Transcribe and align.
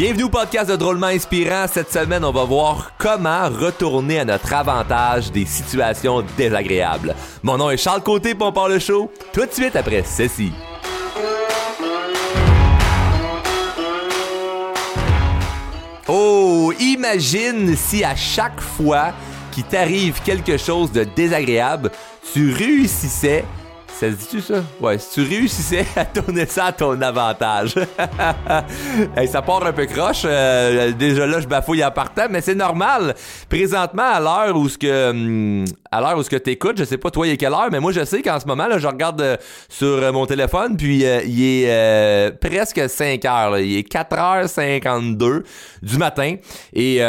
Bienvenue 0.00 0.22
au 0.22 0.28
podcast 0.30 0.70
de 0.70 0.76
Drôlement 0.76 1.08
Inspirant. 1.08 1.66
Cette 1.70 1.92
semaine, 1.92 2.24
on 2.24 2.32
va 2.32 2.44
voir 2.44 2.92
comment 2.96 3.50
retourner 3.50 4.20
à 4.20 4.24
notre 4.24 4.54
avantage 4.54 5.30
des 5.30 5.44
situations 5.44 6.24
désagréables. 6.38 7.14
Mon 7.42 7.58
nom 7.58 7.68
est 7.68 7.76
Charles 7.76 8.02
Côté, 8.02 8.34
pour 8.34 8.46
on 8.46 8.52
part 8.52 8.70
le 8.70 8.78
show 8.78 9.12
tout 9.34 9.44
de 9.44 9.52
suite 9.52 9.76
après 9.76 10.02
ceci. 10.02 10.52
Oh, 16.08 16.72
imagine 16.80 17.76
si 17.76 18.02
à 18.02 18.16
chaque 18.16 18.62
fois 18.62 19.12
qu'il 19.52 19.64
t'arrive 19.64 20.22
quelque 20.22 20.56
chose 20.56 20.92
de 20.92 21.04
désagréable, 21.04 21.90
tu 22.32 22.54
réussissais 22.54 23.44
ça 24.00 24.10
se 24.12 24.16
dit-tu 24.16 24.40
ça? 24.40 24.62
Ouais, 24.80 24.96
si 24.96 25.10
tu 25.12 25.28
réussissais 25.28 25.86
à 25.96 26.06
tourner 26.06 26.46
ça 26.46 26.66
à 26.66 26.72
ton 26.72 26.98
avantage. 27.02 27.74
ça 29.30 29.42
part 29.42 29.66
un 29.66 29.72
peu 29.74 29.84
croche. 29.84 30.22
Euh, 30.24 30.92
déjà 30.92 31.26
là, 31.26 31.38
je 31.38 31.46
bafouille 31.46 31.84
en 31.84 31.90
partant, 31.90 32.26
mais 32.30 32.40
c'est 32.40 32.54
normal. 32.54 33.14
Présentement, 33.50 34.10
à 34.10 34.18
l'heure 34.18 34.56
où 34.56 34.70
ce 34.70 34.78
que 34.78 35.10
hum, 35.10 35.66
à 35.92 36.00
l'heure 36.00 36.16
où 36.16 36.22
ce 36.22 36.30
que 36.30 36.36
t'écoutes, 36.36 36.78
je 36.78 36.84
sais 36.84 36.98
pas 36.98 37.10
toi 37.10 37.26
il 37.26 37.32
est 37.32 37.36
quelle 37.36 37.52
heure, 37.52 37.68
mais 37.70 37.80
moi 37.80 37.92
je 37.92 38.04
sais 38.04 38.22
qu'en 38.22 38.38
ce 38.38 38.46
moment 38.46 38.66
là, 38.66 38.78
je 38.78 38.86
regarde 38.86 39.20
euh, 39.20 39.36
sur 39.68 39.86
euh, 39.86 40.12
mon 40.12 40.26
téléphone, 40.26 40.76
puis 40.76 41.04
il 41.26 41.42
est 41.42 42.40
presque 42.40 42.88
5 42.88 43.24
heures. 43.24 43.58
Il 43.58 43.78
est 43.78 43.92
4h52 43.92 45.42
du 45.82 45.98
matin. 45.98 46.36
Et 46.72 47.00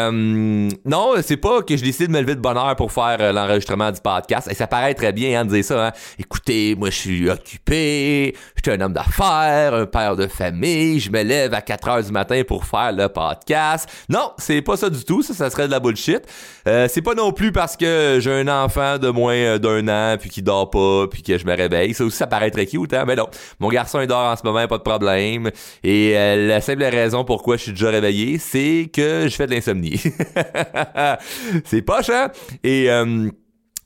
non, 0.85 1.13
c'est 1.21 1.38
pas 1.38 1.62
que 1.62 1.77
je 1.77 1.84
décide 1.84 2.07
de 2.07 2.12
me 2.12 2.21
lever 2.21 2.35
de 2.35 2.41
bonne 2.41 2.57
heure 2.57 2.76
pour 2.76 2.91
faire 2.91 3.34
l'enregistrement 3.34 3.91
du 3.91 4.02
podcast. 4.02 4.48
Et 4.52 4.55
ça 4.55 4.68
paraît 4.68 4.93
très 4.93 5.12
bien 5.12 5.40
hein, 5.40 5.46
de 5.46 5.52
dire 5.52 5.63
ça. 5.63 5.87
Hein. 5.87 5.91
Écoutez, 6.18 6.76
moi 6.76 6.90
je 6.90 6.98
suis 6.98 7.29
occupé, 7.29 8.35
je 8.55 8.62
suis 8.63 8.71
un 8.71 8.82
homme 8.82 8.93
d'affaires, 8.93 9.74
un 9.74 9.85
père 9.85 10.15
de 10.15 10.27
famille, 10.27 10.99
je 10.99 11.12
me 11.12 11.21
lève 11.24 11.54
à 11.54 11.62
4 11.62 11.87
heures 11.87 12.04
du 12.04 12.12
matin 12.12 12.41
pour 12.48 12.65
faire 12.65 12.91
le 12.91 13.07
podcast. 13.07 13.90
Non, 14.09 14.32
c'est 14.37 14.62
pas 14.62 14.77
ça 14.77 14.90
du 14.90 15.04
tout, 15.04 15.21
ça, 15.21 15.34
ça 15.34 15.49
serait 15.49 15.68
de 15.68 15.71
la 15.71 15.79
bullshit. 15.79 16.21
Euh, 16.68 16.87
c'est 16.90 17.02
pas 17.02 17.13
non 17.15 17.32
plus 17.32 17.52
parce 17.52 17.77
que 17.77 18.20
j'ai 18.21 18.32
un 18.32 18.48
enfant 18.48 18.71
de 18.76 19.10
moins 19.10 19.60
d'un 19.60 19.88
an 19.88 20.18
puis 20.20 20.30
qui 20.30 20.41
dort 20.41 20.70
pas 20.70 21.08
puis 21.08 21.24
que 21.24 21.38
je 21.38 21.46
me 21.46 21.55
réveille. 21.55 21.94
Ça 21.94 22.04
aussi, 22.04 22.18
ça 22.18 22.27
paraît 22.27 22.52
très 22.52 22.66
cute, 22.66 22.94
hein? 22.94 23.05
Mais 23.05 23.16
non, 23.16 23.27
mon 23.60 23.70
garçon 23.70 24.00
il 24.02 24.08
dort 24.08 24.32
en 24.32 24.36
ce 24.36 24.44
moment, 24.44 24.68
pas 24.68 24.77
de 24.77 24.84
problème. 24.84 25.52
Et 25.84 26.14
euh, 26.16 26.48
la 26.48 26.62
simple 26.62 26.84
raison 26.84 27.24
pourquoi 27.24 27.58
je 27.58 27.64
suis 27.64 27.72
déjà 27.72 27.90
réveillé, 27.90 28.38
c'est 28.38 28.90
que 28.94 29.27
je 29.27 29.36
fais 29.36 29.48
de 29.48 29.52
l'insomnie. 29.52 30.02
c'est 31.66 31.82
pas 31.82 32.02
hein? 32.10 32.32
Et 32.64 32.90
euh, 32.90 33.30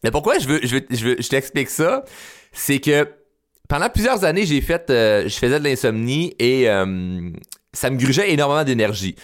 mais 0.03 0.11
pourquoi 0.11 0.37
je 0.37 0.47
veux, 0.47 0.59
je 0.61 0.75
veux, 0.75 0.85
je, 1.19 1.29
t'explique 1.29 1.69
ça? 1.69 2.03
c'est 2.55 2.79
que 2.79 3.07
pendant 3.67 3.89
plusieurs 3.89 4.23
années, 4.23 4.45
j'ai 4.45 4.61
fait, 4.61 4.89
euh, 4.89 5.27
je 5.27 5.35
faisais 5.35 5.59
de 5.59 5.63
l'insomnie 5.63 6.33
et 6.39 6.69
euh, 6.69 7.29
ça 7.73 7.89
me 7.89 7.97
grugeait 7.97 8.31
énormément 8.31 8.63
d'énergie. 8.63 9.15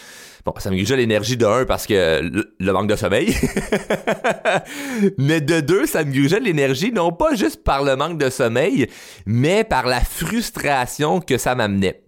Bon, 0.44 0.54
ça 0.58 0.72
me 0.72 0.76
grugeait 0.76 0.98
l'énergie 0.98 1.38
de 1.38 1.46
un 1.46 1.66
parce 1.66 1.86
que 1.86 2.22
le, 2.60 2.74
manque 2.74 2.88
de 2.88 2.96
sommeil. 2.96 3.36
mais 5.18 5.40
de 5.40 5.60
deux, 5.60 5.86
ça 5.86 6.04
me 6.04 6.12
grugeait 6.12 6.40
l'énergie 6.40 6.92
non 6.92 7.12
pas 7.12 7.36
juste 7.36 7.64
par 7.64 7.84
le 7.84 7.96
manque 7.96 8.18
de 8.18 8.30
sommeil, 8.30 8.88
mais 9.28 9.64
par 9.64 9.86
la 9.86 10.02
frustration 10.02 11.20
que 11.20 11.38
ça 11.38 11.54
m'amenait. 11.54 12.02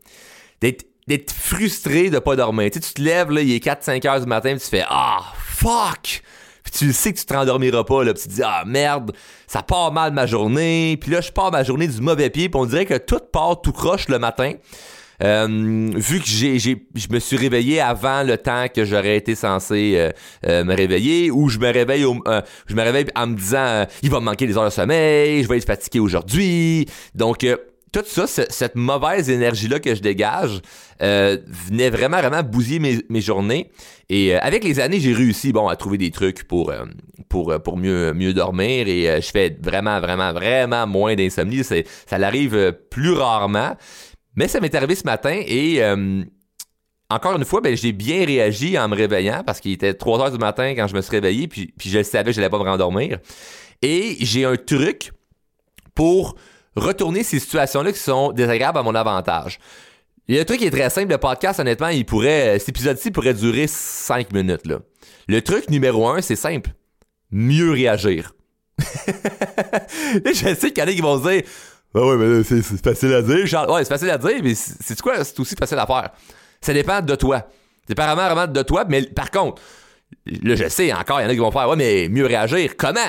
D'être, 0.62 1.32
frustré 1.32 2.10
de 2.10 2.18
pas 2.18 2.36
dormir. 2.36 2.72
Tu, 2.72 2.80
sais, 2.80 2.88
tu 2.88 2.94
te 2.94 3.02
lèves, 3.02 3.30
il 3.34 3.52
est 3.52 3.64
4-5 3.64 4.08
heures 4.08 4.22
du 4.22 4.26
matin, 4.26 4.56
tu 4.56 4.68
fais 4.68 4.86
Ah, 4.88 5.22
fuck! 5.38 6.24
Puis 6.64 6.72
tu 6.72 6.94
sais 6.94 7.14
que 7.14 7.20
tu 7.20 7.26
te 7.26 7.34
rendormiras 7.34 7.84
pas, 7.84 8.04
là, 8.04 8.14
puis 8.14 8.24
tu 8.24 8.30
te 8.30 8.34
dis 8.36 8.44
Ah 8.44 8.64
merde, 8.66 9.12
ça 9.48 9.62
part 9.62 9.92
mal 9.92 10.12
ma 10.14 10.26
journée. 10.26 10.98
Puis 11.00 11.12
là, 11.12 11.22
je 11.22 11.32
pars 11.32 11.52
ma 11.52 11.64
journée 11.64 11.88
du 11.88 12.02
mauvais 12.02 12.30
pied, 12.30 12.50
puis 12.50 12.60
on 12.60 12.66
dirait 12.66 12.86
que 12.86 12.98
tout 12.98 13.20
part 13.32 13.62
tout 13.62 13.74
croche 13.74 14.08
le 14.08 14.18
matin. 14.18 14.54
Euh, 15.22 15.92
vu 15.96 16.20
que 16.20 16.26
j'ai, 16.26 16.58
je 16.60 17.08
me 17.12 17.20
suis 17.20 17.38
réveillé 17.38 17.80
avant 17.80 18.24
le 18.24 18.38
temps 18.38 18.66
que 18.74 18.84
j'aurais 18.84 19.18
été 19.18 19.36
censé 19.36 19.94
euh, 19.96 20.12
euh, 20.48 20.64
me 20.64 20.76
réveiller, 20.76 21.30
ou 21.32 21.50
je 21.50 21.60
me 21.60 21.72
réveille, 21.72 22.06
au, 22.06 22.18
je 22.68 22.76
me 22.76 22.82
réveille 22.82 23.06
en 23.16 23.28
me 23.28 23.36
disant 23.36 23.86
il 24.02 24.10
va 24.10 24.20
me 24.20 24.26
manquer 24.26 24.48
des 24.48 24.58
heures 24.58 24.66
de 24.66 24.70
sommeil, 24.70 25.44
je 25.44 25.48
vais 25.48 25.58
être 25.58 25.68
fatigué 25.68 26.00
aujourd'hui. 26.00 26.88
Donc 27.16 27.46
tout 27.92 28.02
ça, 28.06 28.26
cette 28.28 28.76
mauvaise 28.76 29.30
énergie-là 29.30 29.80
que 29.80 29.94
je 29.94 30.02
dégage, 30.02 30.62
venait 31.00 31.92
vraiment, 31.92 32.18
vraiment 32.18 32.42
bousiller 32.42 33.04
mes, 33.08 33.22
journées. 33.22 33.70
Et 34.10 34.34
avec 34.34 34.64
les 34.64 34.80
années, 34.80 35.00
j'ai 35.00 35.14
réussi, 35.14 35.54
bon, 35.54 35.68
à 35.68 35.76
trouver 35.76 36.00
des 36.00 36.10
trucs 36.10 36.44
pour, 36.46 36.74
pour, 37.30 37.54
pour 37.62 37.78
mieux, 37.78 38.14
mieux 38.14 38.34
dormir. 38.34 38.88
Et 38.88 39.22
je 39.22 39.30
fais 39.30 39.56
vraiment, 39.62 40.00
vraiment, 40.00 40.34
vraiment 40.34 40.88
moins 40.88 41.14
d'insomnie. 41.14 41.64
Ça 41.64 42.18
l'arrive 42.18 42.76
plus 42.90 43.12
rarement. 43.12 43.76
Mais 44.36 44.48
ça 44.48 44.60
m'est 44.60 44.74
arrivé 44.74 44.96
ce 44.96 45.04
matin 45.04 45.42
et 45.46 45.82
encore 47.10 47.36
une 47.38 47.46
fois, 47.46 47.62
ben, 47.62 47.76
j'ai 47.78 47.92
bien 47.92 48.26
réagi 48.26 48.78
en 48.78 48.88
me 48.88 48.96
réveillant 48.96 49.44
parce 49.46 49.60
qu'il 49.60 49.72
était 49.72 49.94
3 49.94 50.20
heures 50.22 50.32
du 50.32 50.40
matin 50.40 50.74
quand 50.76 50.88
je 50.88 50.96
me 50.96 51.02
suis 51.02 51.12
réveillé, 51.12 51.48
puis, 51.48 51.74
puis 51.78 51.90
je 51.90 52.02
savais 52.02 52.32
que 52.32 52.36
je 52.36 52.42
n'allais 52.42 52.50
pas 52.50 52.58
me 52.58 52.64
rendormir. 52.64 53.20
Et 53.82 54.18
j'ai 54.20 54.46
un 54.46 54.56
truc 54.56 55.12
pour 55.94 56.36
retourner 56.76 57.24
ces 57.24 57.40
situations-là 57.40 57.92
qui 57.92 58.00
sont 58.00 58.32
désagréables 58.32 58.80
à 58.80 58.84
mon 58.84 58.96
avantage. 58.96 59.60
Un 60.30 60.44
truc 60.46 60.62
est 60.62 60.72
très 60.72 60.90
simple, 60.90 61.12
le 61.12 61.18
podcast, 61.18 61.60
honnêtement, 61.60 61.90
il 61.90 62.06
pourrait, 62.06 62.58
cet 62.58 62.70
épisode-ci 62.70 63.12
pourrait 63.12 63.34
durer 63.34 63.68
5 63.68 64.34
minutes. 64.34 64.62
Le 65.28 65.42
truc 65.42 65.70
numéro 65.70 66.08
un, 66.08 66.22
c'est 66.22 66.38
simple. 66.38 66.72
Mieux 67.30 67.72
réagir. 67.72 68.34
je 68.80 70.56
sais 70.56 70.72
qu'il 70.72 70.80
y 70.80 70.82
en 70.82 70.88
a 70.88 70.94
qui 70.94 71.02
vont 71.02 71.22
se 71.22 71.30
dire, 71.30 71.42
ah 71.96 72.06
ouais, 72.06 72.18
mais 72.18 72.44
c'est 72.44 72.62
facile 72.62 73.14
à 73.14 73.22
dire, 73.22 73.46
Charles. 73.46 73.70
Ouais, 73.72 73.84
c'est 73.84 73.90
facile 73.90 74.10
à 74.10 74.18
dire, 74.18 74.40
mais 74.44 74.56
c'est 74.56 75.00
quoi? 75.02 75.24
C'est 75.24 75.40
aussi 75.40 75.56
facile 75.56 75.78
à 75.80 75.86
faire? 75.86 76.10
Ça 76.62 76.74
dépend 76.74 77.02
de 77.02 77.16
toi. 77.16 77.48
C'est 77.88 77.98
vraiment, 77.98 78.26
vraiment 78.26 78.48
de 78.48 78.62
toi, 78.64 78.86
mais 78.88 79.04
par 79.04 79.30
contre, 79.30 79.62
là, 80.26 80.56
je 80.56 80.70
sais 80.70 80.92
encore, 80.94 81.20
il 81.20 81.24
y 81.24 81.26
en 81.28 81.30
a 81.30 81.34
qui 81.34 81.40
vont 81.40 81.52
faire, 81.52 81.70
ouais, 81.70 81.76
mais 81.76 82.08
mieux 82.10 82.26
réagir. 82.26 82.76
Comment? 82.78 83.00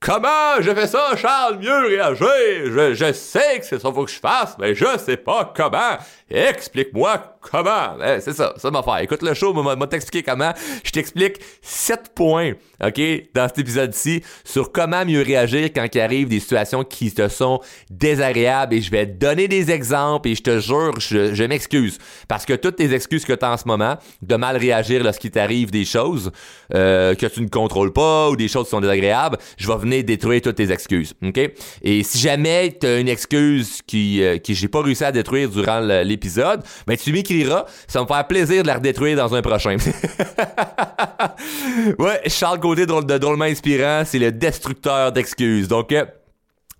Comment 0.00 0.60
je 0.60 0.74
fais 0.74 0.86
ça, 0.86 1.14
Charles? 1.16 1.58
Mieux 1.58 1.86
réagir. 1.86 2.26
Je, 2.26 2.94
je 2.94 3.12
sais 3.12 3.60
que 3.60 3.66
c'est 3.66 3.78
ça 3.78 3.88
qu'il 3.88 3.94
faut 3.94 4.04
que 4.04 4.10
je 4.10 4.18
fasse, 4.18 4.56
mais 4.58 4.74
je 4.74 4.86
sais 4.98 5.18
pas 5.18 5.52
comment. 5.54 5.98
Explique-moi 6.30 7.38
comment. 7.40 7.96
Eh, 8.04 8.20
c'est 8.20 8.34
ça, 8.34 8.54
ça 8.56 8.70
m'a 8.70 8.82
fait. 8.82 9.04
Écoute 9.04 9.22
le 9.22 9.34
show, 9.34 9.52
m'a 9.52 9.86
t'expliquer 9.86 10.22
comment. 10.22 10.52
Je 10.84 10.90
t'explique 10.92 11.40
sept 11.60 12.12
points, 12.14 12.52
OK, 12.84 13.00
dans 13.34 13.48
cet 13.48 13.58
épisode-ci, 13.58 14.22
sur 14.44 14.70
comment 14.70 15.04
mieux 15.04 15.22
réagir 15.22 15.70
quand 15.74 15.86
il 15.92 16.00
arrive 16.00 16.28
des 16.28 16.38
situations 16.38 16.84
qui 16.84 17.12
te 17.12 17.28
sont 17.28 17.60
désagréables. 17.90 18.74
Et 18.74 18.80
je 18.80 18.90
vais 18.90 19.06
te 19.06 19.18
donner 19.18 19.48
des 19.48 19.72
exemples 19.72 20.28
et 20.28 20.34
je 20.36 20.42
te 20.42 20.60
jure, 20.60 21.00
je, 21.00 21.44
m'excuse. 21.44 21.98
Parce 22.28 22.46
que 22.46 22.52
toutes 22.52 22.76
tes 22.76 22.94
excuses 22.94 23.24
que 23.24 23.32
tu 23.32 23.44
as 23.44 23.50
en 23.50 23.56
ce 23.56 23.66
moment, 23.66 23.96
de 24.22 24.36
mal 24.36 24.56
réagir 24.56 25.02
lorsqu'il 25.02 25.32
t'arrive 25.32 25.72
des 25.72 25.84
choses 25.84 26.30
euh, 26.74 27.16
que 27.16 27.26
tu 27.26 27.42
ne 27.42 27.48
contrôles 27.48 27.92
pas 27.92 28.30
ou 28.30 28.36
des 28.36 28.46
choses 28.46 28.66
qui 28.66 28.70
sont 28.70 28.80
désagréables, 28.80 29.38
je 29.56 29.66
vais 29.66 29.76
venir 29.78 30.04
détruire 30.04 30.42
toutes 30.42 30.56
tes 30.56 30.70
excuses, 30.70 31.14
OK? 31.22 31.40
Et 31.82 32.02
si 32.04 32.18
jamais 32.18 32.76
tu 32.80 32.86
as 32.86 32.98
une 32.98 33.08
excuse 33.08 33.80
qui, 33.84 34.22
euh, 34.22 34.38
qui 34.38 34.54
j'ai 34.54 34.68
pas 34.68 34.82
réussi 34.82 35.02
à 35.02 35.10
détruire 35.10 35.48
durant 35.48 35.80
l'épisode, 35.80 36.19
épisode, 36.20 36.62
ben 36.86 36.96
tu 36.96 37.12
m'écriras. 37.12 37.64
Ça 37.88 38.00
va 38.00 38.04
me 38.04 38.08
faire 38.08 38.26
plaisir 38.26 38.62
de 38.62 38.66
la 38.66 38.74
redétruire 38.74 39.16
dans 39.16 39.34
un 39.34 39.40
prochain. 39.40 39.76
ouais, 41.98 42.20
Charles 42.26 42.60
Gauthier 42.60 42.86
de 42.86 43.18
Drôlement 43.18 43.46
Inspirant, 43.46 44.02
c'est 44.04 44.18
le 44.18 44.30
destructeur 44.30 45.12
d'excuses. 45.12 45.68
Donc, 45.68 45.92
euh, 45.92 46.04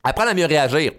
apprendre 0.05 0.31
à 0.31 0.35
mieux 0.35 0.47
réagir. 0.47 0.93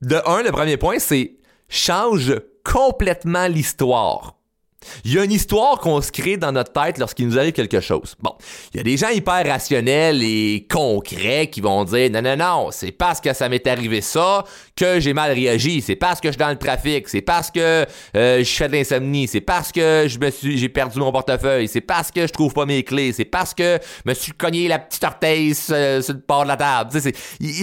De 0.00 0.16
un, 0.26 0.42
le 0.42 0.52
premier 0.52 0.76
point, 0.76 0.98
c'est 0.98 1.36
change 1.68 2.34
complètement 2.64 3.46
l'histoire. 3.46 4.37
Il 5.04 5.12
y 5.12 5.18
a 5.18 5.24
une 5.24 5.32
histoire 5.32 5.78
qu'on 5.80 6.00
se 6.00 6.12
crée 6.12 6.36
dans 6.36 6.52
notre 6.52 6.72
tête 6.72 6.98
lorsqu'il 6.98 7.26
nous 7.26 7.38
arrive 7.38 7.52
quelque 7.52 7.80
chose. 7.80 8.14
Bon, 8.20 8.34
il 8.72 8.76
y 8.76 8.80
a 8.80 8.82
des 8.82 8.96
gens 8.96 9.08
hyper 9.08 9.46
rationnels 9.46 10.22
et 10.22 10.66
concrets 10.70 11.48
qui 11.50 11.60
vont 11.60 11.84
dire 11.84 12.10
non 12.10 12.22
non 12.22 12.36
non, 12.36 12.68
c'est 12.70 12.92
parce 12.92 13.20
que 13.20 13.32
ça 13.32 13.48
m'est 13.48 13.66
arrivé 13.66 14.00
ça 14.00 14.44
que 14.76 15.00
j'ai 15.00 15.14
mal 15.14 15.32
réagi, 15.32 15.80
c'est 15.80 15.96
parce 15.96 16.20
que 16.20 16.28
je 16.28 16.32
suis 16.32 16.38
dans 16.38 16.50
le 16.50 16.56
trafic, 16.58 17.08
c'est 17.08 17.22
parce 17.22 17.50
que 17.50 17.86
euh, 18.16 18.44
je 18.44 18.50
fais 18.50 18.68
de 18.68 18.72
l'insomnie, 18.72 19.26
c'est 19.26 19.40
parce 19.40 19.72
que 19.72 20.06
je 20.06 20.18
me 20.18 20.30
suis 20.30 20.58
j'ai 20.58 20.68
perdu 20.68 20.98
mon 21.00 21.10
portefeuille, 21.10 21.68
c'est 21.68 21.80
parce 21.80 22.10
que 22.10 22.26
je 22.26 22.32
trouve 22.32 22.52
pas 22.52 22.66
mes 22.66 22.84
clés, 22.84 23.12
c'est 23.12 23.24
parce 23.24 23.54
que 23.54 23.78
je 24.04 24.10
me 24.10 24.14
suis 24.14 24.32
cogné 24.32 24.68
la 24.68 24.78
petite 24.78 25.04
orteil 25.04 25.54
sur, 25.54 25.74
le 25.74 26.26
bord 26.26 26.44
de 26.44 26.48
la 26.48 26.56
table. 26.56 26.90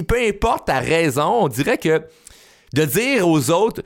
Peu 0.08 0.28
importe 0.28 0.68
ta 0.68 0.80
raison, 0.80 1.44
on 1.44 1.48
dirait 1.48 1.78
que 1.78 2.02
de 2.74 2.86
dire 2.86 3.28
aux 3.28 3.52
autres 3.52 3.82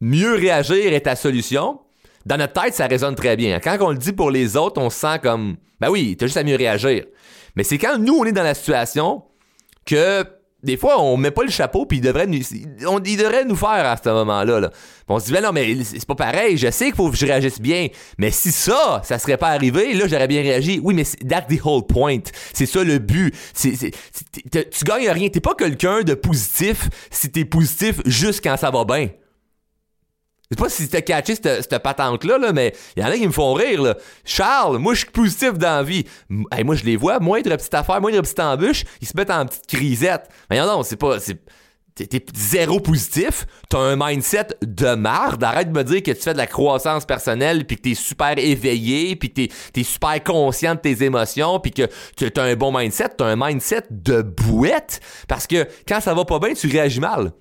mieux 0.00 0.34
réagir 0.34 0.92
est 0.92 1.02
ta 1.02 1.16
solution, 1.16 1.80
dans 2.26 2.36
notre 2.36 2.60
tête, 2.60 2.74
ça 2.74 2.86
résonne 2.86 3.14
très 3.14 3.36
bien. 3.36 3.60
Quand 3.60 3.76
on 3.80 3.90
le 3.90 3.98
dit 3.98 4.12
pour 4.12 4.30
les 4.30 4.56
autres, 4.56 4.80
on 4.80 4.90
se 4.90 4.98
sent 4.98 5.18
comme, 5.22 5.56
ben 5.80 5.90
oui, 5.90 6.16
t'as 6.18 6.26
juste 6.26 6.38
à 6.38 6.44
mieux 6.44 6.56
réagir. 6.56 7.04
Mais 7.56 7.64
c'est 7.64 7.78
quand 7.78 7.98
nous, 7.98 8.14
on 8.14 8.24
est 8.24 8.32
dans 8.32 8.42
la 8.42 8.54
situation 8.54 9.22
que 9.84 10.24
des 10.64 10.78
fois, 10.78 11.00
on 11.00 11.18
met 11.18 11.30
pas 11.30 11.44
le 11.44 11.50
chapeau, 11.50 11.84
puis 11.84 11.98
il 11.98 12.00
devrait 12.00 12.26
nous, 12.26 12.38
on, 12.88 12.98
il 13.00 13.18
devrait 13.18 13.44
nous 13.44 13.54
faire 13.54 13.84
à 13.84 13.96
ce 14.02 14.08
moment-là. 14.08 14.70
On 15.08 15.20
se 15.20 15.26
dit, 15.26 15.32
ben 15.32 15.42
non, 15.42 15.52
mais 15.52 15.76
c'est 15.84 16.06
pas 16.06 16.14
pareil, 16.14 16.56
je 16.56 16.70
sais 16.70 16.86
qu'il 16.86 16.94
faut 16.94 17.10
que 17.10 17.16
je 17.16 17.26
réagisse 17.26 17.60
bien, 17.60 17.88
mais 18.16 18.30
si 18.30 18.50
ça, 18.50 19.02
ça 19.04 19.18
serait 19.18 19.36
pas 19.36 19.48
arrivé, 19.48 19.92
là, 19.92 20.08
j'aurais 20.08 20.26
bien 20.26 20.40
réagi. 20.40 20.80
Oui, 20.82 20.94
mais 20.94 21.04
that's 21.28 21.54
the 21.54 21.60
whole 21.62 21.86
point. 21.86 22.20
C'est 22.54 22.66
ça 22.66 22.82
le 22.82 22.98
but. 22.98 23.34
Tu 23.60 24.84
gagnes 24.84 25.10
rien. 25.10 25.28
T'es 25.28 25.40
pas 25.40 25.54
quelqu'un 25.54 26.00
de 26.00 26.14
positif 26.14 26.88
si 27.10 27.30
t'es 27.30 27.44
positif 27.44 28.00
juste 28.06 28.42
quand 28.42 28.56
ça 28.56 28.70
va 28.70 28.84
bien. 28.84 29.10
Sais 30.50 30.56
pas 30.56 30.68
si 30.68 30.88
t'as 30.88 31.00
catché 31.00 31.36
cette, 31.36 31.78
patente-là, 31.78 32.36
là, 32.38 32.52
mais 32.52 32.74
il 32.96 33.02
y 33.02 33.06
en 33.06 33.08
a 33.08 33.16
qui 33.16 33.26
me 33.26 33.32
font 33.32 33.54
rire. 33.54 33.82
Là. 33.82 33.96
Charles, 34.24 34.76
moi 34.76 34.92
je 34.92 35.00
suis 35.00 35.10
positif 35.10 35.54
dans 35.54 35.76
la 35.76 35.82
vie. 35.82 36.04
Moi 36.28 36.74
je 36.74 36.84
les 36.84 36.96
vois, 36.96 37.18
moindre 37.18 37.56
petite 37.56 37.72
affaire, 37.74 38.00
moindre 38.00 38.20
petite 38.20 38.40
embûche, 38.40 38.84
ils 39.00 39.08
se 39.08 39.16
mettent 39.16 39.30
en 39.30 39.46
petite 39.46 39.66
crisette. 39.66 40.28
Mais 40.50 40.58
non, 40.60 40.66
non, 40.66 40.82
c'est 40.82 40.96
pas. 40.96 41.16
T'es, 41.94 42.24
zéro 42.34 42.80
positif, 42.80 43.46
t'as 43.70 43.78
un 43.78 43.96
mindset 43.96 44.48
de 44.62 44.94
marde. 44.96 45.42
Arrête 45.44 45.72
de 45.72 45.78
me 45.78 45.84
dire 45.84 46.02
que 46.02 46.10
tu 46.10 46.20
fais 46.20 46.32
de 46.32 46.38
la 46.38 46.48
croissance 46.48 47.06
personnelle, 47.06 47.64
puis 47.66 47.76
que 47.76 47.82
t'es 47.82 47.94
super 47.94 48.36
éveillé, 48.36 49.14
puis 49.14 49.32
que 49.32 49.46
t'es, 49.72 49.82
super 49.84 50.22
conscient 50.22 50.74
de 50.74 50.80
tes 50.80 51.04
émotions, 51.04 51.60
puis 51.60 51.70
que 51.70 51.88
tu 52.16 52.28
as 52.36 52.42
un 52.42 52.56
bon 52.56 52.76
mindset. 52.76 53.10
T'as 53.16 53.26
un 53.26 53.36
mindset 53.36 53.84
de 53.90 54.22
bouette, 54.22 55.00
parce 55.28 55.46
que 55.46 55.68
quand 55.86 56.00
ça 56.00 56.14
va 56.14 56.24
pas 56.24 56.40
bien, 56.40 56.52
tu 56.52 56.66
réagis 56.66 57.00
mal. 57.00 57.32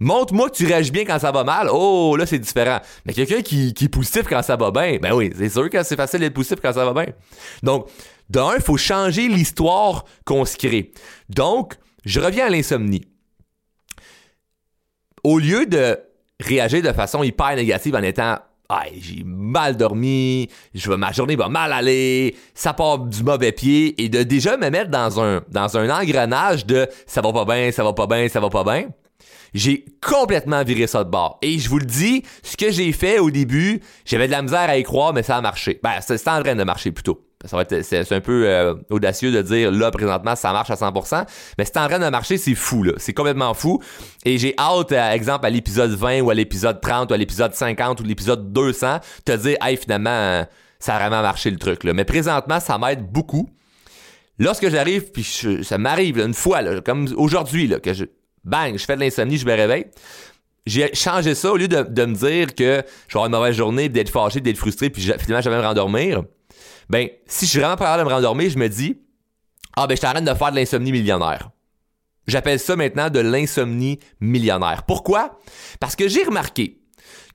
Montre-moi 0.00 0.48
que 0.48 0.56
tu 0.56 0.66
réagis 0.66 0.92
bien 0.92 1.04
quand 1.04 1.18
ça 1.18 1.32
va 1.32 1.42
mal. 1.42 1.68
Oh, 1.72 2.14
là, 2.16 2.24
c'est 2.24 2.38
différent. 2.38 2.78
Mais 3.04 3.12
quelqu'un 3.12 3.42
qui, 3.42 3.74
qui 3.74 3.86
est 3.86 3.88
positif 3.88 4.24
quand 4.28 4.42
ça 4.42 4.56
va 4.56 4.70
bien, 4.70 4.98
ben 5.02 5.12
oui, 5.12 5.32
c'est 5.36 5.48
sûr 5.48 5.68
que 5.68 5.82
c'est 5.82 5.96
facile 5.96 6.20
d'être 6.20 6.34
positif 6.34 6.58
quand 6.62 6.72
ça 6.72 6.84
va 6.84 6.92
bien. 6.92 7.12
Donc, 7.62 7.88
d'un, 8.30 8.54
il 8.54 8.62
faut 8.62 8.76
changer 8.76 9.28
l'histoire 9.28 10.04
qu'on 10.24 10.44
se 10.44 10.56
crée. 10.56 10.92
Donc, 11.28 11.74
je 12.04 12.20
reviens 12.20 12.46
à 12.46 12.50
l'insomnie. 12.50 13.06
Au 15.24 15.38
lieu 15.38 15.66
de 15.66 15.98
réagir 16.38 16.82
de 16.82 16.92
façon 16.92 17.24
hyper 17.24 17.56
négative 17.56 17.96
en 17.96 18.02
étant 18.02 18.38
ah, 18.70 18.84
j'ai 19.00 19.22
mal 19.24 19.78
dormi, 19.78 20.48
je 20.74 20.92
ma 20.92 21.10
journée 21.10 21.36
va 21.36 21.48
mal 21.48 21.72
aller, 21.72 22.36
ça 22.54 22.74
part 22.74 22.98
du 22.98 23.22
mauvais 23.22 23.50
pied, 23.52 24.00
et 24.02 24.10
de 24.10 24.22
déjà 24.22 24.58
me 24.58 24.68
mettre 24.68 24.90
dans 24.90 25.20
un, 25.22 25.42
dans 25.48 25.78
un 25.78 25.88
engrenage 25.88 26.66
de 26.66 26.86
ça 27.06 27.22
va 27.22 27.32
pas 27.32 27.46
bien, 27.46 27.72
ça 27.72 27.82
va 27.82 27.94
pas 27.94 28.06
bien, 28.06 28.28
ça 28.28 28.40
va 28.40 28.50
pas 28.50 28.64
bien, 28.64 28.90
j'ai 29.54 29.84
complètement 30.00 30.62
viré 30.64 30.86
ça 30.86 31.04
de 31.04 31.10
bord. 31.10 31.38
Et 31.42 31.58
je 31.58 31.68
vous 31.68 31.78
le 31.78 31.86
dis, 31.86 32.22
ce 32.42 32.56
que 32.56 32.70
j'ai 32.70 32.92
fait 32.92 33.18
au 33.18 33.30
début, 33.30 33.80
j'avais 34.04 34.26
de 34.26 34.32
la 34.32 34.42
misère 34.42 34.68
à 34.68 34.76
y 34.76 34.82
croire, 34.82 35.12
mais 35.12 35.22
ça 35.22 35.36
a 35.36 35.40
marché. 35.40 35.80
Ben, 35.82 36.00
c'est 36.00 36.28
en 36.28 36.42
train 36.42 36.54
de 36.54 36.64
marcher 36.64 36.92
plutôt. 36.92 37.24
C'est, 37.44 38.12
un 38.12 38.20
peu 38.20 38.48
euh, 38.48 38.74
audacieux 38.90 39.30
de 39.30 39.40
dire 39.42 39.70
là 39.70 39.92
présentement 39.92 40.34
ça 40.34 40.52
marche 40.52 40.70
à 40.70 40.74
100%, 40.74 41.24
mais 41.56 41.64
c'est 41.64 41.76
en 41.76 41.86
train 41.86 42.00
de 42.00 42.08
marcher, 42.08 42.36
c'est 42.36 42.56
fou 42.56 42.82
là, 42.82 42.94
c'est 42.96 43.12
complètement 43.12 43.54
fou. 43.54 43.80
Et 44.24 44.38
j'ai 44.38 44.54
hâte, 44.58 44.90
à 44.90 45.14
exemple 45.14 45.46
à 45.46 45.50
l'épisode 45.50 45.92
20 45.92 46.22
ou 46.22 46.30
à 46.30 46.34
l'épisode 46.34 46.80
30 46.80 47.12
ou 47.12 47.14
à 47.14 47.16
l'épisode 47.16 47.54
50 47.54 48.00
ou 48.00 48.02
l'épisode 48.02 48.52
200, 48.52 48.98
te 49.24 49.36
dire 49.36 49.56
hey 49.62 49.76
finalement 49.76 50.44
ça 50.80 50.96
a 50.96 50.98
vraiment 50.98 51.22
marché 51.22 51.52
le 51.52 51.58
truc. 51.58 51.84
Mais 51.84 52.04
présentement 52.04 52.58
ça 52.58 52.76
m'aide 52.76 53.06
beaucoup. 53.06 53.48
Lorsque 54.40 54.68
j'arrive, 54.68 55.12
puis 55.12 55.24
ça 55.62 55.78
m'arrive 55.78 56.18
une 56.18 56.34
fois 56.34 56.62
là, 56.62 56.80
comme 56.80 57.08
aujourd'hui 57.16 57.72
que 57.80 57.94
je 57.94 58.04
bang, 58.44 58.76
je 58.76 58.84
fais 58.84 58.96
de 58.96 59.00
l'insomnie, 59.00 59.38
je 59.38 59.46
me 59.46 59.54
réveille. 59.54 59.86
J'ai 60.66 60.94
changé 60.94 61.34
ça 61.34 61.50
au 61.52 61.56
lieu 61.56 61.68
de, 61.68 62.04
me 62.04 62.14
dire 62.14 62.54
que 62.54 62.82
je 63.08 63.14
vais 63.14 63.20
avoir 63.20 63.26
une 63.26 63.32
mauvaise 63.32 63.56
journée, 63.56 63.88
d'être 63.88 64.10
fâché, 64.10 64.40
d'être 64.40 64.58
frustré, 64.58 64.90
puis 64.90 65.02
finalement 65.02 65.40
je 65.40 65.50
vais 65.50 65.56
me 65.56 65.62
rendormir. 65.62 66.22
Ben, 66.90 67.08
si 67.26 67.46
je 67.46 67.50
suis 67.50 67.58
vraiment 67.58 67.76
pas 67.76 67.84
capable 67.84 68.04
de 68.04 68.08
me 68.08 68.14
rendormir, 68.14 68.50
je 68.50 68.58
me 68.58 68.68
dis 68.68 68.98
Ah 69.76 69.86
ben 69.86 69.96
je 69.96 70.00
t'arrête 70.00 70.24
de 70.24 70.34
faire 70.34 70.50
de 70.50 70.56
l'insomnie 70.56 70.92
millionnaire. 70.92 71.50
J'appelle 72.26 72.60
ça 72.60 72.76
maintenant 72.76 73.08
de 73.08 73.20
l'insomnie 73.20 73.98
millionnaire. 74.20 74.82
Pourquoi? 74.82 75.38
Parce 75.80 75.96
que 75.96 76.08
j'ai 76.08 76.24
remarqué 76.24 76.77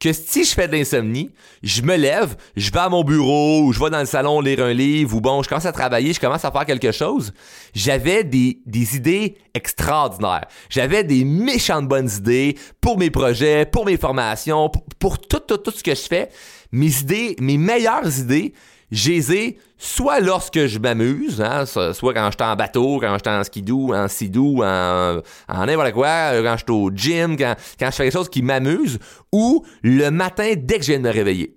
que 0.04 0.12
si 0.12 0.44
je 0.44 0.54
fais 0.54 0.68
de 0.68 0.74
l'insomnie, 0.74 1.30
je 1.64 1.82
me 1.82 1.96
lève, 1.96 2.36
je 2.58 2.70
vais 2.72 2.80
à 2.80 2.90
mon 2.90 3.06
bureau, 3.06 3.62
ou 3.64 3.72
je 3.72 3.80
vais 3.80 3.90
dans 3.90 4.02
le 4.02 4.06
salon 4.06 4.42
lire 4.42 4.60
un 4.60 4.74
livre, 4.74 5.16
ou 5.16 5.22
bon, 5.22 5.42
je 5.42 5.48
commence 5.48 5.66
à 5.66 5.72
travailler, 5.72 6.12
je 6.12 6.20
commence 6.20 6.44
à 6.44 6.52
faire 6.52 6.66
quelque 6.66 6.92
chose, 6.92 7.32
j'avais 7.74 8.26
des, 8.26 8.58
idées 8.68 9.38
extraordinaires. 9.54 10.46
J'avais 10.70 11.06
des 11.06 11.24
méchantes 11.24 11.88
bonnes 11.88 12.10
idées 12.18 12.58
pour 12.82 12.98
mes 12.98 13.12
projets, 13.12 13.66
pour 13.66 13.86
mes 13.86 13.96
formations, 13.96 14.70
pour, 15.00 15.20
tout, 15.20 15.40
tout, 15.40 15.56
tout 15.56 15.72
ce 15.72 15.82
que 15.82 15.96
je 15.96 16.02
fais. 16.02 16.28
Mes 16.74 17.00
idées, 17.00 17.38
mes 17.40 17.58
meilleures 17.58 18.20
idées, 18.20 18.54
je 18.92 19.10
les 19.10 19.34
ai 19.34 19.58
soit 19.84 20.20
lorsque 20.22 20.66
je 20.66 20.80
m'amuse, 20.80 21.42
hein, 21.42 21.66
so- 21.66 21.94
soit 21.94 22.14
quand 22.14 22.30
j'étais 22.32 22.44
en 22.44 22.56
bateau, 22.56 23.00
quand 23.00 23.14
j'étais 23.16 23.30
en 23.30 23.44
skidoo, 23.44 23.94
en 23.94 24.08
sidou, 24.08 24.64
en, 24.64 25.20
en 25.50 25.66
n'importe 25.66 25.92
quoi, 25.92 26.32
quand 26.42 26.56
j'étais 26.58 26.72
au 26.72 26.90
gym, 26.90 27.36
quand, 27.38 27.56
quand 27.80 27.88
je 27.92 27.96
fais 27.96 28.04
quelque 28.06 28.14
chose 28.14 28.30
qui 28.30 28.42
m'amuse, 28.42 28.98
ou 29.32 29.66
le 29.82 30.10
matin 30.10 30.54
dès 30.58 30.78
que 30.80 30.84
je 30.86 30.92
viens 30.92 31.00
de 31.00 31.08
me 31.08 31.12
réveiller. 31.12 31.56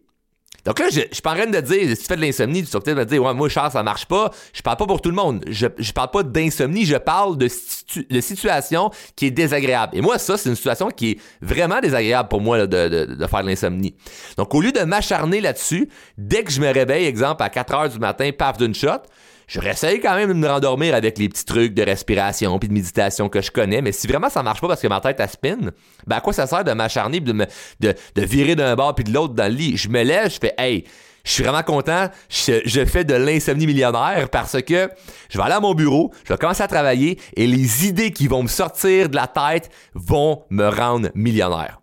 Donc 0.66 0.78
là, 0.80 0.86
je, 0.90 1.00
je 1.08 1.14
suis 1.14 1.22
en 1.24 1.34
train 1.34 1.46
de 1.46 1.60
dire, 1.60 1.96
si 1.96 2.02
tu 2.02 2.06
fais 2.08 2.16
de 2.16 2.20
l'insomnie, 2.20 2.64
tu 2.64 2.70
vas 2.70 2.80
peut-être 2.80 2.96
me 2.98 3.04
dire, 3.04 3.22
ouais, 3.22 3.32
moi, 3.32 3.48
Charles, 3.48 3.70
ça 3.70 3.82
marche 3.82 4.04
pas. 4.06 4.30
Je 4.52 4.60
parle 4.62 4.76
pas 4.76 4.86
pour 4.86 5.00
tout 5.00 5.08
le 5.10 5.14
monde. 5.14 5.44
Je, 5.48 5.66
je 5.78 5.92
parle 5.92 6.10
pas 6.10 6.22
d'insomnie, 6.24 6.84
je 6.84 6.96
parle 6.96 7.38
de, 7.38 7.46
situ- 7.48 8.06
de 8.10 8.20
situation 8.20 8.90
qui 9.14 9.26
est 9.26 9.30
désagréable. 9.30 9.96
Et 9.96 10.00
moi, 10.00 10.18
ça, 10.18 10.36
c'est 10.36 10.48
une 10.48 10.56
situation 10.56 10.88
qui 10.90 11.12
est 11.12 11.18
vraiment 11.40 11.80
désagréable 11.80 12.28
pour 12.28 12.40
moi 12.40 12.58
là, 12.58 12.66
de, 12.66 12.88
de, 12.88 13.14
de 13.14 13.26
faire 13.26 13.42
de 13.42 13.48
l'insomnie. 13.48 13.94
Donc, 14.36 14.54
au 14.54 14.60
lieu 14.60 14.72
de 14.72 14.80
m'acharner 14.80 15.40
là-dessus, 15.40 15.88
dès 16.18 16.42
que 16.42 16.50
je 16.50 16.60
me 16.60 16.70
réveille, 16.72 17.06
exemple, 17.06 17.42
à 17.42 17.48
4 17.48 17.74
heures 17.74 17.88
du 17.88 17.98
matin, 17.98 18.28
paf 18.36 18.58
d'une 18.58 18.74
shot, 18.74 19.02
je 19.46 19.60
réessaye 19.60 20.00
quand 20.00 20.14
même 20.14 20.28
de 20.28 20.34
me 20.34 20.48
rendormir 20.48 20.94
avec 20.94 21.18
les 21.18 21.28
petits 21.28 21.44
trucs 21.44 21.74
de 21.74 21.82
respiration 21.82 22.58
puis 22.58 22.68
de 22.68 22.74
méditation 22.74 23.28
que 23.28 23.40
je 23.40 23.50
connais, 23.50 23.80
mais 23.80 23.92
si 23.92 24.06
vraiment 24.06 24.28
ça 24.28 24.42
marche 24.42 24.60
pas 24.60 24.68
parce 24.68 24.82
que 24.82 24.88
ma 24.88 25.00
tête 25.00 25.16
elle 25.20 25.28
spin, 25.28 25.58
ben 26.06 26.16
à 26.16 26.20
quoi 26.20 26.32
ça 26.32 26.46
sert 26.46 26.64
de 26.64 26.72
m'acharner 26.72 27.20
de 27.20 27.32
me 27.32 27.46
de, 27.80 27.94
virer 28.16 28.56
d'un 28.56 28.74
bord 28.74 28.94
puis 28.94 29.04
de 29.04 29.12
l'autre 29.12 29.34
dans 29.34 29.50
le 29.50 29.56
lit? 29.56 29.76
Je 29.76 29.88
me 29.88 30.02
lève, 30.02 30.30
je 30.30 30.38
fais 30.40 30.54
hey, 30.58 30.84
je 31.24 31.30
suis 31.30 31.42
vraiment 31.42 31.62
content, 31.62 32.08
je 32.28 32.84
fais 32.84 33.04
de 33.04 33.14
l'insomnie 33.14 33.66
millionnaire 33.66 34.28
parce 34.30 34.60
que 34.62 34.90
je 35.28 35.38
vais 35.38 35.44
aller 35.44 35.54
à 35.54 35.60
mon 35.60 35.74
bureau, 35.74 36.12
je 36.24 36.32
vais 36.32 36.38
commencer 36.38 36.62
à 36.62 36.68
travailler 36.68 37.18
et 37.36 37.46
les 37.46 37.86
idées 37.86 38.12
qui 38.12 38.26
vont 38.26 38.42
me 38.42 38.48
sortir 38.48 39.08
de 39.08 39.16
la 39.16 39.26
tête 39.26 39.70
vont 39.94 40.42
me 40.50 40.68
rendre 40.68 41.08
millionnaire. 41.14 41.80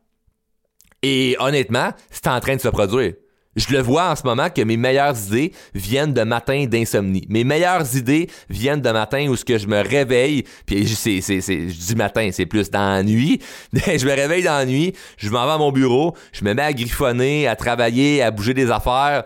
Et 1.01 1.35
honnêtement, 1.39 1.89
c'est 2.09 2.27
en 2.27 2.39
train 2.39 2.55
de 2.55 2.61
se 2.61 2.69
produire. 2.69 3.13
Je 3.55 3.71
le 3.71 3.79
vois 3.81 4.09
en 4.09 4.15
ce 4.15 4.23
moment 4.23 4.49
que 4.49 4.61
mes 4.61 4.77
meilleures 4.77 5.15
idées 5.27 5.53
viennent 5.75 6.13
de 6.13 6.23
matins 6.23 6.65
d'insomnie. 6.65 7.25
Mes 7.29 7.43
meilleures 7.43 7.95
idées 7.95 8.29
viennent 8.49 8.81
de 8.81 8.89
matins 8.89 9.27
où 9.27 9.35
ce 9.35 9.45
que 9.45 9.57
je 9.57 9.67
me 9.67 9.79
réveille, 9.79 10.43
puis 10.65 10.87
c'est, 10.87 11.21
c'est, 11.21 11.39
c'est, 11.41 11.69
je 11.69 11.77
dis 11.77 11.95
matin, 11.95 12.29
c'est 12.31 12.47
plus 12.47 12.71
dans 12.71 12.79
la 12.79 13.03
nuit. 13.03 13.39
je 13.73 14.05
me 14.05 14.13
réveille 14.13 14.43
dans 14.43 14.57
la 14.57 14.65
nuit, 14.65 14.93
je 15.17 15.29
m'en 15.29 15.45
vais 15.45 15.51
à 15.51 15.57
mon 15.57 15.71
bureau, 15.71 16.15
je 16.31 16.43
me 16.43 16.53
mets 16.53 16.63
à 16.63 16.73
griffonner, 16.73 17.47
à 17.47 17.55
travailler, 17.55 18.23
à 18.23 18.31
bouger 18.31 18.55
des 18.55 18.71
affaires, 18.71 19.23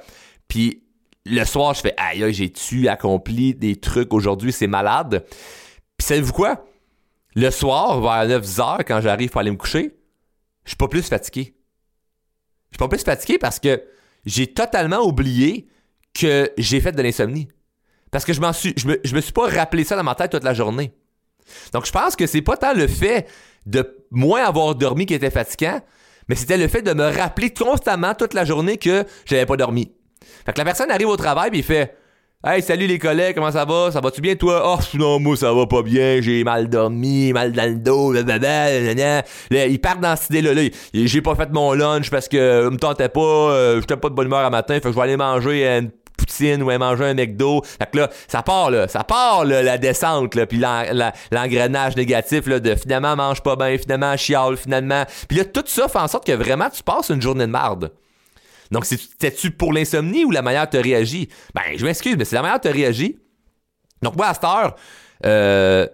puis 0.47 0.83
le 1.25 1.43
soir, 1.45 1.73
je 1.73 1.81
fais 1.81 1.93
aïe, 1.97 2.33
j'ai-tu 2.33 2.87
accompli 2.87 3.53
des 3.53 3.75
trucs 3.75 4.13
aujourd'hui, 4.13 4.51
c'est 4.51 4.67
malade. 4.67 5.25
Puis 5.97 6.07
savez-vous 6.07 6.33
quoi? 6.33 6.65
Le 7.35 7.51
soir, 7.51 8.01
vers 8.01 8.27
9 8.27 8.59
heures, 8.59 8.79
quand 8.85 9.01
j'arrive 9.01 9.29
pour 9.29 9.41
aller 9.41 9.51
me 9.51 9.57
coucher, 9.57 9.95
je 10.63 10.69
suis 10.71 10.77
pas 10.77 10.87
plus 10.87 11.03
fatigué. 11.03 11.53
Je 12.71 12.75
suis 12.75 12.79
pas 12.79 12.87
plus 12.87 13.03
fatigué 13.03 13.37
parce 13.37 13.59
que 13.59 13.81
j'ai 14.27 14.45
totalement 14.45 14.99
oublié 14.99 15.67
que 16.13 16.51
j'ai 16.57 16.81
fait 16.81 16.91
de 16.91 17.01
l'insomnie. 17.01 17.47
Parce 18.11 18.25
que 18.25 18.33
je 18.33 18.41
m'en 18.41 18.53
suis, 18.53 18.73
je 18.77 19.15
me, 19.15 19.21
suis 19.21 19.31
pas 19.31 19.47
rappelé 19.47 19.83
ça 19.83 19.95
dans 19.95 20.03
ma 20.03 20.15
tête 20.15 20.31
toute 20.31 20.43
la 20.43 20.53
journée. 20.53 20.91
Donc 21.73 21.85
je 21.85 21.91
pense 21.91 22.15
que 22.15 22.27
c'est 22.27 22.41
pas 22.41 22.57
tant 22.57 22.73
le 22.73 22.87
fait 22.87 23.27
de 23.65 24.05
moins 24.11 24.43
avoir 24.43 24.75
dormi 24.75 25.05
qui 25.05 25.13
était 25.13 25.31
fatigant, 25.31 25.81
mais 26.27 26.35
c'était 26.35 26.57
le 26.57 26.67
fait 26.67 26.81
de 26.81 26.93
me 26.93 27.05
rappeler 27.05 27.53
constamment 27.53 28.13
toute 28.13 28.33
la 28.33 28.43
journée 28.43 28.77
que 28.77 29.05
j'avais 29.25 29.45
pas 29.45 29.55
dormi. 29.55 29.91
Fait 30.45 30.51
que 30.51 30.57
la 30.57 30.65
personne 30.65 30.91
arrive 30.91 31.07
au 31.07 31.17
travail 31.17 31.51
et 31.53 31.57
il 31.57 31.63
fait 31.63 31.95
Hey, 32.45 32.61
salut 32.61 32.85
les 32.85 32.99
collègues, 32.99 33.33
comment 33.33 33.51
ça 33.51 33.65
va? 33.65 33.91
Ça 33.91 33.99
va-tu 33.99 34.21
bien 34.21 34.35
toi? 34.35 34.61
Oh, 34.63 34.79
non, 34.95 35.19
moi 35.19 35.35
ça 35.35 35.51
va 35.51 35.65
pas 35.65 35.81
bien, 35.81 36.21
j'ai 36.21 36.43
mal 36.43 36.69
dormi, 36.69 37.33
mal 37.33 37.51
dans 37.51 37.67
le 37.67 37.79
dos, 37.79 38.11
blablabla. 38.11 39.23
Là, 39.49 39.65
ils 39.65 39.79
partent 39.79 40.01
dans 40.01 40.15
cette 40.15 40.29
idée-là. 40.29 40.69
J'ai 40.93 41.21
pas 41.23 41.33
fait 41.33 41.49
mon 41.51 41.73
lunch 41.73 42.11
parce 42.11 42.27
que 42.27 42.37
euh, 42.37 42.69
me 42.69 42.77
tentait 42.77 43.09
pas, 43.09 43.21
euh, 43.21 43.81
j'étais 43.81 43.97
pas 43.97 44.09
de 44.09 44.13
bonne 44.13 44.27
humeur 44.27 44.45
à 44.45 44.51
matin, 44.51 44.75
fait 44.75 44.81
que 44.81 44.91
je 44.91 44.95
vais 44.95 45.01
aller 45.01 45.17
manger 45.17 45.65
une 45.65 45.89
poutine 46.15 46.61
ou 46.61 46.69
aller 46.69 46.77
manger 46.77 47.05
un 47.05 47.15
McDo. 47.15 47.63
Fait 47.63 47.89
que 47.91 47.97
là, 47.97 48.09
ça 48.27 48.43
part 48.43 48.69
là, 48.69 48.87
ça 48.87 49.03
part 49.03 49.43
là, 49.43 49.63
la 49.63 49.79
descente, 49.79 50.35
là, 50.35 50.45
puis 50.45 50.59
l'engrenage 50.59 51.95
négatif 51.95 52.45
là, 52.45 52.59
de 52.59 52.75
finalement 52.75 53.15
mange 53.15 53.41
pas 53.41 53.55
bien, 53.55 53.75
finalement 53.79 54.15
chiale, 54.15 54.57
finalement. 54.57 55.05
Puis 55.27 55.39
là, 55.39 55.45
tout 55.45 55.63
ça 55.65 55.87
fait 55.87 55.97
en 55.97 56.07
sorte 56.07 56.27
que 56.27 56.33
vraiment 56.33 56.69
tu 56.69 56.83
passes 56.83 57.09
une 57.09 57.21
journée 57.21 57.47
de 57.47 57.51
marde. 57.51 57.91
Donc, 58.71 58.85
c'était-tu 58.85 59.51
pour 59.51 59.73
l'insomnie 59.73 60.25
ou 60.25 60.31
la 60.31 60.41
manière 60.41 60.69
te 60.69 60.77
réagit? 60.77 61.29
Ben, 61.53 61.77
je 61.77 61.85
m'excuse, 61.85 62.15
mais 62.17 62.25
c'est 62.25 62.35
la 62.35 62.41
manière 62.41 62.59
te 62.59 62.67
réagit. 62.67 63.17
Donc, 64.01 64.15
moi, 64.15 64.27
à 64.27 64.33
cette 64.33 64.43
heure, 64.43 64.75
euh, 65.25 65.87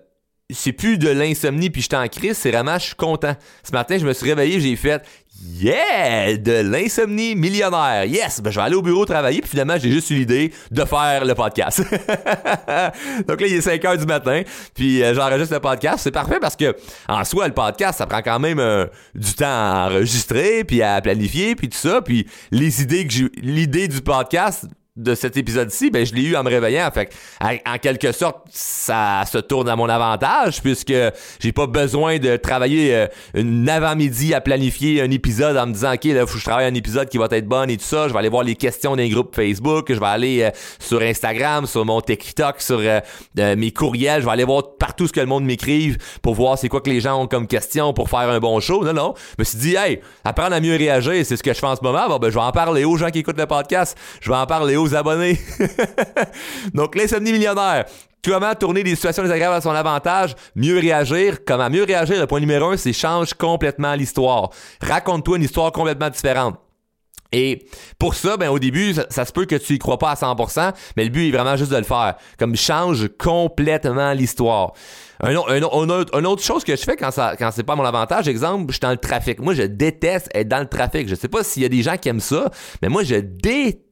c'est 0.50 0.74
plus 0.74 0.98
de 0.98 1.10
l'insomnie 1.10 1.70
puis 1.70 1.82
je 1.82 1.88
suis 1.88 1.96
en 1.96 2.08
crise, 2.08 2.38
c'est 2.38 2.52
vraiment, 2.52 2.78
je 2.78 2.86
suis 2.86 2.96
content. 2.96 3.36
Ce 3.64 3.72
matin, 3.72 3.98
je 3.98 4.06
me 4.06 4.14
suis 4.14 4.30
réveillé, 4.30 4.60
j'ai 4.60 4.76
fait 4.76 5.04
Yeah! 5.46 6.38
De 6.38 6.62
l'insomnie 6.62 7.36
millionnaire. 7.36 8.06
Yes! 8.06 8.42
Ben, 8.42 8.52
je 8.52 8.60
vais 8.60 8.66
aller 8.66 8.76
au 8.76 8.82
bureau 8.82 9.06
travailler, 9.06 9.42
puis 9.42 9.50
finalement, 9.50 9.76
j'ai 9.78 9.92
juste 9.92 10.10
eu 10.10 10.16
l'idée 10.16 10.54
de 10.72 10.86
faire 10.86 11.26
le 11.26 11.36
podcast. 11.36 11.80
Donc 13.28 13.42
là, 13.42 13.48
il 13.48 13.54
est 13.54 13.62
5 13.62 13.84
heures 13.86 13.98
du 13.98 14.06
matin, 14.06 14.42
puis 14.74 15.04
euh, 15.04 15.14
j'enregistre 15.14 15.54
le 15.54 15.60
podcast. 15.60 16.00
C'est 16.04 16.12
parfait 16.12 16.40
parce 16.40 16.56
que, 16.56 16.76
en 17.10 17.24
soi, 17.26 17.48
le 17.48 17.54
podcast, 17.54 17.98
ça 17.98 18.06
prend 18.06 18.22
quand 18.22 18.40
même 18.40 18.60
euh, 18.60 18.86
du 19.16 19.34
temps 19.34 19.46
à 19.46 19.90
enregistrer, 19.90 20.64
puis 20.64 20.82
à 20.82 21.02
planifier, 21.02 21.56
puis 21.56 21.68
tout 21.68 21.78
ça. 21.78 22.02
Puis 22.02 22.28
les 22.52 22.82
idées 22.82 23.06
que 23.06 23.14
j'ai, 23.14 23.30
l'idée 23.42 23.88
du 23.88 24.02
podcast, 24.02 24.66
de 24.96 25.16
cet 25.16 25.38
épisode-ci, 25.38 25.90
ben 25.90 26.06
je 26.06 26.14
l'ai 26.14 26.22
eu 26.22 26.36
en 26.36 26.44
me 26.44 26.50
réveillant. 26.50 26.88
Fait 26.94 27.10
en, 27.42 27.78
quelque 27.80 28.12
sorte, 28.12 28.46
ça 28.52 29.24
se 29.26 29.40
tourne 29.40 29.68
à 29.68 29.76
mon 29.76 29.90
avantage 29.90 30.62
puisque 30.62 30.94
j'ai 31.40 31.52
pas 31.52 31.66
besoin 31.66 32.20
de 32.20 32.36
travailler 32.36 32.94
euh, 32.94 33.08
une 33.34 33.68
avant-midi 33.68 34.36
à 34.36 34.42
planifier 34.42 35.02
un 35.02 35.10
épisode 35.10 35.58
en 35.58 35.66
me 35.66 35.74
disant 35.74 35.96
ok 35.96 36.04
là 36.06 36.28
faut 36.28 36.34
que 36.34 36.40
je 36.40 36.46
travaille 36.46 36.68
un 36.68 36.76
épisode 36.76 37.10
qui 37.10 37.18
va 37.18 37.28
être 37.32 37.48
bon 37.48 37.68
et 37.72 37.78
tout 37.78 37.84
ça. 37.84 38.08
Je 38.08 38.14
vais 38.14 38.20
aller 38.20 38.30
voir 38.30 38.44
les 38.44 38.54
questions 38.54 38.96
des 38.96 39.10
groupes 39.10 39.36
Facebook, 39.36 39.88
je 39.90 40.00
vais 40.00 40.06
aller 40.06 40.44
euh, 40.44 40.52
sur 40.78 41.02
Instagram, 41.02 41.66
sur 41.66 41.84
mon 41.86 42.00
TikTok, 42.00 42.62
sur 42.62 42.80
euh, 42.80 43.56
mes 43.56 43.72
courriels, 43.72 44.22
je 44.22 44.28
vais 44.28 44.32
aller 44.32 44.44
voir 44.44 44.76
partout 44.78 45.08
ce 45.08 45.14
que 45.14 45.22
le 45.22 45.26
monde 45.26 45.44
m'écrive 45.44 45.98
pour 46.22 46.36
voir 46.36 46.60
c'est 46.60 46.70
quoi 46.70 46.82
que 46.82 46.92
les 46.92 47.02
gens 47.02 47.20
ont 47.20 47.28
comme 47.28 47.48
question 47.48 47.94
pour 47.94 48.12
faire 48.12 48.30
un 48.30 48.40
bon 48.40 48.60
show. 48.60 48.84
Non 48.86 48.94
non, 48.94 49.16
je 49.18 49.36
me 49.40 49.44
suis 49.44 49.58
dit 49.58 49.76
hey 49.76 50.02
apprendre 50.24 50.54
à 50.54 50.60
mieux 50.60 50.76
réagir, 50.76 51.26
c'est 51.26 51.36
ce 51.36 51.42
que 51.42 51.52
je 51.52 51.58
fais 51.58 51.66
en 51.66 51.76
ce 51.76 51.82
moment. 51.82 52.08
Bon, 52.10 52.20
ben 52.20 52.30
je 52.30 52.36
vais 52.36 52.42
en 52.42 52.52
parler 52.52 52.86
aux 52.86 52.96
gens 52.96 53.10
qui 53.10 53.20
écoutent 53.20 53.40
le 53.40 53.48
podcast, 53.48 53.98
je 54.22 54.30
vais 54.30 54.38
en 54.38 54.46
parler 54.46 54.76
aux 54.76 54.83
abonnés. 54.92 55.40
Donc, 56.74 56.96
l'insomnie 56.96 57.32
millionnaire. 57.32 57.86
Comment 58.24 58.56
tourner 58.56 58.84
des 58.84 58.96
situations 58.96 59.24
désagréables 59.24 59.56
à 59.56 59.62
son 59.62 59.72
avantage, 59.72 60.36
mieux 60.56 60.80
réagir. 60.80 61.40
Comment 61.46 61.70
mieux 61.70 61.84
réagir? 61.84 62.20
Le 62.20 62.28
point 62.28 62.40
numéro 62.40 62.68
un, 62.68 62.78
c'est 62.78 62.94
change 62.94 63.34
complètement 63.34 63.96
l'histoire. 63.96 64.50
Raconte-toi 64.82 65.38
une 65.38 65.44
histoire 65.44 65.74
complètement 65.74 66.10
différente. 66.10 66.56
Et 67.34 67.66
pour 67.98 68.14
ça, 68.14 68.38
ben 68.38 68.50
au 68.50 68.60
début, 68.60 68.94
ça, 68.94 69.26
se 69.26 69.32
peut 69.32 69.46
que 69.46 69.56
tu 69.56 69.74
y 69.74 69.80
crois 69.80 69.98
pas 69.98 70.12
à 70.12 70.14
100%, 70.14 70.72
mais 70.96 71.04
le 71.04 71.10
but 71.10 71.28
est 71.28 71.32
vraiment 71.32 71.58
juste 71.58 71.72
de 71.72 71.78
le 71.78 71.84
faire. 71.84 72.16
Comme 72.38 72.56
change 72.56 73.10
complètement 73.18 74.14
l'histoire. 74.14 74.74
Un, 75.20 75.36
autre, 75.36 76.44
chose 76.44 76.64
que 76.64 76.76
je 76.76 76.84
fais 76.84 76.96
quand 76.96 77.12
ça 77.12 77.36
quand 77.38 77.50
c'est 77.52 77.64
pas 77.64 77.76
mon 77.76 77.86
avantage, 77.86 78.28
exemple, 78.28 78.66
je 78.68 78.74
suis 78.74 78.82
dans 78.82 78.92
le 78.92 78.98
trafic. 78.98 79.40
Moi, 79.40 79.54
je 79.54 79.64
déteste 79.64 80.30
être 80.34 80.48
dans 80.48 80.60
le 80.60 80.68
trafic. 80.68 81.08
Je 81.08 81.16
sais 81.16 81.28
pas 81.28 81.44
s'il 81.44 81.64
y 81.64 81.66
a 81.66 81.70
des 81.70 81.82
gens 81.82 81.98
qui 81.98 82.10
aiment 82.10 82.20
ça, 82.20 82.52
mais 82.82 82.90
moi, 82.90 83.04
je 83.04 83.16
déteste 83.16 83.83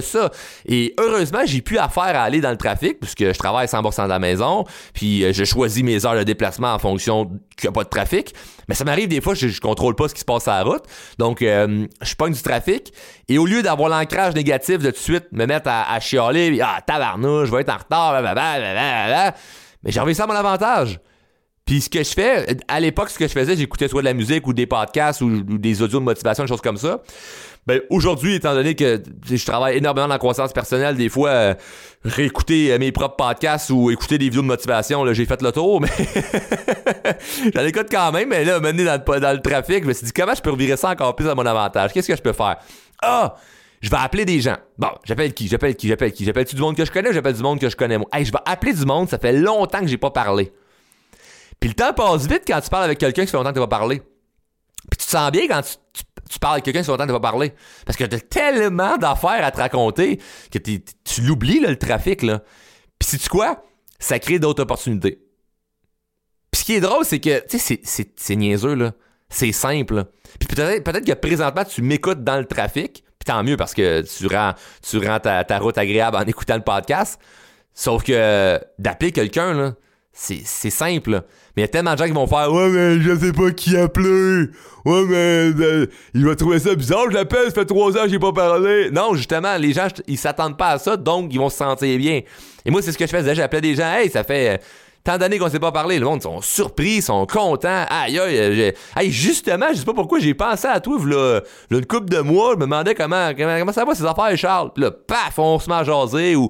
ça. 0.00 0.30
Et 0.66 0.94
heureusement, 0.98 1.40
j'ai 1.44 1.60
pu 1.60 1.78
affaire 1.78 2.02
à 2.02 2.22
aller 2.22 2.40
dans 2.40 2.50
le 2.50 2.56
trafic 2.56 2.98
puisque 3.00 3.32
je 3.32 3.38
travaille 3.38 3.66
100% 3.66 4.04
de 4.04 4.08
la 4.08 4.18
maison, 4.18 4.64
puis 4.94 5.24
euh, 5.24 5.32
je 5.32 5.44
choisis 5.44 5.82
mes 5.82 6.04
heures 6.06 6.16
de 6.16 6.22
déplacement 6.22 6.72
en 6.72 6.78
fonction 6.78 7.26
qu'il 7.56 7.64
n'y 7.64 7.68
a 7.68 7.72
pas 7.72 7.84
de 7.84 7.88
trafic. 7.88 8.34
Mais 8.68 8.74
ça 8.74 8.84
m'arrive 8.84 9.08
des 9.08 9.20
fois, 9.20 9.34
je, 9.34 9.48
je 9.48 9.60
contrôle 9.60 9.94
pas 9.94 10.08
ce 10.08 10.14
qui 10.14 10.20
se 10.20 10.24
passe 10.24 10.48
à 10.48 10.58
la 10.58 10.64
route. 10.64 10.84
Donc, 11.18 11.42
euh, 11.42 11.86
je 12.00 12.14
pogne 12.14 12.32
du 12.32 12.42
trafic. 12.42 12.92
Et 13.28 13.38
au 13.38 13.46
lieu 13.46 13.62
d'avoir 13.62 13.88
l'ancrage 13.88 14.34
négatif 14.34 14.78
de 14.78 14.90
tout 14.90 14.96
de 14.96 14.96
suite 14.96 15.24
me 15.32 15.46
mettre 15.46 15.68
à, 15.68 15.92
à 15.92 16.00
chialer, 16.00 16.60
ah, 16.62 16.80
tabarnouche, 16.86 17.48
je 17.48 17.54
vais 17.54 17.62
être 17.62 17.72
en 17.72 17.78
retard, 17.78 18.10
blablabla, 18.12 19.34
mais 19.82 19.90
j'ai 19.90 20.00
envie 20.00 20.14
ça 20.14 20.24
à 20.24 20.26
mon 20.26 20.34
avantage. 20.34 21.00
Puis 21.64 21.80
ce 21.80 21.90
que 21.90 22.02
je 22.02 22.10
fais, 22.10 22.56
à 22.66 22.80
l'époque, 22.80 23.10
ce 23.10 23.18
que 23.18 23.26
je 23.26 23.32
faisais, 23.32 23.56
j'écoutais 23.56 23.88
soit 23.88 24.02
de 24.02 24.06
la 24.06 24.14
musique 24.14 24.46
ou 24.46 24.52
des 24.52 24.66
podcasts 24.66 25.20
ou, 25.20 25.42
des 25.42 25.80
audios 25.80 26.00
de 26.00 26.04
motivation, 26.04 26.44
des 26.44 26.48
choses 26.48 26.60
comme 26.60 26.76
ça. 26.76 27.00
Ben, 27.66 27.80
aujourd'hui, 27.90 28.34
étant 28.34 28.54
donné 28.54 28.74
que 28.74 29.00
je 29.24 29.46
travaille 29.46 29.76
énormément 29.76 30.08
dans 30.08 30.14
la 30.14 30.18
croissance 30.18 30.52
personnelle, 30.52 30.96
des 30.96 31.08
fois, 31.08 31.28
euh, 31.30 31.54
réécouter 32.04 32.72
euh, 32.72 32.78
mes 32.78 32.90
propres 32.90 33.14
podcasts 33.14 33.70
ou 33.70 33.90
écouter 33.92 34.18
des 34.18 34.24
vidéos 34.24 34.42
de 34.42 34.48
motivation, 34.48 35.04
là, 35.04 35.12
j'ai 35.12 35.26
fait 35.26 35.40
le 35.40 35.52
tour, 35.52 35.80
mais 35.80 35.88
j'en 37.54 37.64
écoute 37.64 37.86
quand 37.88 38.10
même, 38.10 38.30
mais 38.30 38.44
là, 38.44 38.58
mené 38.58 38.84
dans 38.84 39.00
le, 39.00 39.20
dans 39.20 39.32
le 39.32 39.40
trafic, 39.40 39.84
je 39.84 39.88
me 39.88 39.92
suis 39.92 40.06
dit, 40.06 40.12
comment 40.12 40.34
je 40.34 40.42
peux 40.42 40.50
revirer 40.50 40.76
ça 40.76 40.90
encore 40.90 41.14
plus 41.14 41.28
à 41.28 41.36
mon 41.36 41.46
avantage? 41.46 41.92
Qu'est-ce 41.92 42.08
que 42.08 42.16
je 42.16 42.22
peux 42.22 42.32
faire? 42.32 42.56
Ah! 43.00 43.36
je 43.82 43.90
vais 43.90 43.96
appeler 43.96 44.24
des 44.24 44.40
gens. 44.40 44.56
Bon, 44.78 44.90
j'appelle 45.04 45.34
qui? 45.34 45.48
J'appelle 45.48 45.74
qui? 45.74 45.88
J'appelle 45.88 46.12
qui? 46.12 46.24
J'appelle-tu 46.24 46.54
du 46.54 46.62
monde 46.62 46.76
que 46.76 46.84
je 46.84 46.90
connais 46.90 47.10
ou 47.10 47.12
j'appelle 47.12 47.34
du 47.34 47.42
monde 47.42 47.58
que 47.58 47.68
je 47.68 47.76
connais 47.76 47.98
moi? 47.98 48.06
Hey, 48.12 48.24
je 48.24 48.30
vais 48.30 48.38
appeler 48.46 48.72
du 48.72 48.86
monde, 48.86 49.08
ça 49.08 49.18
fait 49.18 49.32
longtemps 49.32 49.80
que 49.80 49.88
j'ai 49.88 49.98
pas 49.98 50.12
parlé. 50.12 50.52
Puis 51.58 51.68
le 51.68 51.74
temps 51.74 51.92
passe 51.92 52.26
vite 52.26 52.44
quand 52.46 52.60
tu 52.60 52.70
parles 52.70 52.84
avec 52.84 52.98
quelqu'un 52.98 53.24
qui 53.24 53.30
fait 53.30 53.36
longtemps 53.36 53.50
que 53.50 53.56
tu 53.56 53.60
pas 53.60 53.66
parlé. 53.66 54.00
Puis 54.90 54.98
tu 54.98 55.06
te 55.06 55.10
sens 55.10 55.30
bien 55.32 55.48
quand 55.48 55.62
tu, 55.62 56.02
parles 56.38 56.54
avec 56.54 56.64
quelqu'un 56.64 56.82
fait 56.82 56.90
longtemps 56.90 57.04
que 57.04 57.10
tu 57.10 57.14
pas 57.14 57.20
parlé. 57.20 57.52
Parce 57.86 57.96
que 57.96 58.04
t'as 58.04 58.20
tellement 58.20 58.96
d'affaires 58.96 59.44
à 59.44 59.50
te 59.50 59.58
raconter 59.58 60.20
que 60.50 60.58
tu 60.58 61.20
l'oublies, 61.22 61.60
le 61.60 61.76
trafic, 61.76 62.22
là. 62.22 62.42
Puis 62.98 63.10
sais-tu 63.10 63.28
quoi? 63.28 63.64
Ça 63.98 64.18
crée 64.18 64.38
d'autres 64.38 64.62
opportunités. 64.62 65.22
Puis 66.50 66.60
ce 66.60 66.64
qui 66.64 66.74
est 66.74 66.80
drôle, 66.80 67.04
c'est 67.04 67.20
que, 67.20 67.46
tu 67.46 67.58
sais, 67.58 67.80
c'est 67.82 68.36
niaiseux, 68.36 68.74
là. 68.74 68.92
C'est 69.28 69.52
simple. 69.52 70.04
Puis 70.38 70.48
peut-être 70.48 70.84
peut 70.84 71.00
que 71.00 71.12
présentement, 71.12 71.64
tu 71.64 71.82
m'écoutes 71.82 72.22
dans 72.22 72.38
le 72.38 72.44
trafic, 72.44 73.02
puis 73.18 73.24
tant 73.24 73.42
mieux 73.42 73.56
parce 73.56 73.72
que 73.72 74.02
tu 74.02 74.26
rends, 74.26 74.52
tu 74.82 75.00
ta, 75.00 75.58
route 75.58 75.78
agréable 75.78 76.16
en 76.16 76.22
écoutant 76.26 76.56
le 76.56 76.62
podcast. 76.62 77.20
Sauf 77.74 78.04
que 78.04 78.60
d'appeler 78.78 79.12
quelqu'un, 79.12 79.54
là, 79.54 79.74
c'est, 80.12 80.44
simple. 80.44 81.22
Mais 81.56 81.62
il 81.62 81.64
y 81.64 81.64
a 81.64 81.68
tellement 81.68 81.92
de 81.92 81.98
gens 81.98 82.06
qui 82.06 82.12
vont 82.12 82.26
faire 82.26 82.52
Ouais, 82.52 82.68
mais 82.68 83.00
je 83.00 83.18
sais 83.18 83.32
pas 83.32 83.50
qui 83.50 83.76
appeler. 83.76 84.48
Ouais, 84.84 85.04
mais 85.06 85.52
euh, 85.60 85.86
il 86.14 86.24
va 86.24 86.34
trouver 86.34 86.58
ça 86.58 86.74
bizarre. 86.74 87.10
Je 87.10 87.14
l'appelle, 87.14 87.46
ça 87.46 87.52
fait 87.52 87.64
trois 87.66 87.96
ans 87.96 88.04
que 88.04 88.08
j'ai 88.08 88.18
pas 88.18 88.32
parlé. 88.32 88.90
Non, 88.90 89.14
justement, 89.14 89.56
les 89.58 89.72
gens, 89.72 89.88
ils 90.06 90.18
s'attendent 90.18 90.56
pas 90.56 90.70
à 90.70 90.78
ça, 90.78 90.96
donc 90.96 91.32
ils 91.32 91.38
vont 91.38 91.50
se 91.50 91.58
sentir 91.58 91.98
bien. 91.98 92.22
Et 92.64 92.70
moi, 92.70 92.82
c'est 92.82 92.92
ce 92.92 92.98
que 92.98 93.06
je 93.06 93.10
faisais. 93.10 93.34
J'appelais 93.34 93.60
des 93.60 93.74
gens 93.74 93.92
Hey, 93.92 94.10
ça 94.10 94.24
fait 94.24 94.60
tant 95.04 95.18
d'années 95.18 95.38
qu'on 95.38 95.48
s'est 95.48 95.58
pas 95.58 95.72
parlé, 95.72 95.98
le 95.98 96.04
monde 96.04 96.22
sont 96.22 96.40
surpris, 96.40 97.02
sont 97.02 97.26
contents. 97.26 97.84
Aïe, 97.88 98.18
aïe, 98.18 98.72
aïe, 98.94 99.10
justement, 99.10 99.66
je 99.72 99.78
sais 99.78 99.84
pas 99.84 99.94
pourquoi 99.94 100.20
j'ai 100.20 100.34
pensé 100.34 100.68
à 100.68 100.80
toi, 100.80 100.96
là, 101.04 101.40
une 101.70 101.86
couple 101.86 102.08
de 102.08 102.20
mois, 102.20 102.52
je 102.52 102.56
me 102.56 102.62
demandais 102.62 102.94
comment, 102.94 103.32
comment, 103.36 103.72
ça 103.72 103.84
va 103.84 103.94
ces 103.94 104.04
affaires, 104.04 104.36
Charles? 104.36 104.72
Puis 104.72 104.84
là, 104.84 104.90
paf, 104.90 105.38
on 105.38 105.58
se 105.58 105.68
met 105.68 105.76
à 105.76 105.84
jaser 105.84 106.36
ou 106.36 106.48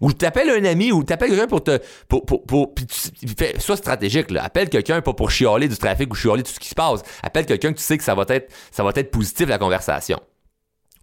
ou 0.00 0.12
t'appelles 0.12 0.50
un 0.50 0.64
ami 0.64 0.92
ou 0.92 1.04
t'appelles 1.04 1.30
quelqu'un 1.30 1.46
pour 1.46 1.62
te 1.62 1.80
pour 2.08 2.74
puis 2.74 2.86
tu 2.86 3.60
soit 3.60 3.76
stratégique 3.76 4.30
là, 4.30 4.44
appelle 4.44 4.68
quelqu'un 4.68 5.00
pas 5.00 5.12
pour 5.12 5.30
chialer 5.30 5.68
du 5.68 5.76
trafic 5.76 6.12
ou 6.12 6.16
chialer 6.16 6.42
tout 6.42 6.52
ce 6.52 6.60
qui 6.60 6.68
se 6.68 6.74
passe, 6.74 7.02
appelle 7.22 7.46
quelqu'un 7.46 7.72
que 7.72 7.78
tu 7.78 7.84
sais 7.84 7.96
que 7.98 8.04
ça 8.04 8.14
va 8.14 8.24
être 8.28 8.52
ça 8.70 8.82
va 8.82 8.90
être 8.94 9.10
positif 9.10 9.48
la 9.48 9.58
conversation. 9.58 10.20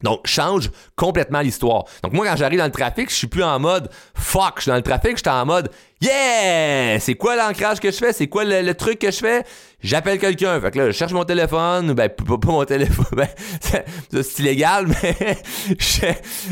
Donc, 0.04 0.26
change 0.26 0.72
complètement 0.96 1.42
l'histoire. 1.42 1.86
Donc, 2.04 2.14
moi, 2.14 2.26
quand 2.26 2.36
j'arrive 2.36 2.58
dans 2.58 2.66
le 2.66 2.72
trafic, 2.72 3.10
je 3.10 3.16
suis 3.16 3.28
plus 3.28 3.44
en 3.44 3.60
mode 3.60 3.90
fuck, 4.16 4.54
je 4.58 4.62
suis 4.62 4.70
dans 4.70 4.76
le 4.76 4.82
trafic, 4.82 5.12
je 5.18 5.22
suis 5.22 5.30
en 5.30 5.46
mode 5.46 5.70
Yeah! 6.02 7.00
C'est 7.00 7.14
quoi 7.14 7.36
l'ancrage 7.36 7.80
que 7.80 7.92
je 7.92 7.98
fais? 7.98 8.12
C'est 8.12 8.26
quoi 8.26 8.44
le, 8.44 8.74
truc 8.74 8.98
que 8.98 9.12
je 9.12 9.20
fais? 9.20 9.44
J'appelle 9.84 10.18
quelqu'un. 10.18 10.60
Fait 10.60 10.72
que 10.72 10.80
là, 10.80 10.88
je 10.88 10.92
cherche 10.94 11.12
mon 11.12 11.24
téléphone. 11.26 11.94
Ben, 11.94 12.10
pas, 12.10 12.38
mon 12.48 12.66
téléphone. 12.66 13.06
Ben, 13.16 13.28
c'est 14.10 14.40
illégal, 14.40 14.88
mais 15.04 15.38
je, 15.78 16.08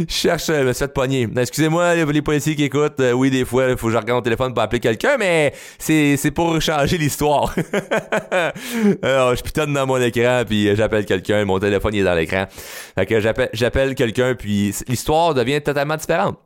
cherche, 0.08 0.48
je 0.48 0.64
me 0.64 0.74
suis 0.74 0.80
fait 0.80 0.94
pogner. 0.94 1.28
Excusez-moi, 1.36 1.96
les, 1.96 2.22
policiers 2.22 2.56
qui 2.56 2.66
écoutent. 2.66 3.00
Euh, 3.00 3.14
oui, 3.14 3.32
des 3.32 3.44
fois, 3.44 3.70
il 3.70 3.78
faut 3.78 3.88
que 3.88 3.94
je 3.94 3.98
regarde 3.98 4.18
mon 4.18 4.22
téléphone 4.22 4.54
pour 4.54 4.62
appeler 4.62 4.80
quelqu'un, 4.80 5.18
mais 5.18 5.54
c'est, 5.80 6.32
pour 6.32 6.62
changer 6.62 6.98
l'histoire. 6.98 7.56
Alors, 9.02 9.36
je 9.36 9.42
pitonne 9.42 9.74
dans 9.74 9.88
mon 9.88 10.00
écran, 10.02 10.44
puis 10.48 10.76
j'appelle 10.76 11.06
quelqu'un. 11.06 11.44
Mon 11.46 11.60
téléphone 11.60 11.96
est 11.96 12.04
dans 12.04 12.16
l'écran. 12.16 12.46
Fait 12.96 13.06
que 13.06 13.20
j'appelle, 13.20 13.50
j'appelle 13.54 13.96
quelqu'un, 13.96 14.36
puis 14.36 14.76
l'histoire 14.88 15.34
devient 15.34 15.62
totalement 15.62 15.96
différente. 15.96 16.38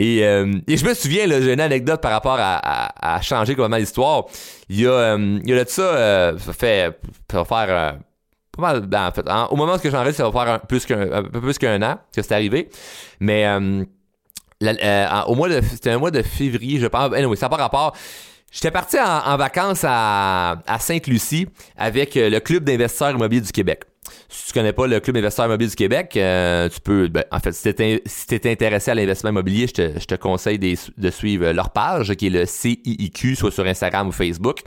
Euh, 0.00 0.60
et, 0.66 0.76
je 0.76 0.84
me 0.84 0.94
souviens, 0.94 1.26
j'ai 1.26 1.52
une 1.52 1.60
anecdote 1.60 2.00
par 2.00 2.12
rapport 2.12 2.38
à, 2.38 3.20
changer 3.22 3.54
complètement 3.54 3.76
l'histoire. 3.76 4.24
Il 4.68 4.80
y 4.80 4.86
a, 4.86 4.90
euh, 4.90 5.40
il 5.44 5.64
ça, 5.68 5.82
euh, 5.82 6.38
ça 6.38 6.52
fait, 6.52 6.98
va 7.32 7.44
faire 7.44 7.98
pas 8.56 8.62
mal, 8.62 8.88
en 8.92 9.12
fait, 9.12 9.26
au 9.50 9.56
moment 9.56 9.74
où 9.74 9.90
j'enregistre, 9.90 10.18
ça 10.18 10.30
va 10.30 10.44
faire 10.44 10.54
un, 10.54 10.58
plus 10.58 10.84
qu'un, 10.84 11.12
un 11.12 11.22
peu 11.22 11.40
plus 11.40 11.58
qu'un 11.58 11.80
an 11.82 11.98
que 12.14 12.22
c'est 12.22 12.32
arrivé. 12.32 12.68
Mais 13.20 13.46
au 15.26 15.34
mois 15.34 15.48
de, 15.48 15.60
c'était 15.62 15.90
un 15.90 15.98
mois 15.98 16.10
de 16.10 16.22
février, 16.22 16.78
je 16.78 16.86
pense. 16.86 17.12
Anyway, 17.12 17.36
ça 17.36 17.46
n'a 17.46 17.50
pas 17.50 17.62
rapport. 17.62 17.96
J'étais 18.50 18.70
parti 18.70 18.96
en, 18.98 19.36
vacances 19.36 19.84
à 19.84 20.56
Sainte-Lucie 20.80 21.48
avec 21.76 22.14
le 22.14 22.38
Club 22.38 22.64
d'investisseurs 22.64 23.10
immobiliers 23.10 23.42
du 23.42 23.52
Québec. 23.52 23.82
Si 24.30 24.48
tu 24.48 24.52
connais 24.52 24.74
pas 24.74 24.86
le 24.86 25.00
Club 25.00 25.16
investisseur 25.16 25.46
immobilier 25.46 25.70
du 25.70 25.76
Québec, 25.76 26.12
euh, 26.16 26.68
tu 26.68 26.80
peux, 26.80 27.08
ben, 27.08 27.24
en 27.32 27.40
fait, 27.40 27.52
si 27.52 27.72
tu 27.74 27.82
es, 27.82 28.50
intéressé 28.50 28.90
à 28.90 28.94
l'investissement 28.94 29.30
immobilier, 29.30 29.66
je 29.66 29.72
te, 29.72 29.98
je 29.98 30.04
te 30.04 30.14
conseille 30.16 30.58
de, 30.58 31.10
suivre 31.10 31.50
leur 31.52 31.70
page, 31.70 32.12
qui 32.14 32.26
est 32.26 32.30
le 32.30 32.44
CIIQ, 32.44 33.36
soit 33.36 33.50
sur 33.50 33.64
Instagram 33.64 34.08
ou 34.08 34.12
Facebook. 34.12 34.60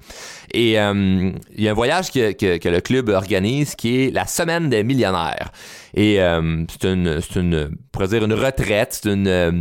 Et 0.51 0.80
euh, 0.80 1.32
il 1.56 1.63
y 1.63 1.68
a 1.68 1.72
un 1.72 1.75
voyage 1.75 2.12
que, 2.12 2.32
que, 2.32 2.58
que, 2.58 2.70
le 2.70 2.82
club 2.82 3.10
organise 3.10 3.75
qui 3.75 4.01
est 4.01 4.12
la 4.12 4.25
Semaine 4.25 4.70
des 4.70 4.84
millionnaires. 4.84 5.51
Et 5.94 6.22
euh, 6.22 6.63
c'est 6.70 6.88
une, 6.89 7.20
c'est 7.22 7.39
une, 7.39 7.70
dire 8.08 8.24
une 8.24 8.34
retraite, 8.34 9.00
c'est 9.01 9.12
une, 9.12 9.27
euh, 9.27 9.51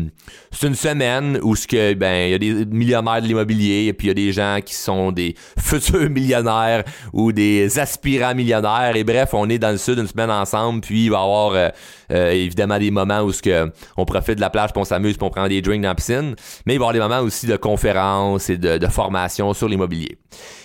c'est 0.53 0.69
une 0.69 0.75
semaine 0.75 1.39
où 1.43 1.57
ce 1.57 1.67
que 1.67 1.95
ben 1.95 2.29
il 2.29 2.31
y 2.31 2.35
a 2.35 2.39
des 2.39 2.67
millionnaires 2.67 3.21
de 3.21 3.27
l'immobilier 3.27 3.87
et 3.87 3.93
puis 3.93 4.07
il 4.07 4.11
y 4.11 4.13
a 4.13 4.15
des 4.15 4.33
gens 4.33 4.59
qui 4.65 4.75
sont 4.75 5.11
des 5.11 5.35
futurs 5.59 6.09
millionnaires 6.11 6.85
ou 7.13 7.33
des 7.33 7.79
aspirants 7.79 8.35
millionnaires 8.35 8.95
et 8.95 9.05
bref, 9.05 9.31
on 9.33 9.49
est 9.49 9.59
dans 9.59 9.73
le 9.73 9.79
sud 9.91 9.99
une 9.99 10.07
semaine 10.07 10.31
ensemble, 10.31 10.81
puis 10.81 11.05
il 11.05 11.11
va 11.11 11.19
y 11.19 11.23
avoir 11.23 11.53
euh, 11.53 12.31
évidemment 12.31 12.79
des 12.79 12.91
moments 12.91 13.21
où 13.21 13.31
que 13.31 13.71
on 13.97 14.05
profite 14.05 14.37
de 14.37 14.41
la 14.41 14.51
plage, 14.51 14.73
puis 14.73 14.81
on 14.81 14.85
s'amuse, 14.85 15.17
puis 15.17 15.27
on 15.27 15.31
prend 15.31 15.49
des 15.49 15.63
drinks 15.63 15.83
dans 15.83 15.89
la 15.89 15.95
piscine, 15.95 16.35
mais 16.67 16.75
il 16.75 16.79
va 16.79 16.87
y 16.87 16.89
avoir 16.89 16.93
des 16.93 17.01
moments 17.01 17.21
aussi 17.21 17.47
de 17.47 17.57
conférences 17.57 18.51
et 18.51 18.59
de, 18.59 18.79
de 18.79 18.87
formation 18.87 19.53
sur 19.55 19.69
l'immobilier. 19.69 20.19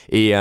Et 0.10 0.34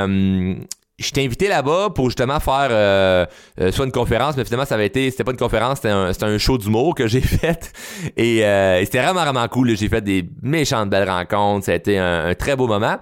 je 0.98 1.10
t'ai 1.10 1.24
invité 1.24 1.48
là-bas 1.48 1.90
pour 1.90 2.06
justement 2.06 2.38
faire 2.38 2.68
euh, 2.70 3.26
euh, 3.60 3.72
soit 3.72 3.84
une 3.84 3.92
conférence, 3.92 4.36
mais 4.36 4.44
finalement 4.44 4.64
ça 4.64 4.76
avait 4.76 4.86
été, 4.86 5.10
c'était 5.10 5.24
pas 5.24 5.32
une 5.32 5.36
conférence, 5.36 5.78
c'était 5.78 5.90
un, 5.90 6.12
un 6.20 6.38
show 6.38 6.56
d'humour 6.56 6.94
que 6.94 7.08
j'ai 7.08 7.20
fait. 7.20 7.72
Et, 8.16 8.44
euh, 8.44 8.80
c'était 8.84 9.02
vraiment 9.02 9.22
vraiment 9.22 9.46
cool. 9.48 9.76
J'ai 9.76 9.88
fait 9.88 10.02
des 10.02 10.24
méchantes 10.42 10.90
belles 10.90 11.08
rencontres. 11.08 11.66
Ça 11.66 11.72
a 11.72 11.74
été 11.74 11.98
un, 11.98 12.34
très 12.34 12.54
beau 12.54 12.66
moment. 12.66 12.96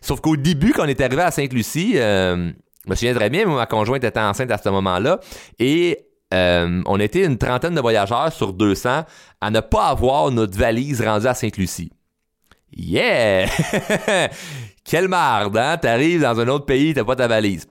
Sauf 0.00 0.20
qu'au 0.20 0.36
début, 0.36 0.72
quand 0.72 0.84
on 0.84 0.88
est 0.88 1.00
arrivé 1.00 1.22
à 1.22 1.30
Sainte-Lucie, 1.30 1.96
je 2.88 2.92
me 2.92 3.12
souviens 3.12 3.28
bien, 3.28 3.46
ma 3.46 3.66
conjointe 3.66 4.02
était 4.02 4.18
enceinte 4.18 4.50
à 4.50 4.58
ce 4.58 4.68
moment-là. 4.70 5.20
Et 5.58 6.06
euh, 6.32 6.82
on 6.86 6.98
était 7.00 7.24
une 7.24 7.36
trentaine 7.36 7.74
de 7.74 7.80
voyageurs 7.80 8.32
sur 8.32 8.52
200 8.54 9.04
à 9.40 9.50
ne 9.50 9.60
pas 9.60 9.88
avoir 9.88 10.30
notre 10.30 10.56
valise 10.58 11.02
rendue 11.02 11.26
à 11.26 11.34
Sainte-Lucie. 11.34 11.92
Yeah! 12.74 13.48
Quelle 14.84 15.08
marde, 15.08 15.56
hein? 15.56 15.76
T'arrives 15.76 16.22
dans 16.22 16.40
un 16.40 16.48
autre 16.48 16.64
pays, 16.64 16.94
t'as 16.94 17.04
pas 17.04 17.16
ta 17.16 17.28
valise. 17.28 17.66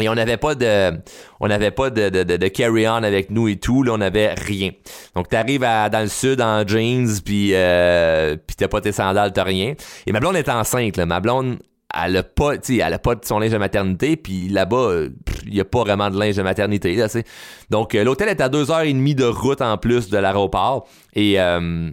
Et 0.00 0.08
on 0.08 0.14
n'avait 0.14 0.36
pas 0.36 0.54
de, 0.56 1.00
on 1.38 1.46
n'avait 1.46 1.70
pas 1.70 1.90
de, 1.90 2.48
carry-on 2.48 3.02
avec 3.02 3.30
nous 3.30 3.46
et 3.46 3.56
tout, 3.56 3.84
là, 3.84 3.92
on 3.92 3.98
n'avait 3.98 4.34
rien. 4.34 4.70
Donc 5.14 5.28
t'arrives 5.28 5.60
dans 5.60 6.02
le 6.02 6.08
sud 6.08 6.40
en 6.40 6.66
jeans, 6.66 7.20
puis 7.24 7.50
euh, 7.54 8.36
puis 8.44 8.56
t'as 8.56 8.66
pas 8.66 8.80
tes 8.80 8.90
sandales, 8.90 9.32
t'as 9.32 9.44
rien. 9.44 9.74
Et 10.06 10.12
ma 10.12 10.18
blonde 10.18 10.36
est 10.36 10.48
enceinte, 10.48 10.96
là. 10.96 11.06
Ma 11.06 11.20
blonde, 11.20 11.58
elle 12.04 12.16
a 12.16 12.22
pas, 12.22 12.58
tu 12.58 12.78
elle 12.78 12.92
a 12.92 12.98
pas 12.98 13.14
de 13.14 13.24
son 13.24 13.38
linge 13.38 13.52
de 13.52 13.58
maternité, 13.58 14.16
puis 14.16 14.48
là-bas, 14.48 15.04
il 15.46 15.54
y 15.54 15.60
a 15.60 15.64
pas 15.64 15.80
vraiment 15.80 16.10
de 16.10 16.18
linge 16.18 16.36
de 16.36 16.42
maternité, 16.42 16.94
là, 16.94 17.08
sais. 17.08 17.24
Donc 17.70 17.94
euh, 17.94 18.04
l'hôtel 18.04 18.28
est 18.28 18.40
à 18.40 18.48
deux 18.48 18.70
heures 18.70 18.80
et 18.80 18.92
demie 18.92 19.14
de 19.14 19.24
route 19.24 19.60
en 19.60 19.76
plus 19.78 20.08
de 20.08 20.18
l'aéroport. 20.18 20.86
Et 21.14 21.40
euh, 21.40 21.90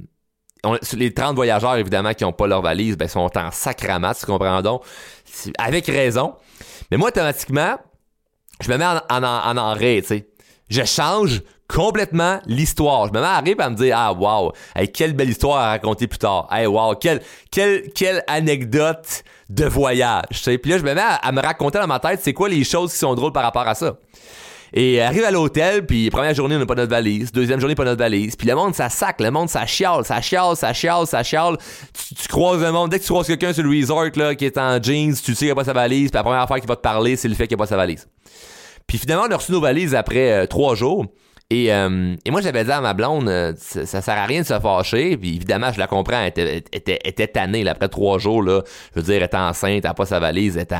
les 0.94 1.14
30 1.14 1.36
voyageurs, 1.36 1.76
évidemment, 1.76 2.14
qui 2.14 2.26
ont 2.26 2.34
pas 2.34 2.48
leur 2.48 2.62
valise, 2.62 2.98
ben, 2.98 3.08
sont 3.08 3.30
en 3.38 3.52
sacrament, 3.52 4.14
tu 4.14 4.26
comprends 4.26 4.62
donc. 4.62 4.84
Avec 5.58 5.86
raison. 5.88 6.36
Mais 6.90 6.98
moi, 6.98 7.10
automatiquement, 7.10 7.78
je 8.62 8.72
me 8.72 8.78
mets 8.78 8.86
en, 8.86 9.00
en, 9.10 9.58
en, 9.58 9.76
tu 9.78 10.04
sais. 10.04 10.28
Je 10.70 10.84
change 10.84 11.42
complètement 11.74 12.40
l'histoire. 12.46 13.08
Je 13.08 13.14
me 13.14 13.20
mets 13.20 13.28
à 13.28 13.40
rire 13.40 13.56
à 13.60 13.70
me 13.70 13.76
dire 13.76 13.96
ah 13.98 14.14
wow, 14.14 14.52
quelle 14.94 15.14
belle 15.14 15.30
histoire 15.30 15.58
à 15.58 15.70
raconter 15.70 16.08
plus 16.08 16.20
tard. 16.20 16.48
Hey 16.52 16.66
wow, 16.66 16.96
quelle 16.96 18.24
anecdote 18.28 19.24
de 19.50 19.66
voyage. 19.66 20.44
Puis 20.44 20.72
là 20.72 20.78
je 20.78 20.84
me 20.84 20.94
mets 20.94 21.02
à, 21.02 21.32
me 21.32 21.42
raconter 21.42 21.80
dans 21.80 21.88
ma 21.88 22.00
tête 22.00 22.20
c'est 22.22 22.34
quoi 22.34 22.50
les 22.50 22.64
choses 22.64 22.92
qui 22.92 22.98
sont 22.98 23.16
drôles 23.16 23.34
par 23.34 23.44
rapport 23.44 23.68
à 23.68 23.76
ça. 23.76 23.98
Et 24.74 25.02
arrive 25.02 25.26
à 25.26 25.32
l'hôtel, 25.32 25.86
puis 25.86 26.10
première 26.10 26.34
journée, 26.34 26.56
on 26.56 26.60
n'a 26.60 26.66
pas 26.66 26.76
notre 26.76 26.92
valise. 26.92 27.34
Deuxième 27.34 27.60
journée, 27.60 27.76
pas 27.76 27.84
notre 27.84 28.00
valise. 28.00 28.38
Puis 28.38 28.48
le 28.48 28.56
monde, 28.56 28.74
ça 28.74 28.88
sac. 28.88 29.20
Le 29.20 29.30
monde, 29.30 29.50
ça 29.50 29.66
chiale, 29.66 30.06
ça 30.06 30.22
chiale, 30.22 30.56
ça 30.56 30.72
chiale, 30.72 31.06
ça 31.06 31.24
chiale. 31.24 31.58
Tu, 31.94 32.28
croises 32.30 32.62
le 32.62 32.72
monde. 32.72 32.90
Dès 32.90 33.00
que 33.00 33.04
tu 33.04 33.10
croises 33.10 33.28
quelqu'un 33.28 33.52
sur 33.52 33.64
le 33.64 33.70
resort, 33.70 34.06
là, 34.16 34.34
qui 34.34 34.46
est 34.46 34.58
en 34.58 34.82
jeans, 34.82 35.14
tu 35.14 35.34
sais 35.34 35.40
qu'il 35.40 35.48
n'a 35.50 35.56
pas 35.56 35.66
sa 35.66 35.74
valise. 35.74 36.10
Puis 36.10 36.18
la 36.18 36.24
première 36.24 36.40
affaire 36.40 36.56
qu'il 36.56 36.70
va 36.70 36.78
te 36.78 36.82
parler, 36.82 37.18
c'est 37.18 37.28
le 37.28 37.36
fait 37.36 37.48
qu'il 37.48 37.58
n'a 37.58 37.64
pas 37.64 37.68
sa 37.68 37.76
valise. 37.76 38.08
Puis 38.88 38.98
finalement, 38.98 39.26
on 39.28 39.32
a 39.32 39.36
reçu 39.36 39.52
nos 39.52 39.60
valises 39.60 39.94
après 39.94 40.32
euh, 40.32 40.46
trois 40.46 40.76
jours. 40.76 41.06
Et, 41.52 41.74
euh, 41.74 42.16
et, 42.24 42.32
moi, 42.32 42.40
j'avais 42.40 42.64
dit 42.64 42.72
à 42.72 42.80
ma 42.80 42.94
blonde, 42.94 43.28
euh, 43.28 43.52
ça, 43.58 44.02
sert 44.02 44.18
à 44.18 44.26
rien 44.26 44.42
de 44.42 44.46
se 44.46 44.58
fâcher. 44.58 45.18
Puis 45.18 45.36
évidemment, 45.36 45.74
je 45.74 45.80
la 45.80 45.88
comprends, 45.88 46.22
elle 46.22 46.30
était, 46.30 46.64
était, 46.72 47.00
était 47.04 47.28
tannée 47.28 47.68
après 47.68 47.90
trois 47.90 48.20
jours. 48.20 48.42
Là, 48.42 48.62
je 48.96 49.02
veux 49.02 49.06
dire, 49.06 49.16
elle 49.16 49.24
était 49.24 49.36
enceinte, 49.36 49.70
elle 49.70 49.82
n'a 49.84 49.94
pas 49.94 50.06
sa 50.06 50.22
valise, 50.22 50.56
elle 50.56 50.64
était, 50.64 50.78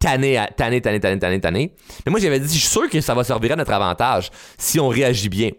tannée, 0.00 0.44
tannée, 0.56 0.80
tannée, 0.80 0.98
tannée, 0.98 1.18
tannée, 1.20 1.40
tannée. 1.40 1.74
Mais 2.04 2.10
moi, 2.10 2.18
j'avais 2.18 2.40
dit, 2.40 2.52
je 2.52 2.58
suis 2.58 2.68
sûr 2.68 2.90
que 2.90 3.00
ça 3.00 3.14
va 3.14 3.22
servir 3.22 3.52
à 3.52 3.56
notre 3.56 3.72
avantage 3.72 4.32
si 4.58 4.80
on 4.80 4.88
réagit 4.88 5.28
bien. 5.28 5.50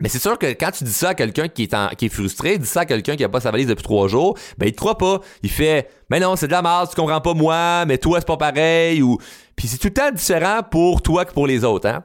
Mais 0.00 0.08
c'est 0.08 0.18
sûr 0.18 0.36
que 0.38 0.46
quand 0.46 0.72
tu 0.72 0.82
dis 0.82 0.92
ça 0.92 1.10
à 1.10 1.14
quelqu'un 1.14 1.46
qui 1.46 1.62
est 1.62 1.96
qui 1.96 2.06
est 2.06 2.08
frustré, 2.10 2.58
dis 2.58 2.66
ça 2.66 2.80
à 2.80 2.84
quelqu'un 2.84 3.16
qui 3.16 3.24
a 3.24 3.28
pas 3.28 3.40
sa 3.40 3.50
valise 3.50 3.68
depuis 3.68 3.84
trois 3.84 4.08
jours, 4.08 4.36
ben 4.58 4.66
il 4.66 4.72
te 4.72 4.76
croit 4.76 4.98
pas. 4.98 5.20
Il 5.42 5.50
fait, 5.50 5.88
mais 6.10 6.20
non, 6.20 6.36
c'est 6.36 6.48
de 6.48 6.52
la 6.52 6.60
merde, 6.60 6.90
tu 6.90 6.96
comprends 6.96 7.22
pas 7.22 7.32
moi, 7.32 7.86
mais 7.86 7.96
toi 7.96 8.18
c'est 8.18 8.26
pas 8.26 8.36
pareil 8.36 9.00
ou. 9.02 9.16
Puis 9.54 9.68
c'est 9.68 9.78
tout 9.78 9.88
le 9.88 9.94
temps 9.94 10.10
différent 10.10 10.60
pour 10.70 11.00
toi 11.00 11.24
que 11.24 11.32
pour 11.32 11.46
les 11.46 11.64
autres, 11.64 11.88
hein. 11.88 12.04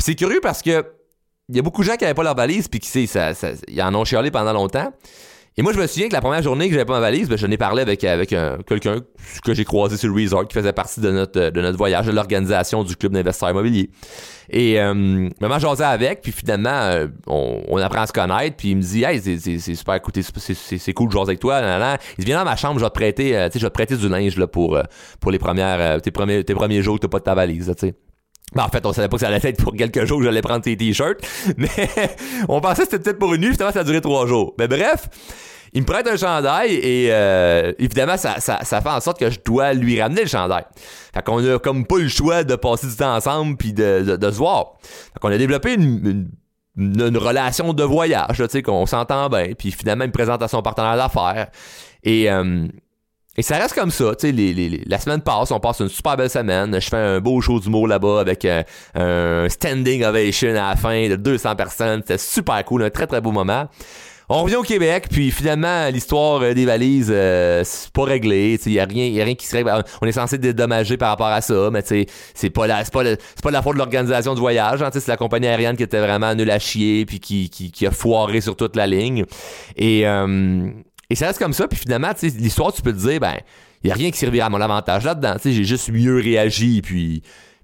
C'est 0.00 0.14
curieux 0.14 0.40
parce 0.42 0.62
que 0.62 0.84
il 1.48 1.56
y 1.56 1.58
a 1.58 1.62
beaucoup 1.62 1.82
de 1.82 1.86
gens 1.86 1.96
qui 1.96 2.04
avaient 2.04 2.14
pas 2.14 2.22
leur 2.22 2.36
valise 2.36 2.68
puis 2.68 2.78
qui 2.78 3.06
ça, 3.06 3.34
ça, 3.34 3.48
ils 3.66 3.82
en 3.82 3.94
ont 3.94 4.04
chialé 4.04 4.30
pendant 4.30 4.52
longtemps. 4.52 4.92
Et 5.56 5.62
moi, 5.62 5.72
je 5.72 5.78
me 5.78 5.86
souviens 5.86 6.08
que 6.08 6.12
la 6.12 6.20
première 6.20 6.42
journée 6.42 6.68
que 6.68 6.72
j'avais 6.72 6.84
pas 6.84 6.94
ma 6.94 7.00
valise, 7.00 7.28
ben, 7.28 7.36
je 7.36 7.46
n'ai 7.46 7.58
parlé 7.58 7.82
avec, 7.82 8.04
avec 8.04 8.30
quelqu'un 8.66 9.00
que 9.44 9.52
j'ai 9.52 9.64
croisé 9.64 9.96
sur 9.96 10.08
le 10.08 10.14
resort 10.14 10.46
qui 10.46 10.54
faisait 10.54 10.72
partie 10.72 11.00
de 11.00 11.10
notre, 11.10 11.76
voyage, 11.76 12.06
de 12.06 12.12
l'organisation 12.12 12.84
du 12.84 12.94
club 12.96 13.12
d'investisseurs 13.12 13.50
immobiliers. 13.50 13.90
Et 14.48 14.80
euh, 14.80 15.28
maman 15.40 15.58
jasait 15.58 15.84
avec, 15.84 16.22
puis 16.22 16.32
finalement, 16.32 16.70
euh, 16.70 17.08
on, 17.26 17.76
apprend 17.78 18.02
à 18.02 18.06
se 18.06 18.12
connaître, 18.12 18.56
puis 18.56 18.70
il 18.70 18.76
me 18.76 18.82
dit 18.82 19.04
Hey, 19.04 19.20
c'est 19.20 19.74
super, 19.74 19.96
écoutez, 19.96 20.22
c'est 20.22 20.92
cool 20.92 21.08
de 21.08 21.12
jaser 21.12 21.30
avec 21.30 21.40
toi. 21.40 21.60
Il 22.16 22.24
dit 22.24 22.26
Viens 22.26 22.38
dans 22.38 22.50
ma 22.50 22.56
chambre, 22.56 22.78
je 22.78 22.84
vais 22.84 22.90
te 22.90 22.94
prêter, 22.94 23.36
euh, 23.36 23.48
je 23.52 23.58
te 23.58 23.72
prêter 23.72 23.96
du 23.96 24.08
linge 24.08 24.36
là, 24.36 24.46
pour, 24.46 24.76
euh, 24.76 24.82
pour 25.20 25.30
les 25.30 25.38
premières, 25.38 26.00
tes, 26.00 26.10
premiers, 26.10 26.44
tes 26.44 26.54
premiers 26.54 26.82
jours 26.82 26.96
que 26.96 27.02
t'as 27.02 27.08
pas 27.08 27.18
de 27.18 27.24
ta 27.24 27.34
valise, 27.34 27.72
sais. 27.76 27.94
Ben, 28.54 28.64
en 28.64 28.68
fait, 28.68 28.84
on 28.84 28.92
savait 28.92 29.08
pas 29.08 29.16
que 29.16 29.20
ça 29.20 29.28
allait 29.28 29.40
être 29.42 29.62
pour 29.62 29.74
quelques 29.74 30.04
jours 30.04 30.18
que 30.18 30.24
j'allais 30.24 30.42
prendre 30.42 30.62
tes 30.62 30.76
t-shirts, 30.76 31.20
mais 31.56 31.68
on 32.48 32.60
pensait 32.60 32.84
que 32.84 32.90
c'était 32.90 33.04
peut-être 33.04 33.18
pour 33.18 33.34
une 33.34 33.42
nuit, 33.42 33.52
finalement 33.52 33.72
ça 33.72 33.80
a 33.80 33.84
duré 33.84 34.00
trois 34.00 34.26
jours. 34.26 34.54
Mais 34.58 34.66
bref, 34.66 35.08
il 35.72 35.82
me 35.82 35.86
prête 35.86 36.06
un 36.08 36.16
chandail 36.16 36.74
et 36.74 37.08
euh, 37.10 37.72
évidemment, 37.78 38.16
ça, 38.16 38.40
ça, 38.40 38.64
ça, 38.64 38.80
fait 38.80 38.88
en 38.88 39.00
sorte 39.00 39.20
que 39.20 39.30
je 39.30 39.38
dois 39.44 39.72
lui 39.72 40.00
ramener 40.00 40.22
le 40.22 40.28
chandail. 40.28 40.64
Fait 41.14 41.22
qu'on 41.22 41.38
a 41.48 41.58
comme 41.58 41.86
pas 41.86 41.98
le 41.98 42.08
choix 42.08 42.42
de 42.42 42.56
passer 42.56 42.88
du 42.88 42.96
temps 42.96 43.14
ensemble 43.14 43.56
puis 43.56 43.72
de, 43.72 44.16
de, 44.16 44.30
se 44.30 44.36
voir. 44.36 44.78
Fait 44.82 45.20
qu'on 45.20 45.30
a 45.30 45.38
développé 45.38 45.74
une, 45.74 46.28
une, 46.76 47.16
relation 47.16 47.72
de 47.72 47.84
voyage, 47.84 48.36
tu 48.36 48.44
sais, 48.48 48.62
qu'on 48.62 48.86
s'entend 48.86 49.28
bien. 49.28 49.52
Puis 49.56 49.70
finalement, 49.70 50.04
il 50.04 50.08
me 50.08 50.12
présente 50.12 50.42
à 50.42 50.48
son 50.48 50.62
partenaire 50.62 50.96
d'affaires. 50.96 51.48
Et... 52.02 52.30
Euh, 52.30 52.66
et 53.36 53.42
ça 53.42 53.58
reste 53.58 53.74
comme 53.74 53.92
ça, 53.92 54.14
tu 54.16 54.36
sais, 54.36 54.82
la 54.86 54.98
semaine 54.98 55.20
passe, 55.20 55.52
on 55.52 55.60
passe 55.60 55.80
une 55.80 55.88
super 55.88 56.16
belle 56.16 56.28
semaine. 56.30 56.78
Je 56.80 56.88
fais 56.88 56.96
un 56.96 57.20
beau 57.20 57.40
show 57.40 57.60
d'humour 57.60 57.86
là-bas 57.86 58.20
avec 58.20 58.44
un, 58.44 58.64
un, 58.94 59.48
standing 59.48 60.04
ovation 60.04 60.50
à 60.50 60.70
la 60.70 60.76
fin 60.76 61.08
de 61.08 61.14
200 61.14 61.54
personnes. 61.54 62.00
C'était 62.00 62.18
super 62.18 62.64
cool, 62.64 62.82
un 62.82 62.90
très 62.90 63.06
très 63.06 63.20
beau 63.20 63.30
moment. 63.30 63.68
On 64.32 64.44
revient 64.44 64.56
au 64.56 64.62
Québec, 64.62 65.08
puis 65.10 65.32
finalement, 65.32 65.88
l'histoire 65.88 66.40
euh, 66.40 66.54
des 66.54 66.64
valises, 66.64 67.10
euh, 67.10 67.62
c'est 67.64 67.90
pas 67.90 68.04
réglé. 68.04 68.60
Il 68.64 68.70
y 68.70 68.74
y 68.74 68.80
a 68.80 68.84
rien 68.84 69.34
qui 69.34 69.44
se 69.44 69.56
règle. 69.56 69.72
On 70.00 70.06
est 70.06 70.12
censé 70.12 70.38
dédommager 70.38 70.96
par 70.96 71.08
rapport 71.08 71.26
à 71.26 71.40
ça, 71.40 71.68
mais 71.72 71.82
c'est 71.82 72.50
pas 72.50 72.68
la, 72.68 72.84
c'est 72.84 72.92
pas, 72.92 73.02
pas 73.42 73.50
la 73.50 73.60
faute 73.60 73.72
de 73.72 73.78
l'organisation 73.78 74.34
du 74.34 74.40
voyage. 74.40 74.82
Hein, 74.82 74.90
c'est 74.92 75.08
la 75.08 75.16
compagnie 75.16 75.48
aérienne 75.48 75.76
qui 75.76 75.82
était 75.82 75.98
vraiment 75.98 76.32
nulle 76.36 76.50
à 76.52 76.60
chier, 76.60 77.04
puis 77.06 77.18
qui, 77.18 77.50
qui, 77.50 77.72
qui 77.72 77.88
a 77.88 77.90
foiré 77.90 78.40
sur 78.40 78.54
toute 78.54 78.76
la 78.76 78.86
ligne. 78.86 79.24
Et, 79.76 80.06
euh, 80.06 80.70
et 81.10 81.16
ça 81.16 81.26
reste 81.26 81.40
comme 81.40 81.52
ça, 81.52 81.66
puis 81.66 81.78
finalement, 81.78 82.12
l'histoire, 82.22 82.72
tu 82.72 82.82
peux 82.82 82.92
te 82.92 82.98
dire, 82.98 83.18
ben, 83.18 83.34
il 83.82 83.88
y 83.88 83.90
a 83.90 83.94
rien 83.94 84.10
qui 84.12 84.18
servira 84.18 84.46
à 84.46 84.48
mon 84.48 84.60
avantage 84.60 85.04
là-dedans. 85.04 85.36
J'ai 85.44 85.64
juste 85.64 85.90
mieux 85.90 86.16
réagi, 86.16 86.82
puis, 86.82 87.22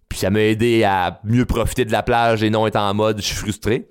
puis 0.09 0.18
ça 0.18 0.30
m'a 0.30 0.40
aidé 0.40 0.82
à 0.82 1.20
mieux 1.24 1.44
profiter 1.44 1.85
de 1.85 1.92
la 1.92 2.02
plage 2.02 2.42
et 2.42 2.50
non 2.50 2.66
être 2.66 2.76
en 2.76 2.92
mode 2.92 3.20
je 3.20 3.26
suis 3.26 3.37
frustré. 3.37 3.88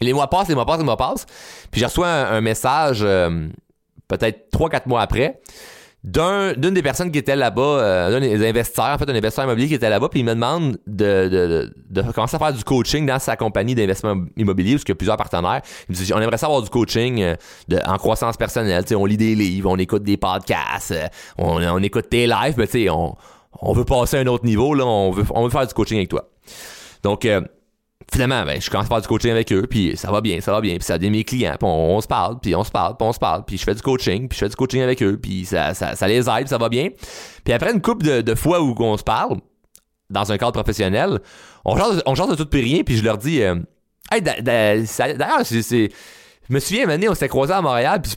Les 0.00 0.12
mois 0.12 0.30
passent, 0.30 0.48
les 0.48 0.54
mois 0.54 0.64
passent, 0.64 0.78
les 0.78 0.84
mois 0.84 0.96
passent. 0.96 1.26
Puis 1.70 1.80
j'ai 1.80 1.86
reçu 1.86 2.00
un, 2.02 2.40
message 2.40 3.00
euh, 3.02 3.48
peut-être 4.06 4.50
3-4 4.52 4.88
mois 4.88 5.02
après 5.02 5.40
d'un 6.04 6.52
d'une 6.52 6.74
des 6.74 6.82
personnes 6.82 7.10
qui 7.10 7.18
était 7.18 7.34
là-bas, 7.34 7.62
euh, 7.62 8.10
d'un 8.10 8.20
des 8.20 8.48
investisseurs, 8.48 8.86
en 8.86 8.98
fait, 8.98 9.10
un 9.10 9.14
investisseur 9.14 9.44
immobilier 9.44 9.66
qui 9.68 9.74
était 9.74 9.90
là-bas, 9.90 10.08
puis 10.08 10.20
il 10.20 10.24
me 10.24 10.34
demande 10.34 10.78
de, 10.86 11.28
de, 11.28 11.74
de, 11.90 12.02
commencer 12.12 12.36
à 12.36 12.38
faire 12.38 12.52
du 12.52 12.62
coaching 12.62 13.04
dans 13.04 13.18
sa 13.18 13.36
compagnie 13.36 13.74
d'investissement 13.74 14.24
immobilier, 14.36 14.74
parce 14.74 14.84
qu'il 14.84 14.92
y 14.92 14.96
a 14.96 14.96
plusieurs 14.96 15.16
partenaires. 15.16 15.60
Il 15.88 15.96
me 15.98 16.04
dit, 16.04 16.12
on 16.14 16.20
aimerait 16.20 16.38
savoir 16.38 16.62
du 16.62 16.70
coaching 16.70 17.20
euh, 17.20 17.34
de, 17.66 17.78
en 17.84 17.96
croissance 17.96 18.36
personnelle. 18.36 18.86
sais 18.86 18.94
on 18.94 19.06
lit 19.06 19.16
des 19.16 19.34
livres, 19.34 19.70
on 19.70 19.76
écoute 19.76 20.04
des 20.04 20.16
podcasts, 20.16 20.94
on, 21.36 21.60
on 21.62 21.82
écoute 21.82 22.08
tes 22.08 22.26
lives, 22.26 22.54
mais 22.56 22.66
tu 22.66 22.84
sais, 22.84 22.90
on, 22.90 23.16
on 23.60 23.72
veut 23.72 23.84
passer 23.84 24.18
à 24.18 24.20
un 24.20 24.26
autre 24.28 24.44
niveau, 24.44 24.74
là, 24.74 24.86
on 24.86 25.10
veut, 25.10 25.24
on 25.30 25.44
veut 25.44 25.50
faire 25.50 25.66
du 25.66 25.74
coaching 25.74 25.98
avec 25.98 26.10
toi. 26.10 26.28
Donc, 27.02 27.26
finalement, 28.12 28.44
ben, 28.44 28.60
je 28.60 28.70
commence 28.70 28.86
à 28.86 28.88
faire 28.88 29.00
du 29.00 29.08
coaching 29.08 29.30
avec 29.30 29.52
eux, 29.52 29.66
puis 29.68 29.96
ça 29.96 30.10
va 30.10 30.20
bien, 30.20 30.40
ça 30.40 30.52
va 30.52 30.60
bien, 30.60 30.76
puis 30.76 30.84
ça 30.84 30.98
devient 30.98 31.10
mes 31.10 31.24
clients, 31.24 31.56
puis 31.58 31.68
on, 31.68 32.00
se 32.00 32.06
parle, 32.06 32.38
puis 32.40 32.54
on 32.54 32.64
se 32.64 32.70
parle, 32.70 32.96
puis 32.96 33.06
on 33.06 33.12
se 33.12 33.18
parle, 33.18 33.44
puis 33.44 33.58
je 33.58 33.64
fais 33.64 33.74
du 33.74 33.82
coaching, 33.82 34.28
puis 34.28 34.38
je 34.38 34.44
fais 34.44 34.48
du 34.48 34.56
coaching 34.56 34.80
avec 34.80 35.02
eux, 35.02 35.18
puis 35.20 35.44
ça, 35.44 35.74
ça, 35.74 35.94
ça 35.94 36.08
les 36.08 36.28
aide, 36.28 36.48
ça 36.48 36.58
va 36.58 36.68
bien. 36.68 36.88
Puis 37.44 37.52
après 37.52 37.72
une 37.72 37.82
couple 37.82 38.22
de, 38.22 38.34
fois 38.34 38.60
où 38.60 38.74
on 38.78 38.96
se 38.96 39.04
parle, 39.04 39.38
dans 40.10 40.32
un 40.32 40.38
cadre 40.38 40.52
professionnel, 40.52 41.20
on 41.64 41.76
change, 41.76 42.02
on 42.06 42.14
change 42.14 42.30
de 42.30 42.34
tout 42.34 42.46
puis 42.46 42.62
rien, 42.62 42.82
puis 42.82 42.96
je 42.96 43.04
leur 43.04 43.18
dis, 43.18 43.42
euh, 43.42 43.56
hey, 44.10 44.22
d'ailleurs, 44.22 44.84
c'est, 45.44 45.62
je 45.62 46.54
me 46.54 46.60
souviens, 46.60 46.88
année, 46.88 47.08
on 47.08 47.14
s'était 47.14 47.28
croisés 47.28 47.52
à 47.52 47.60
Montréal, 47.60 48.00
puis 48.00 48.12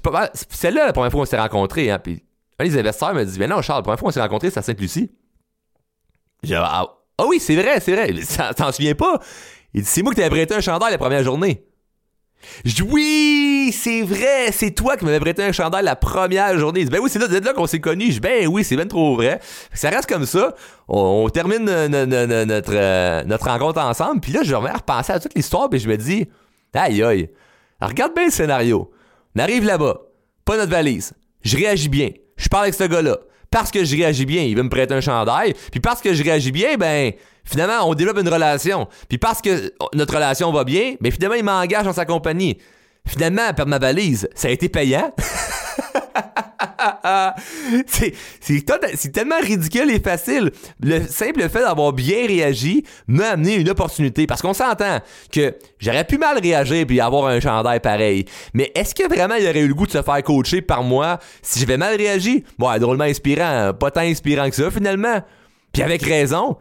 c'est 0.49 0.71
là 0.71 0.85
la 0.85 0.93
première 0.93 1.11
fois 1.11 1.21
qu'on 1.21 1.25
s'est 1.25 1.39
rencontrés, 1.39 1.91
hein, 1.91 1.99
puis 1.99 2.23
un 2.59 2.63
des 2.63 2.77
investisseurs 2.77 3.13
me 3.13 3.25
dit, 3.25 3.39
mais 3.39 3.47
non, 3.47 3.61
Charles, 3.61 3.79
la 3.79 3.83
première 3.83 3.99
fois 3.99 4.07
qu'on 4.07 4.13
s'est 4.13 4.21
rencontrés, 4.21 4.51
c'est 4.51 4.59
à 4.59 4.61
Sainte-Lucie. 4.61 5.11
J'ai 6.43 6.55
ah, 6.55 6.87
ah 7.17 7.25
oui, 7.27 7.39
c'est 7.39 7.55
vrai, 7.55 7.79
c'est 7.79 7.93
vrai. 7.95 8.13
T'en 8.55 8.71
souviens 8.71 8.95
pas? 8.95 9.19
Il 9.73 9.83
dit, 9.83 9.87
c'est 9.87 10.01
moi 10.01 10.13
qui 10.13 10.17
t'avais 10.17 10.29
prêté 10.29 10.55
un 10.55 10.61
chandail 10.61 10.91
la 10.91 10.97
première 10.97 11.23
journée. 11.23 11.65
Je 12.65 12.75
dis, 12.75 12.81
oui, 12.81 13.71
c'est 13.71 14.01
vrai, 14.01 14.51
c'est 14.51 14.71
toi 14.71 14.97
qui 14.97 15.05
m'avais 15.05 15.19
prêté 15.19 15.43
un 15.43 15.51
chandail 15.51 15.83
la 15.83 15.95
première 15.95 16.57
journée. 16.57 16.81
Il 16.81 16.85
dit, 16.85 16.91
ben 16.91 16.99
oui, 16.99 17.09
c'est 17.11 17.19
là, 17.19 17.27
là 17.27 17.53
qu'on 17.53 17.67
s'est 17.67 17.79
connus. 17.79 18.07
Je 18.07 18.11
dis, 18.13 18.19
ben 18.19 18.47
oui, 18.47 18.63
c'est 18.63 18.75
bien 18.75 18.87
trop 18.87 19.15
vrai. 19.15 19.39
Ça 19.73 19.89
reste 19.89 20.07
comme 20.07 20.25
ça. 20.25 20.55
On, 20.87 21.29
termine 21.29 21.65
notre, 21.65 22.73
euh, 22.73 23.23
notre 23.23 23.45
rencontre 23.45 23.79
ensemble. 23.79 24.21
Puis 24.21 24.31
là, 24.31 24.43
je 24.43 24.53
remets 24.53 24.69
à 24.69 24.77
repenser 24.77 25.13
à 25.13 25.19
toute 25.19 25.35
l'histoire. 25.35 25.69
Puis 25.69 25.79
je 25.79 25.87
me 25.87 25.97
dis, 25.97 26.27
aïe, 26.73 27.03
aïe. 27.03 27.29
regarde 27.79 28.13
bien 28.13 28.25
le 28.25 28.31
scénario. 28.31 28.91
On 29.35 29.39
arrive 29.39 29.63
là-bas. 29.63 30.01
Pas 30.45 30.57
notre 30.57 30.71
valise. 30.71 31.13
Je 31.43 31.57
réagis 31.57 31.89
bien. 31.89 32.09
Je 32.37 32.49
parle 32.49 32.63
avec 32.63 32.75
ce 32.75 32.83
gars-là. 32.83 33.17
Parce 33.51 33.69
que 33.69 33.83
je 33.83 33.95
réagis 33.95 34.25
bien, 34.25 34.43
il 34.43 34.55
veut 34.55 34.63
me 34.63 34.69
prêter 34.69 34.93
un 34.93 35.01
chandail. 35.01 35.53
Puis 35.71 35.79
parce 35.79 36.01
que 36.01 36.13
je 36.13 36.23
réagis 36.23 36.51
bien, 36.51 36.77
ben, 36.77 37.11
Finalement, 37.43 37.87
on 37.89 37.93
développe 37.93 38.19
une 38.19 38.29
relation. 38.29 38.87
Puis 39.09 39.17
parce 39.17 39.41
que 39.41 39.73
notre 39.93 40.13
relation 40.13 40.51
va 40.51 40.63
bien, 40.63 40.95
mais 40.99 41.11
finalement, 41.11 41.35
il 41.35 41.43
m'engage 41.43 41.85
dans 41.85 41.93
sa 41.93 42.05
compagnie. 42.05 42.57
Finalement, 43.05 43.53
perdre 43.53 43.71
ma 43.71 43.79
valise, 43.79 44.29
ça 44.35 44.47
a 44.47 44.51
été 44.51 44.69
payant. 44.69 45.13
c'est 47.87 49.11
tellement 49.11 49.39
ridicule 49.39 49.89
et 49.91 49.99
facile. 49.99 50.51
Le 50.81 51.01
simple 51.07 51.47
fait 51.49 51.61
d'avoir 51.61 51.93
bien 51.93 52.27
réagi 52.27 52.83
m'a 53.07 53.31
amené 53.31 53.55
une 53.55 53.69
opportunité. 53.69 54.27
Parce 54.27 54.41
qu'on 54.41 54.53
s'entend 54.53 54.99
que 55.31 55.55
j'aurais 55.79 56.05
pu 56.05 56.17
mal 56.17 56.39
réagir 56.39 56.85
puis 56.85 56.99
avoir 56.99 57.27
un 57.27 57.39
chandail 57.39 57.79
pareil. 57.79 58.25
Mais 58.53 58.71
est-ce 58.75 58.95
que 58.95 59.07
vraiment 59.07 59.35
il 59.35 59.47
aurait 59.47 59.61
eu 59.61 59.67
le 59.67 59.73
goût 59.73 59.87
de 59.87 59.91
se 59.91 60.01
faire 60.01 60.23
coacher 60.23 60.61
par 60.61 60.83
moi 60.83 61.19
si 61.41 61.59
j'avais 61.59 61.77
mal 61.77 61.95
réagi? 61.95 62.43
Bon, 62.57 62.75
drôlement 62.77 63.05
inspirant. 63.05 63.73
Pas 63.73 63.91
tant 63.91 64.01
inspirant 64.01 64.49
que 64.49 64.55
ça, 64.55 64.69
finalement. 64.71 65.21
Puis 65.73 65.83
avec 65.83 66.03
raison. 66.03 66.57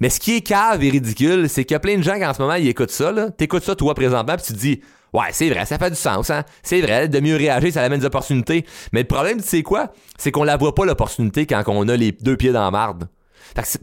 Mais 0.00 0.10
ce 0.10 0.20
qui 0.20 0.36
est 0.36 0.40
cave 0.40 0.82
et 0.82 0.90
ridicule, 0.90 1.48
c'est 1.48 1.64
qu'il 1.64 1.74
y 1.74 1.76
a 1.76 1.80
plein 1.80 1.96
de 1.96 2.02
gens 2.02 2.16
qui 2.16 2.26
en 2.26 2.34
ce 2.34 2.42
moment 2.42 2.54
ils 2.54 2.68
écoutent 2.68 2.90
ça. 2.90 3.12
T'écoutes 3.30 3.64
ça 3.64 3.74
toi 3.74 3.94
présentement 3.94 4.36
puis 4.36 4.44
tu 4.46 4.52
te 4.52 4.58
dis 4.58 4.80
Ouais, 5.14 5.28
c'est 5.30 5.48
vrai, 5.48 5.64
ça 5.64 5.78
fait 5.78 5.90
du 5.90 5.96
sens, 5.96 6.28
hein. 6.30 6.42
C'est 6.64 6.80
vrai, 6.80 7.06
de 7.06 7.20
mieux 7.20 7.36
réagir, 7.36 7.72
ça 7.72 7.82
amène 7.82 8.00
des 8.00 8.06
opportunités. 8.06 8.66
Mais 8.92 9.02
le 9.02 9.06
problème, 9.06 9.40
tu 9.40 9.46
sais 9.46 9.62
quoi? 9.62 9.92
C'est 10.18 10.32
qu'on 10.32 10.42
la 10.42 10.56
voit 10.56 10.74
pas 10.74 10.84
l'opportunité 10.84 11.46
quand 11.46 11.62
on 11.68 11.88
a 11.88 11.96
les 11.96 12.10
deux 12.10 12.36
pieds 12.36 12.50
dans 12.50 12.64
la 12.64 12.72
marde. 12.72 13.06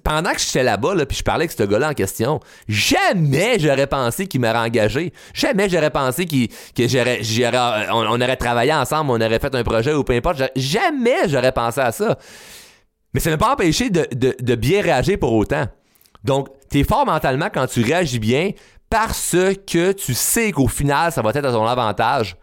pendant 0.04 0.34
que 0.34 0.42
j'étais 0.42 0.62
là-bas, 0.62 0.94
là, 0.94 1.06
puis 1.06 1.18
je 1.18 1.24
parlais 1.24 1.44
avec 1.44 1.54
ce 1.54 1.64
gars-là 1.64 1.92
en 1.92 1.94
question, 1.94 2.42
jamais 2.68 3.58
j'aurais 3.60 3.88
pensé 3.88 4.28
qu'il 4.28 4.42
m'aurait 4.42 4.58
engagé. 4.58 5.14
Jamais 5.34 5.70
j'aurais 5.70 5.90
pensé 5.90 6.26
qu'il, 6.26 6.50
que 6.50 7.92
on, 7.94 8.22
aurait 8.22 8.36
travaillé 8.36 8.74
ensemble, 8.74 9.12
on 9.12 9.22
aurait 9.22 9.40
fait 9.40 9.56
un 9.56 9.64
projet 9.64 9.94
ou 9.94 10.04
peu 10.04 10.14
importe. 10.14 10.44
Jamais 10.58 11.30
j'aurais 11.30 11.54
pensé 11.54 11.80
à 11.80 11.94
ça. 11.94 12.18
Mais 13.14 13.22
ça 13.22 13.30
ne 13.30 13.36
m'a 13.36 13.38
pas 13.38 13.54
empêché 13.54 13.90
de, 13.90 14.06
de 14.12 14.56
bien 14.56 14.82
réagir 14.82 15.18
pour 15.18 15.32
autant. 15.32 15.66
Donc, 16.26 16.50
t'es 16.70 16.84
fort 16.84 17.06
mentalement 17.06 17.48
quand 17.54 17.68
tu 17.68 17.82
réagis 17.82 18.20
bien 18.20 18.52
parce 18.92 19.38
que 19.66 19.94
tu 19.94 20.14
sais 20.14 20.52
qu'au 20.52 20.68
final, 20.68 21.12
ça 21.14 21.22
va 21.22 21.30
être 21.30 21.46
à 21.46 21.52
ton 21.52 21.66
avantage. 21.66 22.36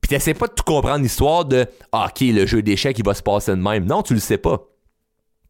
Puis 0.00 0.08
t'essaies 0.08 0.34
pas 0.34 0.48
de 0.48 0.52
tout 0.52 0.64
comprendre 0.64 0.98
l'histoire 0.98 1.44
de 1.44 1.66
ah, 1.92 2.08
OK, 2.08 2.20
le 2.20 2.44
jeu 2.44 2.60
d'échecs, 2.60 2.98
il 2.98 3.04
va 3.04 3.14
se 3.14 3.22
passer 3.22 3.52
de 3.52 3.56
même. 3.56 3.86
Non, 3.86 4.02
tu 4.02 4.14
le 4.14 4.20
sais 4.20 4.36
pas. 4.36 4.58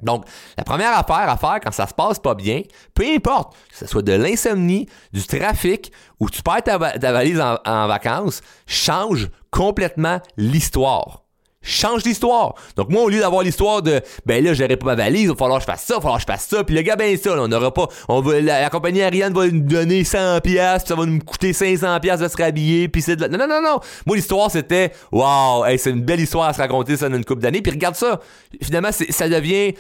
Donc, 0.03 0.27
la 0.59 0.65
première 0.65 0.97
affaire 0.97 1.29
à 1.31 1.39
faire 1.39 1.59
quand 1.63 1.73
ça 1.73 1.87
se 1.87 1.95
passe 1.95 2.19
pas 2.19 2.35
bien, 2.35 2.61
peu 2.93 3.05
importe, 3.17 3.57
que 3.71 3.77
ce 3.79 3.87
soit 3.87 4.03
de 4.03 4.13
l'insomnie, 4.13 4.87
du 5.13 5.27
trafic 5.27 5.91
ou 6.21 6.29
tu 6.29 6.43
perds 6.43 6.63
ta, 6.63 6.77
valise 6.77 7.41
en 7.41 7.87
vacances, 7.89 8.43
change 8.67 9.31
complètement 9.51 10.21
l'histoire 10.37 11.24
change 11.65 12.05
l'histoire. 12.05 12.55
Donc 12.77 12.91
moi, 12.91 13.03
au 13.03 13.09
lieu 13.09 13.21
d'avoir 13.21 13.43
l'histoire 13.43 13.83
de 13.83 14.01
ben 14.27 14.45
là, 14.45 14.55
j'aurais 14.55 14.77
pas 14.77 14.87
ma 14.87 14.95
valise, 14.95 15.23
il 15.23 15.29
va 15.29 15.35
falloir 15.35 15.59
que 15.59 15.65
je 15.65 15.71
fasse 15.71 15.83
ça, 15.83 15.95
il 15.95 15.97
va 15.97 16.01
falloir 16.03 16.19
que 16.19 16.23
je 16.23 16.33
fasse 16.33 16.47
ça, 16.47 16.63
puis 16.63 16.75
le 16.75 16.83
gars, 16.83 16.97
ben 16.97 17.17
ça, 17.17 17.33
on 17.37 17.49
n'aura 17.49 17.73
pas. 17.73 17.89
On 18.09 18.21
va, 18.21 18.41
la, 18.41 18.71
compagnie 18.71 19.03
aérienne 19.03 19.33
va 19.33 19.49
nous 19.49 19.61
donner 19.61 20.05
100 20.05 20.41
pièces, 20.41 20.85
ça 20.87 20.95
va 20.95 21.07
nous 21.07 21.19
coûter 21.19 21.53
500 21.53 21.99
pièces 22.01 22.21
de 22.21 22.29
se 22.29 22.37
rhabiller, 22.37 22.89
puis 22.89 23.03
c'est 23.03 23.17
de 23.17 23.27
Non, 23.27 23.39
non, 23.39 23.49
non, 23.49 23.63
non. 23.63 23.81
Moi, 24.07 24.17
l'histoire, 24.17 24.51
c'était 24.51 24.93
Waouh, 25.11 25.65
c'est 25.79 25.91
une 25.91 26.03
belle 26.03 26.21
histoire 26.21 26.49
à 26.49 26.53
se 26.53 26.61
raconter 26.61 26.97
ça 26.97 27.09
dans 27.09 27.17
une 27.17 27.25
couple 27.25 27.43
d'années. 27.43 27.63
Puis 27.63 27.73
regarde 27.73 27.97
ça. 27.97 28.21
Finalement, 28.63 28.91
ça 28.93 29.29
devient 29.29 29.75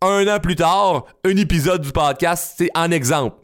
un 0.00 0.26
an 0.26 0.40
plus 0.40 0.56
tard, 0.56 1.04
un 1.24 1.36
épisode 1.36 1.82
du 1.82 1.92
podcast, 1.92 2.54
c'est 2.58 2.70
en 2.74 2.90
exemple. 2.90 3.36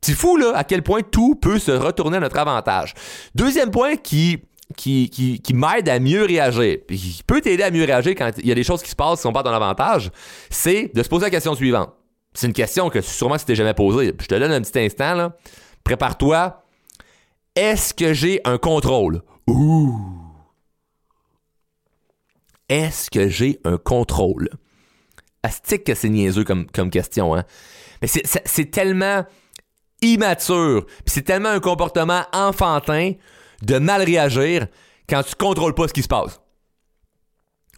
C'est 0.00 0.14
fou, 0.14 0.36
là, 0.36 0.52
à 0.56 0.64
quel 0.64 0.82
point 0.82 1.02
tout 1.02 1.36
peut 1.36 1.60
se 1.60 1.70
retourner 1.70 2.16
à 2.16 2.20
notre 2.20 2.38
avantage. 2.38 2.94
Deuxième 3.36 3.70
point 3.70 3.96
qui 3.96 4.42
qui, 4.76 5.42
m'aide 5.54 5.88
à 5.88 5.98
mieux 5.98 6.24
réagir, 6.24 6.78
qui 6.86 7.22
peut 7.26 7.40
t'aider 7.40 7.62
à 7.62 7.70
mieux 7.70 7.84
réagir 7.84 8.14
quand 8.16 8.30
il 8.38 8.46
y 8.46 8.52
a 8.52 8.54
des 8.54 8.64
choses 8.64 8.82
qui 8.82 8.90
se 8.90 8.96
passent 8.96 9.16
qui 9.16 9.22
sont 9.22 9.32
pas 9.32 9.42
dans 9.42 9.52
l'avantage, 9.52 10.10
c'est 10.50 10.90
de 10.94 11.02
se 11.02 11.08
poser 11.08 11.26
la 11.26 11.30
question 11.30 11.54
suivante. 11.54 11.90
C'est 12.34 12.46
une 12.46 12.52
question 12.52 12.88
que 12.88 13.00
sûrement 13.00 13.36
tu 13.36 13.44
t'es 13.44 13.54
jamais 13.54 13.74
posée. 13.74 14.14
Je 14.18 14.26
te 14.26 14.34
donne 14.34 14.52
un 14.52 14.60
petit 14.60 14.78
instant. 14.78 15.32
Prépare-toi. 15.84 16.62
Est-ce 17.54 17.92
que 17.92 18.14
j'ai 18.14 18.40
un 18.44 18.56
contrôle? 18.56 19.22
Ouh! 19.46 20.00
Est-ce 22.68 23.10
que 23.10 23.28
j'ai 23.28 23.60
un 23.64 23.76
contrôle? 23.76 24.48
Astique 25.42 25.84
que 25.84 25.94
c'est 25.94 26.08
niaiseux 26.08 26.44
comme, 26.44 26.66
comme 26.70 26.88
question, 26.88 27.34
hein? 27.34 27.44
Mais 28.00 28.08
c'est 28.08 28.70
tellement 28.70 29.26
immature, 30.00 30.86
c'est 31.06 31.22
tellement 31.22 31.50
un 31.50 31.60
comportement 31.60 32.22
enfantin 32.32 33.12
de 33.62 33.78
mal 33.78 34.02
réagir 34.02 34.66
quand 35.08 35.22
tu 35.22 35.34
contrôles 35.34 35.74
pas 35.74 35.88
ce 35.88 35.92
qui 35.92 36.02
se 36.02 36.08
passe. 36.08 36.40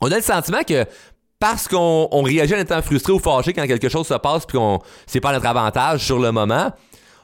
On 0.00 0.10
a 0.10 0.16
le 0.16 0.22
sentiment 0.22 0.62
que 0.66 0.84
parce 1.38 1.68
qu'on 1.68 2.22
réagit 2.22 2.54
en 2.54 2.58
étant 2.58 2.80
frustré 2.82 3.12
ou 3.12 3.18
fâché 3.18 3.52
quand 3.52 3.66
quelque 3.66 3.88
chose 3.88 4.06
se 4.06 4.14
passe 4.14 4.46
puis 4.46 4.56
qu'on 4.56 4.78
c'est 5.06 5.20
pas 5.20 5.32
notre 5.32 5.46
avantage 5.46 6.04
sur 6.04 6.18
le 6.18 6.32
moment, 6.32 6.72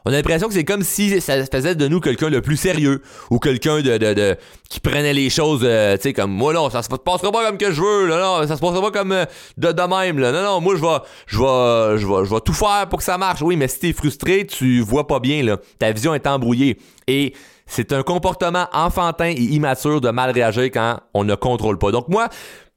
on 0.04 0.10
a 0.10 0.14
l'impression 0.14 0.48
que 0.48 0.54
c'est 0.54 0.64
comme 0.64 0.82
si 0.82 1.20
ça 1.20 1.44
faisait 1.46 1.74
de 1.74 1.86
nous 1.86 2.00
quelqu'un 2.00 2.30
de 2.30 2.40
plus 2.40 2.56
sérieux 2.56 3.02
ou 3.30 3.38
quelqu'un 3.38 3.80
de, 3.80 3.98
de, 3.98 4.36
qui 4.68 4.80
prenait 4.80 5.12
les 5.12 5.30
choses 5.30 5.60
euh, 5.62 5.96
tu 5.96 6.04
sais 6.04 6.12
comme 6.12 6.30
moi 6.30 6.52
non 6.52 6.70
ça 6.70 6.82
se 6.82 6.88
passera 6.88 7.30
pas 7.30 7.46
comme 7.46 7.58
que 7.58 7.70
je 7.70 7.80
veux 7.80 8.06
là 8.06 8.20
non 8.20 8.46
ça 8.46 8.56
se 8.56 8.60
passera 8.60 8.80
pas 8.80 8.90
comme 8.90 9.12
euh, 9.12 9.24
de, 9.58 9.72
de 9.72 9.82
même 9.82 10.18
là. 10.18 10.32
Non 10.32 10.42
non 10.42 10.60
moi 10.60 10.74
je 10.76 10.82
vais 10.82 10.98
je 11.26 11.38
vais 11.38 11.98
je 11.98 12.06
vais 12.06 12.24
je 12.24 12.34
vais 12.34 12.40
tout 12.40 12.54
faire 12.54 12.88
pour 12.88 12.98
que 12.98 13.04
ça 13.04 13.18
marche. 13.18 13.42
Oui 13.42 13.56
mais 13.56 13.68
si 13.68 13.78
t'es 13.78 13.92
frustré 13.92 14.46
tu 14.46 14.80
vois 14.80 15.06
pas 15.06 15.20
bien 15.20 15.42
là. 15.42 15.58
Ta 15.78 15.92
vision 15.92 16.14
est 16.14 16.26
embrouillée. 16.26 16.78
Et 17.06 17.34
c'est 17.70 17.92
un 17.92 18.02
comportement 18.02 18.66
enfantin 18.72 19.28
et 19.28 19.40
immature 19.40 20.00
de 20.00 20.10
mal 20.10 20.32
réagir 20.32 20.64
quand 20.64 20.98
on 21.14 21.22
ne 21.22 21.36
contrôle 21.36 21.78
pas. 21.78 21.92
Donc 21.92 22.08
moi, 22.08 22.28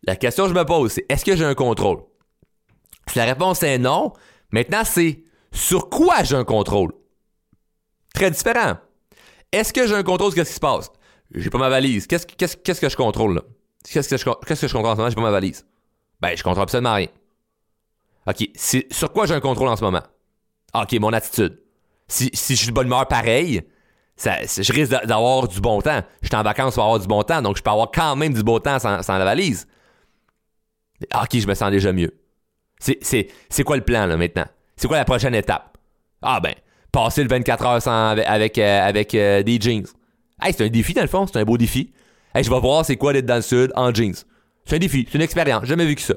la 0.03 0.15
question 0.15 0.43
que 0.43 0.51
je 0.51 0.55
me 0.55 0.63
pose, 0.65 0.91
c'est 0.91 1.05
est-ce 1.09 1.25
que 1.25 1.35
j'ai 1.35 1.45
un 1.45 1.55
contrôle? 1.55 2.03
Si 3.07 3.17
la 3.17 3.25
réponse 3.25 3.63
est 3.63 3.79
non, 3.79 4.13
maintenant 4.51 4.83
c'est 4.85 5.23
sur 5.51 5.89
quoi 5.89 6.21
j'ai 6.21 6.35
un 6.35 6.43
contrôle? 6.43 6.91
Très 8.13 8.29
différent. 8.29 8.77
Est-ce 9.51 9.73
que 9.73 9.87
j'ai 9.87 9.95
un 9.95 10.03
contrôle 10.03 10.31
sur 10.31 10.43
ce 10.43 10.49
qui 10.49 10.53
se 10.53 10.59
passe? 10.59 10.91
J'ai 11.33 11.49
pas 11.49 11.57
ma 11.57 11.69
valise. 11.69 12.05
Qu'est-ce, 12.05 12.27
que 12.27 12.89
je 12.89 12.95
contrôle 12.95 13.33
là? 13.33 13.41
Qu'est-ce 13.91 14.09
que 14.09 14.17
je, 14.17 14.73
contrôle 14.73 14.91
en 14.91 14.95
ce 14.95 14.97
moment? 14.97 15.09
J'ai 15.09 15.15
pas 15.15 15.21
ma 15.21 15.31
valise. 15.31 15.65
Ben, 16.21 16.37
je 16.37 16.43
contrôle 16.43 16.61
absolument 16.61 16.93
rien. 16.93 17.07
OK. 18.27 18.47
sur 18.91 19.11
quoi 19.11 19.25
j'ai 19.25 19.33
un 19.33 19.39
contrôle 19.39 19.69
en 19.69 19.75
ce 19.75 19.83
moment? 19.83 20.03
OK, 20.75 20.93
mon 20.99 21.13
attitude. 21.13 21.63
Si, 22.07 22.29
si 22.31 22.55
je 22.55 22.59
suis 22.59 22.67
de 22.67 22.73
bonne 22.73 22.85
humeur 22.85 23.07
pareil, 23.07 23.63
je 24.17 24.73
risque 24.73 24.91
d'avoir 25.05 25.47
du 25.47 25.59
bon 25.59 25.81
temps. 25.81 26.01
Je 26.21 26.27
suis 26.27 26.35
en 26.35 26.43
vacances 26.43 26.75
pour 26.75 26.83
avoir 26.83 26.99
du 26.99 27.07
bon 27.07 27.23
temps, 27.23 27.41
donc 27.41 27.57
je 27.57 27.63
peux 27.63 27.71
avoir 27.71 27.91
quand 27.91 28.15
même 28.15 28.33
du 28.33 28.43
beau 28.43 28.59
temps 28.59 28.79
sans, 28.79 29.01
la 29.07 29.25
valise. 29.25 29.67
Ah, 31.11 31.23
ok, 31.23 31.39
je 31.39 31.47
me 31.47 31.53
sens 31.53 31.71
déjà 31.71 31.91
mieux. 31.91 32.13
C'est 32.79 33.63
quoi 33.65 33.75
le 33.77 33.83
plan 33.83 34.05
là 34.05 34.17
maintenant? 34.17 34.45
C'est 34.75 34.87
quoi 34.87 34.97
la 34.97 35.05
prochaine 35.05 35.35
étape? 35.35 35.77
Ah 36.21 36.39
ben, 36.39 36.53
passer 36.91 37.23
le 37.23 37.29
24 37.29 37.65
heures 37.65 37.87
avec, 38.27 38.57
euh, 38.57 39.03
euh, 39.15 39.43
des 39.43 39.59
jeans. 39.59 39.85
Hey, 40.41 40.53
c'est 40.53 40.65
un 40.65 40.69
défi 40.69 40.93
dans 40.93 41.01
le 41.01 41.07
fond, 41.07 41.25
c'est 41.27 41.39
un 41.39 41.43
beau 41.43 41.57
défi. 41.57 41.91
Hey, 42.33 42.43
je 42.43 42.49
vais 42.49 42.59
voir 42.59 42.85
c'est 42.85 42.97
quoi 42.97 43.13
d'être 43.13 43.25
dans 43.25 43.35
le 43.35 43.41
sud 43.41 43.71
en 43.75 43.93
jeans. 43.93 44.15
C'est 44.65 44.75
un 44.75 44.79
défi, 44.79 45.05
c'est 45.09 45.15
une 45.15 45.23
expérience, 45.23 45.65
jamais 45.65 45.85
vu 45.85 45.95
que 45.95 46.01
ça. 46.01 46.15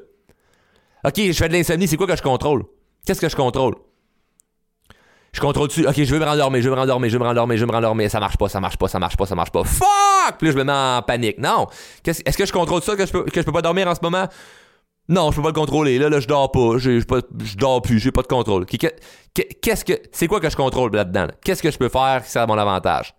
Ok, 1.05 1.15
je 1.17 1.33
fais 1.33 1.49
de 1.49 1.53
l'insomnie, 1.53 1.87
c'est 1.87 1.97
quoi 1.97 2.07
que 2.07 2.17
je 2.17 2.23
contrôle? 2.23 2.65
Qu'est-ce 3.05 3.21
que 3.21 3.29
je 3.29 3.37
contrôle? 3.37 3.75
Je 5.37 5.40
contrôle 5.42 5.68
dessus. 5.68 5.87
Ok, 5.87 6.03
je 6.03 6.14
veux 6.14 6.18
me 6.18 6.25
rendormir, 6.25 6.62
je 6.62 6.68
veux 6.70 6.75
me 6.75 6.81
rendormir, 6.81 7.11
je 7.11 7.14
veux 7.14 7.22
me 7.22 7.29
rendormir, 7.29 7.59
je 7.59 7.61
veux 7.61 7.66
me 7.66 7.72
rendormir. 7.72 8.11
Ça 8.11 8.18
marche 8.18 8.38
pas, 8.38 8.49
ça 8.49 8.59
marche 8.59 8.79
pas, 8.79 8.88
ça 8.88 8.99
marche 8.99 9.18
pas, 9.18 9.27
ça 9.27 9.35
marche 9.35 9.51
pas. 9.51 9.64
Fuck! 9.64 10.38
Puis 10.38 10.46
là, 10.46 10.53
je 10.53 10.57
me 10.57 10.64
mets 10.64 10.72
en 10.72 11.03
panique. 11.03 11.37
Non. 11.37 11.66
Est-ce 12.07 12.38
que 12.38 12.46
je 12.46 12.53
contrôle 12.55 12.81
ça 12.81 12.96
que 12.96 13.05
je, 13.05 13.12
peux, 13.12 13.25
que 13.25 13.38
je 13.38 13.44
peux 13.44 13.53
pas 13.53 13.61
dormir 13.61 13.87
en 13.87 13.94
ce 13.94 14.01
moment? 14.01 14.29
Non, 15.11 15.31
je 15.31 15.37
peux 15.37 15.42
pas 15.42 15.49
le 15.49 15.55
contrôler. 15.55 15.99
Là, 15.99 16.09
là, 16.09 16.20
je 16.20 16.27
dors 16.27 16.51
pas. 16.51 16.79
Je, 16.79 17.05
dors 17.59 17.83
plus. 17.83 17.99
J'ai 17.99 18.12
pas 18.12 18.22
de 18.22 18.29
contrôle. 18.29 18.64
Qu'est-ce 18.64 19.85
que, 19.85 19.92
c'est 20.11 20.27
quoi 20.27 20.40
que 20.40 20.49
je 20.49 20.57
contrôle 20.57 20.90
là-dedans? 20.96 21.27
Qu'est-ce 21.44 21.62
que 21.62 21.70
je 21.70 21.77
peux 21.77 21.90
faire 21.90 22.22
qui 22.25 22.31
sert 22.31 22.40
à 22.40 22.46
mon 22.46 22.57
avantage? 22.57 23.14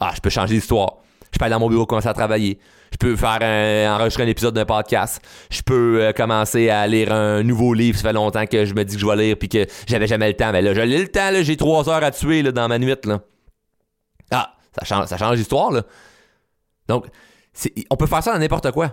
Ah, 0.00 0.10
je 0.16 0.20
peux 0.20 0.30
changer 0.30 0.54
l'histoire. 0.54 0.94
Je 1.32 1.38
peux 1.38 1.44
aller 1.44 1.52
dans 1.54 1.60
mon 1.60 1.68
bureau 1.68 1.86
commencer 1.86 2.08
à 2.08 2.14
travailler. 2.14 2.58
Je 2.92 2.96
peux 2.96 3.16
faire 3.16 3.40
enregistrer 3.94 4.24
un 4.24 4.28
épisode 4.28 4.54
d'un 4.54 4.64
podcast. 4.64 5.20
Je 5.50 5.62
peux 5.62 6.02
euh, 6.02 6.12
commencer 6.12 6.70
à 6.70 6.86
lire 6.86 7.12
un 7.12 7.42
nouveau 7.42 7.74
livre. 7.74 7.96
Ça 7.98 8.08
fait 8.08 8.12
longtemps 8.12 8.46
que 8.46 8.64
je 8.64 8.74
me 8.74 8.84
dis 8.84 8.94
que 8.94 9.00
je 9.00 9.06
vais 9.06 9.16
lire 9.16 9.36
puis 9.38 9.48
que 9.48 9.66
j'avais 9.86 10.06
jamais 10.06 10.28
le 10.28 10.34
temps. 10.34 10.52
Mais 10.52 10.62
là, 10.62 10.74
j'ai 10.74 10.86
le 10.86 11.08
temps. 11.08 11.30
Là, 11.30 11.42
j'ai 11.42 11.56
trois 11.56 11.88
heures 11.88 12.02
à 12.02 12.10
tuer 12.10 12.42
dans 12.42 12.68
ma 12.68 12.78
nuit. 12.78 12.94
Ah, 14.30 14.54
ça 14.84 15.16
change, 15.16 15.38
l'histoire. 15.38 15.72
Donc, 16.88 17.06
on 17.90 17.96
peut 17.96 18.06
faire 18.06 18.22
ça 18.22 18.32
dans 18.32 18.38
n'importe 18.38 18.70
quoi. 18.72 18.92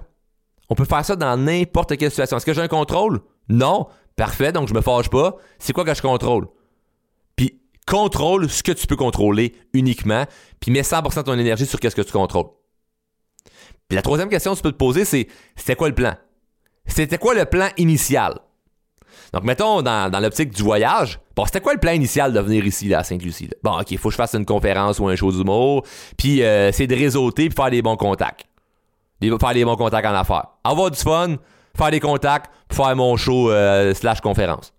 On 0.70 0.76
peut 0.76 0.86
faire 0.86 1.06
ça 1.06 1.16
dans 1.16 1.38
n'importe 1.38 1.96
quelle 1.98 2.10
situation. 2.10 2.38
Est-ce 2.38 2.46
que 2.46 2.54
j'ai 2.54 2.62
un 2.62 2.68
contrôle? 2.68 3.22
Non. 3.50 3.88
Parfait, 4.16 4.52
donc 4.52 4.68
je 4.68 4.74
me 4.74 4.82
fâche 4.82 5.10
pas. 5.10 5.36
C'est 5.60 5.74
quoi 5.74 5.84
que 5.84 5.94
je 5.94 6.02
contrôle? 6.02 6.48
Puis 7.36 7.62
contrôle 7.86 8.50
ce 8.50 8.64
que 8.64 8.72
tu 8.72 8.88
peux 8.88 8.96
contrôler 8.96 9.54
uniquement, 9.74 10.26
puis 10.60 10.72
mets 10.72 10.82
100% 10.82 11.18
de 11.18 11.22
ton 11.24 11.38
énergie 11.38 11.66
sur 11.66 11.80
qu'est-ce 11.80 11.96
que 11.96 12.02
tu 12.02 12.14
contrôles. 12.14 12.48
Puis 13.88 13.96
la 13.96 14.02
troisième 14.02 14.30
question 14.30 14.52
que 14.52 14.58
tu 14.58 14.64
peux 14.64 14.72
te 14.72 14.78
poser, 14.78 15.06
c'est 15.06 15.28
c'était 15.56 15.76
quoi 15.76 15.88
le 15.88 15.96
plan? 15.96 16.14
C'était 16.86 17.18
quoi 17.18 17.34
le 17.34 17.46
plan 17.46 17.70
initial? 17.78 18.40
Donc, 19.34 19.44
mettons, 19.44 19.82
dans, 19.82 20.22
l'optique 20.22 20.52
du 20.52 20.64
voyage, 20.64 21.20
bon, 21.36 21.46
c'était 21.46 21.60
quoi 21.60 21.74
le 21.74 21.80
plan 21.80 21.92
initial 21.92 22.32
de 22.32 22.40
venir 22.40 22.66
ici, 22.66 22.94
à 22.94 23.04
Sainte-Lucie? 23.04 23.50
Bon, 23.64 23.80
OK, 23.80 23.92
il 23.92 23.98
faut 23.98 24.10
que 24.10 24.14
je 24.14 24.18
fasse 24.18 24.34
une 24.36 24.46
conférence 24.46 25.00
ou 25.00 25.08
un 25.08 25.16
show 25.16 25.32
d'humour, 25.32 25.84
puis 26.18 26.44
euh, 26.44 26.72
c'est 26.72 26.88
de 26.88 26.96
réseauter 26.96 27.50
puis 27.50 27.56
faire 27.56 27.72
des 27.72 27.82
bons 27.82 27.98
contacts. 27.98 28.46
faire 29.22 29.54
des 29.54 29.66
bons 29.66 29.76
contacts 29.76 30.08
en 30.08 30.14
affaires. 30.14 30.48
Avoir 30.64 30.92
du 30.92 31.00
fun, 31.00 31.36
faire 31.76 31.92
des 31.92 32.00
contacts, 32.00 32.52
faire 32.72 32.96
mon 32.96 33.18
show 33.18 33.52
euh, 33.52 33.94
slash 33.94 34.22
conférence. 34.22 34.75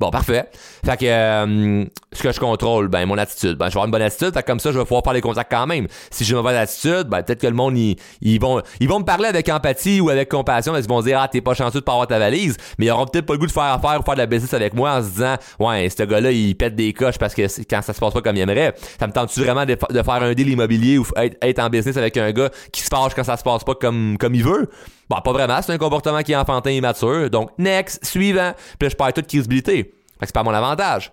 Bon, 0.00 0.10
parfait. 0.10 0.48
Fait 0.84 0.96
que 0.96 1.06
euh, 1.06 1.84
ce 2.12 2.22
que 2.22 2.30
je 2.30 2.38
contrôle, 2.38 2.86
ben 2.86 3.04
mon 3.04 3.18
attitude. 3.18 3.58
Ben 3.58 3.66
je 3.66 3.70
vais 3.70 3.78
avoir 3.78 3.86
une 3.86 3.90
bonne 3.90 4.02
attitude, 4.02 4.32
fait 4.32 4.42
que 4.42 4.46
comme 4.46 4.60
ça 4.60 4.70
je 4.70 4.78
vais 4.78 4.84
pouvoir 4.84 5.02
faire 5.02 5.12
les 5.12 5.20
contacts 5.20 5.50
quand 5.50 5.66
même. 5.66 5.88
Si 6.12 6.24
j'ai 6.24 6.32
une 6.32 6.36
mauvaise 6.36 6.56
attitude, 6.56 7.08
ben 7.08 7.22
peut-être 7.22 7.40
que 7.40 7.48
le 7.48 7.54
monde 7.54 7.76
ils, 7.76 8.40
vont 8.40 8.62
ils 8.78 8.88
vont 8.88 9.00
me 9.00 9.04
parler 9.04 9.26
avec 9.26 9.48
empathie 9.48 10.00
ou 10.00 10.08
avec 10.08 10.28
compassion, 10.28 10.76
ils 10.76 10.86
vont 10.86 11.02
dire 11.02 11.18
ah 11.20 11.26
t'es 11.26 11.40
pas 11.40 11.54
chanceux 11.54 11.80
de 11.80 11.84
pas 11.84 11.92
avoir 11.92 12.06
ta 12.06 12.20
valise, 12.20 12.56
mais 12.78 12.86
ils 12.86 12.90
auront 12.92 13.06
peut-être 13.06 13.26
pas 13.26 13.32
le 13.32 13.40
goût 13.40 13.48
de 13.48 13.52
faire 13.52 13.64
affaire 13.64 13.98
ou 13.98 14.04
faire 14.04 14.14
de 14.14 14.20
la 14.20 14.26
business 14.26 14.54
avec 14.54 14.72
moi 14.72 14.92
en 14.92 15.02
se 15.02 15.08
disant 15.08 15.34
ouais 15.58 15.88
ce 15.90 16.04
gars-là 16.04 16.30
il 16.30 16.54
pète 16.54 16.76
des 16.76 16.92
coches 16.92 17.18
parce 17.18 17.34
que 17.34 17.42
quand 17.68 17.82
ça 17.82 17.92
se 17.92 17.98
passe 17.98 18.14
pas 18.14 18.20
comme 18.20 18.36
il 18.36 18.40
aimerait. 18.40 18.74
Ça 19.00 19.08
me 19.08 19.12
tente-tu 19.12 19.40
vraiment 19.40 19.66
de, 19.66 19.76
faire 19.76 20.22
un 20.22 20.32
deal 20.32 20.48
immobilier 20.48 20.98
ou 20.98 21.06
être, 21.16 21.58
en 21.58 21.70
business 21.70 21.96
avec 21.96 22.16
un 22.16 22.30
gars 22.30 22.50
qui 22.70 22.82
se 22.82 22.88
fâche 22.88 23.14
quand 23.16 23.24
ça 23.24 23.36
se 23.36 23.42
passe 23.42 23.64
pas 23.64 23.74
comme 23.74 24.16
comme 24.16 24.36
il 24.36 24.44
veut? 24.44 24.68
Bon, 25.08 25.20
pas 25.22 25.32
vraiment, 25.32 25.60
c'est 25.62 25.72
un 25.72 25.78
comportement 25.78 26.22
qui 26.22 26.32
est 26.32 26.36
enfantin 26.36 26.70
et 26.70 26.76
immature. 26.76 27.30
Donc, 27.30 27.50
next, 27.58 28.04
suivant. 28.04 28.52
Puis 28.78 28.86
là, 28.86 28.88
je 28.90 28.96
perds 28.96 29.12
toute 29.14 29.26
crédibilité. 29.26 29.76
Fait 29.76 30.20
que 30.20 30.26
c'est 30.26 30.34
pas 30.34 30.42
mon 30.42 30.52
avantage. 30.52 31.12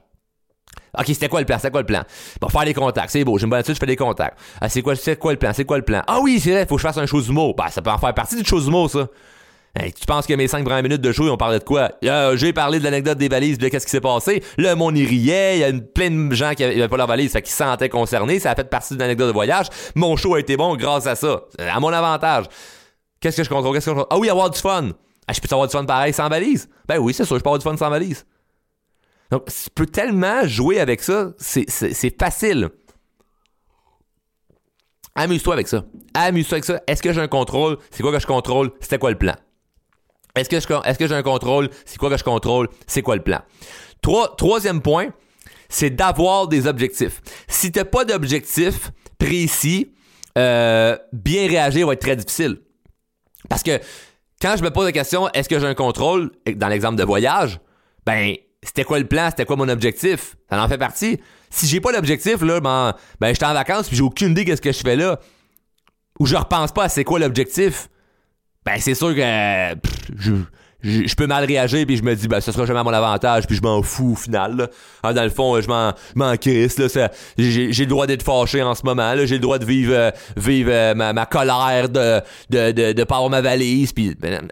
OK, 0.97 1.05
c'était 1.07 1.29
quoi 1.29 1.39
le 1.41 1.45
plan? 1.45 1.57
C'était 1.57 1.71
quoi 1.71 1.81
le 1.81 1.85
plan? 1.85 2.03
Bon, 2.41 2.49
faire 2.49 2.65
des 2.65 2.73
contacts, 2.73 3.09
c'est 3.09 3.23
beau. 3.23 3.37
J'ai 3.37 3.43
une 3.43 3.49
bonne 3.49 3.59
attitude, 3.59 3.75
je 3.75 3.79
fais 3.79 3.85
des 3.85 3.95
contacts. 3.95 4.37
Ah, 4.61 4.69
c'est 4.69 4.81
quoi, 4.81 4.93
quoi 5.19 5.33
le 5.33 5.39
plan? 5.39 5.51
C'est 5.53 5.65
quoi 5.65 5.77
le 5.77 5.83
plan? 5.83 6.01
Ah 6.07 6.19
oui, 6.21 6.39
c'est 6.39 6.51
vrai, 6.51 6.65
faut 6.65 6.75
que 6.75 6.81
je 6.81 6.87
fasse 6.87 6.97
un 6.97 7.05
show 7.05 7.21
d'humour. 7.21 7.55
Bah, 7.55 7.67
ça 7.69 7.81
peut 7.81 7.89
en 7.89 7.97
faire 7.97 8.13
partie 8.13 8.35
du 8.35 8.45
show 8.47 8.59
d'humour, 8.59 8.89
ça. 8.89 9.07
tu 9.75 10.05
penses 10.07 10.25
que 10.25 10.33
mes 10.33 10.47
5 10.47 10.63
premières 10.63 10.83
minutes 10.83 11.01
de 11.01 11.11
show, 11.11 11.25
ils 11.25 11.31
ont 11.31 11.37
parlé 11.37 11.59
de 11.59 11.63
quoi? 11.63 11.91
Euh, 12.03 12.37
j'ai 12.37 12.53
parlé 12.53 12.79
de 12.79 12.83
l'anecdote 12.83 13.17
des 13.17 13.27
valises, 13.27 13.57
de 13.57 13.67
qu'est-ce 13.67 13.85
qui 13.85 13.91
s'est 13.91 14.01
passé. 14.01 14.43
Le 14.57 14.73
monde, 14.73 14.97
il 14.97 15.05
riait. 15.05 15.57
Il 15.57 15.59
y 15.59 15.63
a 15.63 15.71
plein 15.73 16.09
de 16.09 16.33
gens 16.33 16.53
qui 16.53 16.63
avaient 16.63 16.87
pas 16.87 16.97
leur 16.97 17.07
valise, 17.07 17.31
fait 17.31 17.41
qu'ils 17.41 17.51
se 17.51 17.57
sentaient 17.57 17.89
concernés. 17.89 18.39
Ça 18.39 18.51
a 18.51 18.55
fait 18.55 18.69
partie 18.69 18.93
d'une 18.93 19.01
anecdote 19.01 19.27
de 19.27 19.33
voyage. 19.33 19.67
Mon 19.95 20.15
show 20.15 20.35
a 20.35 20.39
été 20.39 20.55
bon 20.55 20.75
grâce 20.75 21.07
à 21.07 21.15
ça. 21.15 21.41
À 21.59 21.79
mon 21.79 21.91
avantage. 21.91 22.45
Qu'est-ce 23.25 23.37
que 23.37 23.43
je 23.43 23.49
contrôle? 23.49 23.73
Qu'est-ce 23.73 23.89
que 23.89 23.97
je? 23.97 24.03
Ah 24.07 24.19
oui, 24.19 24.29
avoir 24.29 24.51
du 24.51 24.59
fun. 24.59 24.91
Ah, 25.27 25.33
je 25.33 25.41
peux 25.41 25.47
avoir 25.51 25.67
du 25.67 25.71
fun 25.71 25.83
pareil 25.83 26.13
sans 26.13 26.29
valise? 26.29 26.69
Ben 26.87 26.99
oui, 26.99 27.11
c'est 27.11 27.25
sûr, 27.25 27.35
je 27.35 27.41
peux 27.41 27.49
avoir 27.49 27.57
du 27.57 27.63
fun 27.63 27.75
sans 27.75 27.89
valise. 27.89 28.23
Donc, 29.31 29.45
tu 29.45 29.71
peux 29.73 29.87
tellement 29.87 30.45
jouer 30.45 30.79
avec 30.79 31.01
ça, 31.01 31.31
c'est 31.39 32.19
facile. 32.19 32.69
Amuse-toi 35.15 35.55
avec 35.55 35.67
ça. 35.67 35.85
Amuse-toi 36.13 36.57
avec 36.57 36.65
ça. 36.65 36.83
Est-ce 36.85 37.01
que 37.01 37.13
j'ai 37.13 37.21
un 37.21 37.27
contrôle? 37.27 37.79
C'est 37.89 38.03
quoi 38.03 38.11
que 38.11 38.19
je 38.19 38.27
contrôle? 38.27 38.71
C'était 38.79 38.99
quoi 38.99 39.09
le 39.09 39.17
plan? 39.17 39.33
Est-ce 40.35 40.47
que, 40.47 41.07
j'ai 41.07 41.15
un 41.15 41.23
contrôle? 41.23 41.71
C'est 41.83 41.97
quoi 41.97 42.11
que 42.11 42.17
je 42.17 42.23
contrôle? 42.23 42.69
C'est 42.85 43.01
quoi 43.01 43.15
le 43.15 43.23
plan? 43.23 43.39
troisième 44.37 44.83
point, 44.83 45.07
c'est 45.67 45.89
d'avoir 45.89 46.47
des 46.47 46.67
objectifs. 46.67 47.23
Si 47.47 47.71
tu 47.71 47.79
n'as 47.79 47.85
pas 47.85 48.05
d'objectif 48.05 48.91
précis, 49.17 49.95
euh, 50.37 50.95
bien 51.11 51.47
réagir 51.47 51.87
va 51.87 51.93
être 51.93 52.01
très 52.01 52.15
difficile. 52.15 52.59
Parce 53.49 53.63
que 53.63 53.79
quand 54.41 54.55
je 54.57 54.63
me 54.63 54.69
pose 54.69 54.85
la 54.85 54.91
question, 54.91 55.29
est-ce 55.33 55.49
que 55.49 55.59
j'ai 55.59 55.67
un 55.67 55.75
contrôle, 55.75 56.31
dans 56.55 56.67
l'exemple 56.67 56.95
de 56.95 57.03
voyage, 57.03 57.59
ben, 58.05 58.35
c'était 58.61 58.83
quoi 58.83 58.99
le 58.99 59.05
plan, 59.05 59.29
c'était 59.29 59.45
quoi 59.45 59.55
mon 59.55 59.69
objectif? 59.69 60.35
Ça 60.49 60.61
en 60.61 60.67
fait 60.67 60.77
partie. 60.77 61.19
Si 61.49 61.67
j'ai 61.67 61.79
pas 61.79 61.91
l'objectif, 61.91 62.41
là, 62.41 62.59
ben, 62.59 62.93
ben 63.19 63.33
j'étais 63.33 63.45
en 63.45 63.53
vacances 63.53 63.87
puis 63.87 63.97
j'ai 63.97 64.03
aucune 64.03 64.31
idée 64.31 64.43
de 64.43 64.55
ce 64.55 64.61
que 64.61 64.71
je 64.71 64.79
fais 64.79 64.95
là. 64.95 65.19
Ou 66.19 66.25
je 66.25 66.35
repense 66.35 66.71
pas 66.71 66.85
à 66.85 66.89
c'est 66.89 67.03
quoi 67.03 67.19
l'objectif. 67.19 67.89
Ben, 68.65 68.79
c'est 68.79 68.95
sûr 68.95 69.13
que 69.15 69.75
je, 70.81 71.15
peux 71.15 71.27
mal 71.27 71.45
réagir 71.45 71.85
puis 71.85 71.97
je 71.97 72.03
me 72.03 72.15
dis 72.15 72.27
ben 72.27 72.39
ce 72.41 72.51
sera 72.51 72.65
jamais 72.65 72.79
à 72.79 72.83
mon 72.83 72.93
avantage 72.93 73.47
puis 73.47 73.55
je 73.55 73.61
m'en 73.61 73.81
fous 73.81 74.11
au 74.11 74.15
final 74.15 74.69
ah, 75.03 75.13
dans 75.13 75.23
le 75.23 75.29
fond 75.29 75.59
je 75.59 75.67
m'en 75.67 75.93
m'en 76.15 76.31
là. 76.31 77.09
J'ai 77.37 77.69
le 77.71 77.85
droit 77.85 78.07
d'être 78.07 78.23
fâché 78.23 78.61
en 78.61 78.75
ce 78.75 78.85
moment 78.85 79.13
j'ai 79.25 79.35
le 79.35 79.39
droit 79.39 79.57
de 79.57 79.65
vivre 79.65 79.93
euh, 79.93 80.11
vivre 80.37 80.71
euh, 80.71 80.93
ma, 80.93 81.13
ma, 81.13 81.25
colère 81.25 81.89
de 81.89 82.21
de, 82.49 82.71
de 82.71 82.93
de 82.93 83.03
pas 83.03 83.15
avoir 83.15 83.29
ma 83.29 83.41
valise 83.41 83.93
puis 83.93 84.15
ben, 84.15 84.47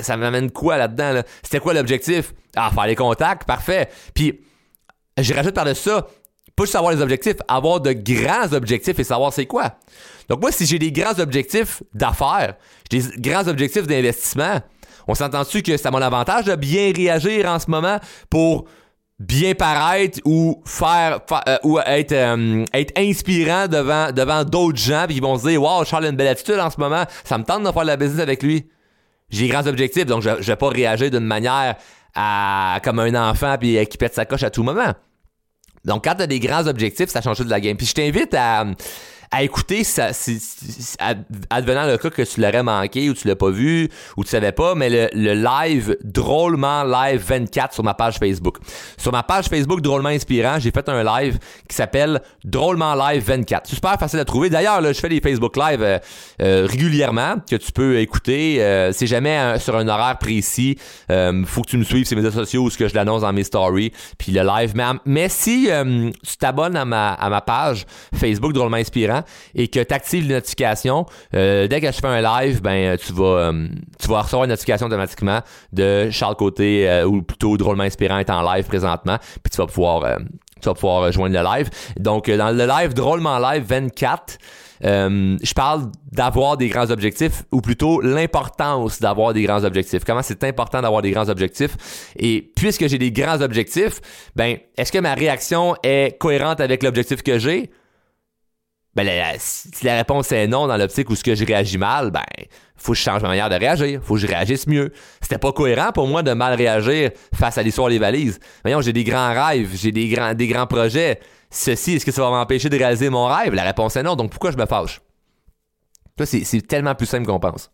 ça, 0.00 0.16
m'amène 0.16 0.50
quoi 0.50 0.76
là-dedans 0.76 1.12
là? 1.12 1.22
c'était 1.42 1.60
quoi 1.60 1.74
l'objectif? 1.74 2.32
Ah 2.56 2.70
faire 2.74 2.86
les 2.86 2.96
contacts 2.96 3.44
parfait. 3.44 3.88
Puis 4.14 4.40
je 5.18 5.34
rajoute 5.34 5.54
par 5.54 5.64
de 5.64 5.74
ça 5.74 6.06
pas 6.56 6.64
juste 6.64 6.76
avoir 6.76 6.92
les 6.92 7.00
objectifs 7.00 7.36
avoir 7.46 7.80
de 7.80 7.92
grands 7.92 8.52
objectifs 8.52 8.98
et 8.98 9.04
savoir 9.04 9.32
c'est 9.32 9.46
quoi. 9.46 9.76
Donc 10.28 10.40
moi 10.40 10.50
si 10.52 10.66
j'ai 10.66 10.78
des 10.78 10.92
grands 10.92 11.18
objectifs 11.18 11.82
d'affaires 11.94 12.54
j'ai 12.90 13.00
des 13.00 13.30
grands 13.30 13.46
objectifs 13.46 13.86
d'investissement 13.86 14.60
on 15.08 15.14
s'entend-tu 15.14 15.62
que 15.62 15.76
c'est 15.76 15.86
à 15.86 15.90
mon 15.90 16.02
avantage 16.02 16.44
de 16.44 16.54
bien 16.54 16.92
réagir 16.94 17.46
en 17.46 17.58
ce 17.58 17.70
moment 17.70 17.98
pour 18.28 18.66
bien 19.18 19.54
paraître 19.54 20.20
ou 20.24 20.62
faire, 20.64 21.20
euh, 21.48 21.58
ou 21.64 21.80
être 21.80 22.12
euh, 22.12 22.64
être 22.72 22.96
inspirant 22.96 23.66
devant 23.66 24.12
devant 24.12 24.44
d'autres 24.44 24.78
gens 24.78 25.06
puis 25.08 25.16
ils 25.16 25.22
vont 25.22 25.36
se 25.36 25.48
dire 25.48 25.60
waouh 25.60 25.84
Charles 25.84 26.04
a 26.04 26.08
une 26.10 26.16
belle 26.16 26.28
attitude 26.28 26.60
en 26.60 26.70
ce 26.70 26.78
moment 26.78 27.02
ça 27.24 27.36
me 27.36 27.42
tente 27.42 27.64
de 27.64 27.72
faire 27.72 27.82
de 27.82 27.88
la 27.88 27.96
business 27.96 28.20
avec 28.20 28.42
lui. 28.42 28.68
J'ai 29.30 29.48
grands 29.48 29.66
objectifs 29.66 30.06
donc 30.06 30.22
je, 30.22 30.30
je 30.40 30.46
vais 30.46 30.56
pas 30.56 30.68
réagir 30.68 31.10
d'une 31.10 31.24
manière 31.24 31.76
comme 32.84 32.98
un 33.00 33.30
enfant 33.30 33.56
puis 33.58 33.84
qui 33.86 33.98
pète 33.98 34.14
sa 34.14 34.24
coche 34.24 34.42
à 34.42 34.50
tout 34.50 34.62
moment. 34.62 34.92
Donc 35.84 36.04
quand 36.04 36.14
tu 36.14 36.22
as 36.22 36.26
des 36.26 36.38
grands 36.38 36.66
objectifs 36.66 37.08
ça 37.08 37.22
change 37.22 37.38
de 37.38 37.50
la 37.50 37.60
game. 37.60 37.76
Puis 37.76 37.86
je 37.86 37.94
t'invite 37.94 38.34
à 38.34 38.66
à 39.30 39.42
écouter, 39.42 39.82
advenant 41.50 41.86
le 41.86 41.98
cas 41.98 42.10
que 42.10 42.22
tu 42.22 42.40
l'aurais 42.40 42.62
manqué 42.62 43.10
ou 43.10 43.14
tu 43.14 43.28
l'as 43.28 43.36
pas 43.36 43.50
vu 43.50 43.88
ou 44.16 44.24
tu 44.24 44.30
savais 44.30 44.52
pas, 44.52 44.74
mais 44.74 44.88
le, 44.88 45.34
live 45.34 45.96
drôlement 46.02 46.82
live 46.84 47.22
24 47.26 47.74
sur 47.74 47.84
ma 47.84 47.94
page 47.94 48.18
Facebook. 48.18 48.56
Sur 48.96 49.12
ma 49.12 49.22
page 49.22 49.46
Facebook 49.46 49.80
drôlement 49.80 50.08
inspirant, 50.08 50.58
j'ai 50.58 50.70
fait 50.70 50.88
un 50.88 51.02
live 51.04 51.38
qui 51.68 51.76
s'appelle 51.76 52.22
drôlement 52.44 52.94
live 52.94 53.22
24. 53.22 53.68
C'est 53.68 53.74
super 53.74 53.98
facile 53.98 54.18
à 54.18 54.24
trouver. 54.24 54.48
D'ailleurs, 54.50 54.80
là, 54.80 54.92
je 54.92 54.98
fais 55.00 55.08
des 55.08 55.20
Facebook 55.20 55.56
live 55.56 55.82
euh, 55.82 55.98
euh, 56.40 56.66
régulièrement 56.68 57.36
que 57.48 57.56
tu 57.56 57.70
peux 57.72 57.98
écouter. 57.98 58.62
Euh, 58.62 58.92
c'est 58.92 59.06
jamais 59.06 59.58
sur 59.58 59.76
un 59.76 59.88
horaire 59.88 60.16
précis. 60.18 60.78
faut 61.08 61.62
que 61.62 61.68
tu 61.68 61.76
me 61.76 61.84
suives 61.84 62.06
sur 62.06 62.16
mes 62.16 62.22
réseaux 62.22 62.40
sociaux 62.40 62.62
ou 62.62 62.70
ce 62.70 62.78
que 62.78 62.88
je 62.88 62.94
l'annonce 62.94 63.22
dans 63.22 63.32
mes 63.32 63.44
stories. 63.44 63.92
Puis 64.16 64.32
le 64.32 64.42
live. 64.42 64.72
Mais, 64.74 64.84
mais 65.04 65.28
si 65.28 65.68
tu 65.68 66.36
t'abonnes 66.38 66.76
à 66.76 66.84
ma 66.84 67.40
page 67.42 67.84
Facebook 68.14 68.52
drôlement 68.52 68.78
inspirant 68.78 69.17
et 69.54 69.68
que 69.68 69.80
tu 69.80 69.94
actives 69.94 70.26
les 70.26 70.34
notifications, 70.34 71.06
euh, 71.34 71.66
dès 71.66 71.80
que 71.80 71.86
je 71.86 71.98
fais 71.98 72.06
un 72.06 72.20
live, 72.20 72.62
ben 72.62 72.96
tu 72.96 73.12
vas 73.12 73.24
euh, 73.24 73.68
tu 74.00 74.08
vas 74.08 74.22
recevoir 74.22 74.44
une 74.44 74.50
notification 74.50 74.86
automatiquement 74.86 75.40
de 75.72 76.08
Charles 76.10 76.36
Côté 76.36 76.88
euh, 76.88 77.04
ou 77.04 77.22
plutôt 77.22 77.56
drôlement 77.56 77.84
inspirant 77.84 78.18
est 78.18 78.30
en 78.30 78.42
live 78.54 78.66
présentement, 78.66 79.18
puis 79.42 79.50
tu 79.50 79.56
vas 79.58 79.66
pouvoir 79.66 80.18
tu 80.60 80.68
vas 80.68 80.74
pouvoir 80.74 81.02
rejoindre 81.02 81.36
le 81.36 81.44
live. 81.44 81.70
Donc 81.98 82.30
dans 82.30 82.50
le 82.50 82.66
live 82.66 82.94
drôlement 82.94 83.38
live 83.38 83.64
24 83.66 84.38
je 84.80 85.54
parle 85.54 85.90
d'avoir 86.12 86.56
des 86.56 86.68
grands 86.68 86.90
objectifs 86.90 87.42
ou 87.52 87.60
plutôt 87.60 88.00
l'importance 88.00 89.00
d'avoir 89.00 89.32
des 89.32 89.42
grands 89.42 89.64
objectifs. 89.64 90.04
Comment 90.04 90.22
c'est 90.22 90.44
important 90.44 90.80
d'avoir 90.82 91.02
des 91.02 91.10
grands 91.10 91.28
objectifs? 91.28 92.12
Et 92.16 92.52
puisque 92.54 92.86
j'ai 92.86 92.98
des 92.98 93.12
grands 93.12 93.40
objectifs, 93.40 94.00
ben 94.36 94.56
est-ce 94.76 94.92
que 94.92 94.98
ma 94.98 95.14
réaction 95.14 95.74
est 95.82 96.18
cohérente 96.18 96.60
avec 96.60 96.82
l'objectif 96.82 97.22
que 97.22 97.38
j'ai? 97.38 97.70
Ben, 99.04 99.36
si 99.38 99.84
la 99.84 99.96
réponse 99.96 100.32
est 100.32 100.46
non 100.46 100.66
dans 100.66 100.76
l'optique 100.76 101.08
où 101.10 101.14
ce 101.14 101.22
que 101.22 101.34
je 101.34 101.44
réagis 101.44 101.78
mal, 101.78 102.10
ben, 102.10 102.24
faut 102.76 102.92
que 102.92 102.98
je 102.98 103.02
change 103.02 103.22
ma 103.22 103.28
manière 103.28 103.48
de 103.48 103.54
réagir. 103.54 104.00
Faut 104.02 104.14
que 104.14 104.20
je 104.20 104.26
réagisse 104.26 104.66
mieux. 104.66 104.92
C'était 105.20 105.38
pas 105.38 105.52
cohérent 105.52 105.92
pour 105.92 106.06
moi 106.06 106.22
de 106.22 106.32
mal 106.32 106.54
réagir 106.54 107.10
face 107.34 107.58
à 107.58 107.62
l'histoire 107.62 107.88
des 107.88 107.98
valises. 107.98 108.38
Voyons, 108.64 108.80
j'ai 108.80 108.92
des 108.92 109.04
grands 109.04 109.32
rêves, 109.32 109.70
j'ai 109.74 109.92
des 109.92 110.08
grands, 110.08 110.66
projets. 110.66 111.20
Ceci, 111.50 111.94
est-ce 111.94 112.04
que 112.04 112.12
ça 112.12 112.22
va 112.22 112.30
m'empêcher 112.30 112.68
de 112.68 112.76
réaliser 112.76 113.10
mon 113.10 113.26
rêve? 113.26 113.54
La 113.54 113.62
réponse 113.64 113.96
est 113.96 114.02
non. 114.02 114.16
Donc, 114.16 114.30
pourquoi 114.30 114.50
je 114.50 114.56
me 114.56 114.66
fâche? 114.66 115.00
Ça, 116.18 116.26
c'est 116.26 116.66
tellement 116.66 116.94
plus 116.94 117.06
simple 117.06 117.26
qu'on 117.26 117.40
pense. 117.40 117.70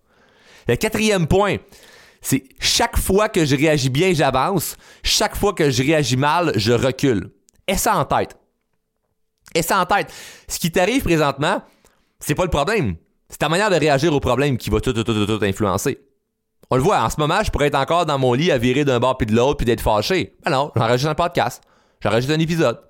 Le 0.69 0.77
quatrième 0.77 1.27
point, 1.27 1.57
c'est 2.21 2.45
chaque 2.59 2.99
fois 2.99 3.29
que 3.29 3.45
je 3.45 3.57
réagis 3.57 3.91
bien, 3.91 4.13
j'avance. 4.15 4.77
Chaque 5.03 5.37
fois 5.37 5.53
que 5.53 5.71
je 5.71 5.83
réagis 5.83 6.17
mal, 6.17 6.53
je 6.57 6.73
recule. 6.73 7.31
Et 7.67 7.77
ça 7.77 7.97
en 7.97 8.05
tête. 8.05 8.37
Et 9.55 9.63
ça 9.63 9.81
en 9.81 9.87
tête. 9.87 10.13
Ce 10.49 10.59
qui 10.59 10.71
t'arrive 10.71 11.03
présentement, 11.03 11.63
c'est 12.21 12.35
pas 12.35 12.45
le 12.45 12.51
problème. 12.51 12.97
C'est 13.29 13.39
ta 13.39 13.49
manière 13.49 13.71
de 13.71 13.77
réagir 13.77 14.13
au 14.13 14.21
problème 14.21 14.57
qui 14.57 14.71
va 14.71 14.81
tout, 14.81 14.93
tout, 14.93 15.05
tout, 15.05 15.27
tout 15.27 15.45
influencer. 15.45 15.99
On 16.71 16.77
le 16.77 16.83
voit, 16.83 17.01
en 17.03 17.11
ce 17.11 17.17
moment, 17.19 17.43
je 17.45 17.51
pourrais 17.51 17.67
être 17.67 17.75
encore 17.75 18.07
dans 18.07 18.19
mon 18.19 18.33
lit 18.33 18.51
à 18.51 18.59
virer 18.59 18.85
d'un 18.85 18.99
bord 18.99 19.19
puis 19.19 19.27
de 19.27 19.35
l'autre 19.35 19.59
puis 19.59 19.67
d'être 19.67 19.81
fâché. 19.81 20.35
Ben 20.45 20.51
non, 20.51 20.73
j'enregistre 20.75 21.11
un 21.11 21.15
podcast. 21.15 21.63
J'enregistre 22.01 22.35
un 22.35 22.41
épisode. 22.41 22.81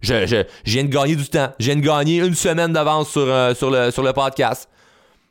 Je, 0.00 0.44
viens 0.64 0.84
de 0.84 0.88
gagner 0.88 1.16
du 1.16 1.28
temps. 1.28 1.50
Je 1.58 1.66
viens 1.66 1.76
de 1.76 1.80
gagner 1.80 2.18
une 2.18 2.34
semaine 2.34 2.72
d'avance 2.72 3.10
sur, 3.10 3.22
euh, 3.22 3.52
sur 3.54 3.70
le 3.70 4.12
podcast. 4.12 4.68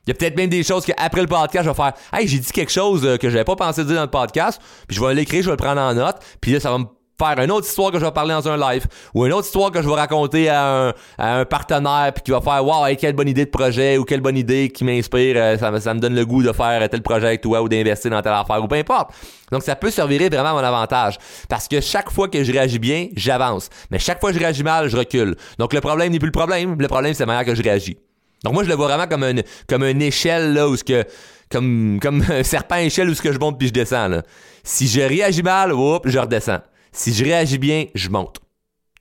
Il 0.06 0.10
y 0.10 0.12
a 0.12 0.16
peut-être 0.16 0.38
même 0.38 0.50
des 0.50 0.64
choses 0.64 0.86
qu'après 0.86 1.22
le 1.22 1.28
podcast, 1.28 1.66
je 1.66 1.70
vais 1.70 1.76
faire 1.76 1.94
Hey, 2.14 2.28
j'ai 2.28 2.40
dit 2.40 2.52
quelque 2.52 2.72
chose 2.72 3.06
euh, 3.06 3.18
que 3.18 3.30
j'avais 3.30 3.44
pas 3.44 3.56
pensé 3.56 3.84
dire 3.84 3.96
dans 3.96 4.02
le 4.02 4.08
podcast, 4.08 4.62
puis 4.88 4.98
je 4.98 5.06
vais 5.06 5.14
l'écrire, 5.14 5.42
je 5.42 5.48
vais 5.48 5.54
le 5.54 5.58
prendre 5.58 5.82
en 5.82 5.94
note, 5.94 6.18
puis 6.42 6.52
là, 6.52 6.60
ça 6.60 6.72
va 6.72 6.80
me 6.80 6.86
faire 7.20 7.44
une 7.44 7.52
autre 7.52 7.68
histoire 7.68 7.92
que 7.92 8.00
je 8.00 8.06
vais 8.06 8.12
parler 8.12 8.34
dans 8.34 8.48
un 8.48 8.58
live 8.58 8.86
ou 9.14 9.26
une 9.26 9.34
autre 9.34 9.46
histoire 9.46 9.72
que 9.72 9.82
je 9.82 9.88
vais 9.88 9.96
raconter 9.96 10.50
à 10.50 10.94
un, 11.18 11.46
partenaire 11.46 12.12
puis 12.14 12.24
qui 12.24 12.32
va 12.32 12.42
faire 12.42 12.66
wow 12.66 12.86
quelle 13.00 13.14
bonne 13.14 13.28
idée 13.28 13.46
de 13.46 13.50
projet 13.50 13.98
ou 13.98 14.06
quelle 14.06 14.22
bonne 14.22 14.38
idée 14.38 14.70
qui 14.70 14.84
m'inspire 14.84 15.36
euh, 15.38 15.58
ça, 15.58 15.78
ça, 15.80 15.94
me 15.94 16.00
donne 16.00 16.16
le 16.16 16.26
goût 16.26 16.44
de 16.44 16.52
faire 16.52 16.88
tel 16.90 17.02
projet 17.02 17.28
avec 17.28 17.42
toi 17.42 17.62
ou 17.62 17.70
d'investir 17.70 18.12
dans 18.12 18.22
telle 18.22 18.34
affaire 18.34 18.64
ou 18.64 18.68
peu 18.68 18.76
importe. 18.76 19.12
Donc 19.52 19.64
ça 19.64 19.76
peut 19.76 19.92
servir 19.92 20.22
vraiment 20.30 20.50
à 20.50 20.54
mon 20.54 20.60
avantage 20.60 21.18
parce 21.50 21.68
que 21.68 21.82
chaque 21.82 22.10
fois 22.10 22.28
que 22.28 22.44
je 22.44 22.52
réagis 22.52 22.80
bien 22.80 23.08
j'avance. 23.16 23.70
Mais 23.92 24.00
chaque 24.00 24.20
fois 24.20 24.32
que 24.32 24.38
je 24.38 24.40
réagis 24.40 24.64
mal 24.64 24.88
je 24.90 24.98
recule. 24.98 25.36
Donc 25.58 25.74
le 25.74 25.82
problème 25.82 26.12
n'est 26.12 26.20
plus 26.20 26.28
le 26.28 26.32
problème 26.32 26.76
le 26.80 26.88
problème 26.88 27.14
c'est 27.14 27.24
la 27.24 27.28
manière 27.28 27.46
que 27.46 27.56
je 27.56 27.64
réagis. 27.64 27.98
Donc 28.44 28.54
moi 28.54 28.64
je 28.64 28.70
le 28.70 28.76
vois 28.76 28.88
vraiment 28.88 29.08
comme 29.08 29.24
une 29.24 29.44
comme 29.68 29.84
une 29.84 30.02
échelle 30.02 30.54
là 30.54 30.70
où 30.70 30.78
ce 30.78 30.84
que 30.84 31.04
comme 31.52 32.00
comme 32.02 32.24
un 32.30 32.44
serpent 32.44 32.78
échelle 32.78 33.10
où 33.10 33.14
ce 33.14 33.22
que 33.22 33.34
je 33.34 33.40
monte 33.40 33.58
puis 33.58 33.68
je 33.68 33.74
descends 33.74 34.08
là. 34.08 34.24
si 34.64 34.88
je 34.88 35.02
réagis 35.02 35.44
mal 35.44 35.74
oups, 35.74 36.08
je 36.10 36.20
redescends 36.20 36.62
Si 36.92 37.14
je 37.14 37.24
réagis 37.24 37.58
bien, 37.58 37.86
je 37.96 38.10
monte. 38.10 38.40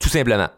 Tout 0.01 0.09
simplement. 0.09 0.49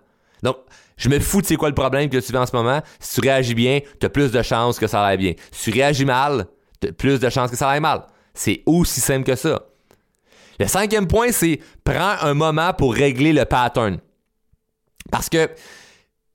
Donc, 0.42 0.56
je 0.96 1.08
me 1.08 1.18
fous 1.18 1.40
de 1.40 1.46
c'est 1.46 1.56
quoi 1.56 1.68
le 1.68 1.74
problème 1.74 2.10
que 2.10 2.18
tu 2.18 2.32
vis 2.32 2.38
en 2.38 2.46
ce 2.46 2.54
moment. 2.54 2.82
Si 2.98 3.14
tu 3.14 3.20
réagis 3.26 3.54
bien, 3.54 3.80
tu 3.98 4.06
as 4.06 4.10
plus 4.10 4.30
de 4.30 4.42
chances 4.42 4.78
que 4.78 4.86
ça 4.86 5.04
aille 5.04 5.16
bien. 5.16 5.32
Si 5.50 5.70
tu 5.70 5.78
réagis 5.78 6.04
mal, 6.04 6.46
tu 6.80 6.88
as 6.88 6.92
plus 6.92 7.18
de 7.18 7.30
chances 7.30 7.50
que 7.50 7.56
ça 7.56 7.70
aille 7.70 7.80
mal. 7.80 8.06
C'est 8.34 8.62
aussi 8.66 9.00
simple 9.00 9.24
que 9.24 9.34
ça. 9.34 9.66
Le 10.58 10.66
cinquième 10.66 11.06
point, 11.06 11.32
c'est 11.32 11.58
prends 11.84 12.16
un 12.20 12.34
moment 12.34 12.74
pour 12.74 12.94
régler 12.94 13.32
le 13.32 13.46
pattern. 13.46 13.98
Parce 15.10 15.28
que 15.28 15.48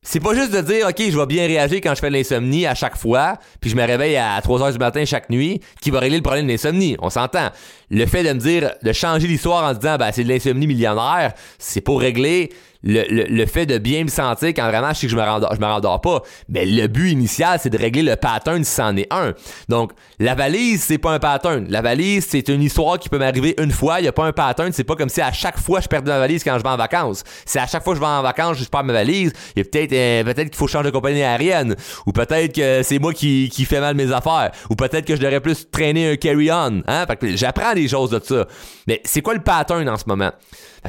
c'est 0.08 0.20
pas 0.20 0.36
juste 0.36 0.54
de 0.54 0.62
dire, 0.62 0.88
OK, 0.88 1.02
je 1.10 1.18
vais 1.18 1.26
bien 1.26 1.48
réagir 1.48 1.80
quand 1.82 1.96
je 1.96 2.00
fais 2.00 2.10
de 2.10 2.14
l'insomnie 2.14 2.68
à 2.68 2.76
chaque 2.76 2.96
fois, 2.96 3.40
puis 3.60 3.72
je 3.72 3.76
me 3.76 3.84
réveille 3.84 4.16
à 4.18 4.40
3 4.40 4.62
heures 4.62 4.72
du 4.72 4.78
matin 4.78 5.04
chaque 5.04 5.32
nuit, 5.32 5.62
qui 5.82 5.90
va 5.90 6.00
régler 6.00 6.18
le 6.18 6.24
problème 6.24 6.46
de 6.46 6.52
l'insomnie. 6.52 6.96
On 7.02 7.10
s'entend. 7.10 7.50
Le 7.90 8.06
fait 8.06 8.24
de 8.24 8.32
me 8.32 8.40
dire, 8.40 8.72
de 8.84 8.94
changer 8.94 9.28
l'histoire 9.28 9.64
en 9.64 9.74
disant, 9.74 9.98
ben, 9.98 10.12
c'est 10.14 10.24
de 10.24 10.30
l'insomnie 10.30 10.68
millionnaire, 10.68 11.34
c'est 11.58 11.82
pour 11.82 12.00
régler 12.00 12.52
le, 12.86 13.46
fait 13.46 13.66
de 13.66 13.78
bien 13.78 14.04
me 14.04 14.10
sentir 14.10 14.50
quand 14.50 14.68
vraiment 14.68 14.90
je 14.90 15.00
sais 15.00 15.08
que 15.08 15.12
je 15.12 15.18
me 15.18 15.24
rendors, 15.24 15.54
je 15.54 15.60
me 15.60 15.66
rendors 15.66 16.02
pas. 16.02 16.22
Mais 16.50 16.66
le 16.66 16.88
but 16.88 17.12
initial, 17.12 17.60
c'est 17.62 17.70
de 17.70 17.78
régler 17.78 18.04
le 18.04 18.16
pattern 18.16 18.64
si 18.64 18.72
c'en 18.72 18.96
est 18.96 19.12
un. 19.12 19.34
Donc, 19.70 19.92
la 20.20 20.36
valise, 20.36 20.84
c'est 20.84 20.98
pas 20.98 21.12
un 21.12 21.20
pattern. 21.20 21.66
La 21.70 21.82
valise, 21.82 22.28
c'est 22.30 22.48
une 22.50 22.62
histoire 22.62 23.00
qui 23.00 23.10
peut 23.10 23.18
m'arriver 23.18 23.56
une 23.60 23.72
fois. 23.72 24.00
Il 24.00 24.06
y 24.06 24.08
a 24.08 24.12
pas 24.12 24.26
un 24.26 24.32
pattern. 24.32 24.72
C'est 24.72 24.84
pas 24.84 24.96
comme 24.96 25.10
si 25.10 25.22
à 25.22 25.32
chaque 25.32 25.60
fois 25.60 25.82
je 25.82 25.88
perdais 25.88 26.12
ma 26.12 26.20
valise 26.20 26.44
quand 26.44 26.58
je 26.58 26.64
vais 26.64 26.70
en 26.70 26.78
vacances. 26.78 27.24
C'est 27.46 27.60
à 27.60 27.68
chaque 27.68 27.84
fois 27.84 27.96
je 27.96 28.00
vais 28.00 28.06
en 28.06 28.22
vacances, 28.22 28.58
je 28.60 28.66
perds 28.66 28.84
ma 28.84 28.94
valise. 28.94 29.34
Il 29.56 29.66
peut-être, 29.66 29.94
euh, 29.94 30.24
peut-être 30.24 30.50
qu'il 30.50 30.58
faut 30.58 30.68
changer 30.68 30.90
de 30.90 30.94
compagnie 30.94 31.24
aérienne. 31.24 31.76
Ou 32.06 32.12
peut-être 32.12 32.54
que 32.54 32.84
c'est 32.84 33.00
moi 33.00 33.14
qui, 33.14 33.50
qui 33.52 33.66
fais 33.66 33.80
mal 33.80 33.96
mes 33.96 34.12
affaires. 34.12 34.52
Ou 34.70 34.76
peut-être 34.76 35.06
que 35.06 35.16
je 35.16 35.22
devrais 35.22 35.40
plus 35.40 35.70
traîner 35.70 36.12
un 36.12 36.16
carry-on. 36.18 36.84
Hein? 36.88 37.06
j'apprends 37.34 37.74
des 37.74 37.88
choses 37.88 38.12
de 38.12 38.22
ça. 38.24 38.46
Mais 38.88 39.02
c'est 39.04 39.22
quoi 39.22 39.34
le 39.34 39.42
pattern 39.42 39.88
en 39.90 39.98
ce 39.98 40.04
moment? 40.06 40.32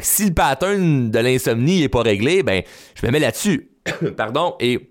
Si 0.02 0.26
le 0.26 0.34
pattern 0.34 1.10
de 1.10 1.18
l'insomnie 1.18 1.80
n'est 1.80 1.88
pas 1.88 2.02
réglé, 2.02 2.42
ben, 2.42 2.62
je 2.94 3.06
me 3.06 3.12
mets 3.12 3.18
là-dessus. 3.18 3.70
Pardon. 4.16 4.54
Et 4.60 4.90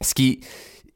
ce 0.00 0.14
qui. 0.14 0.40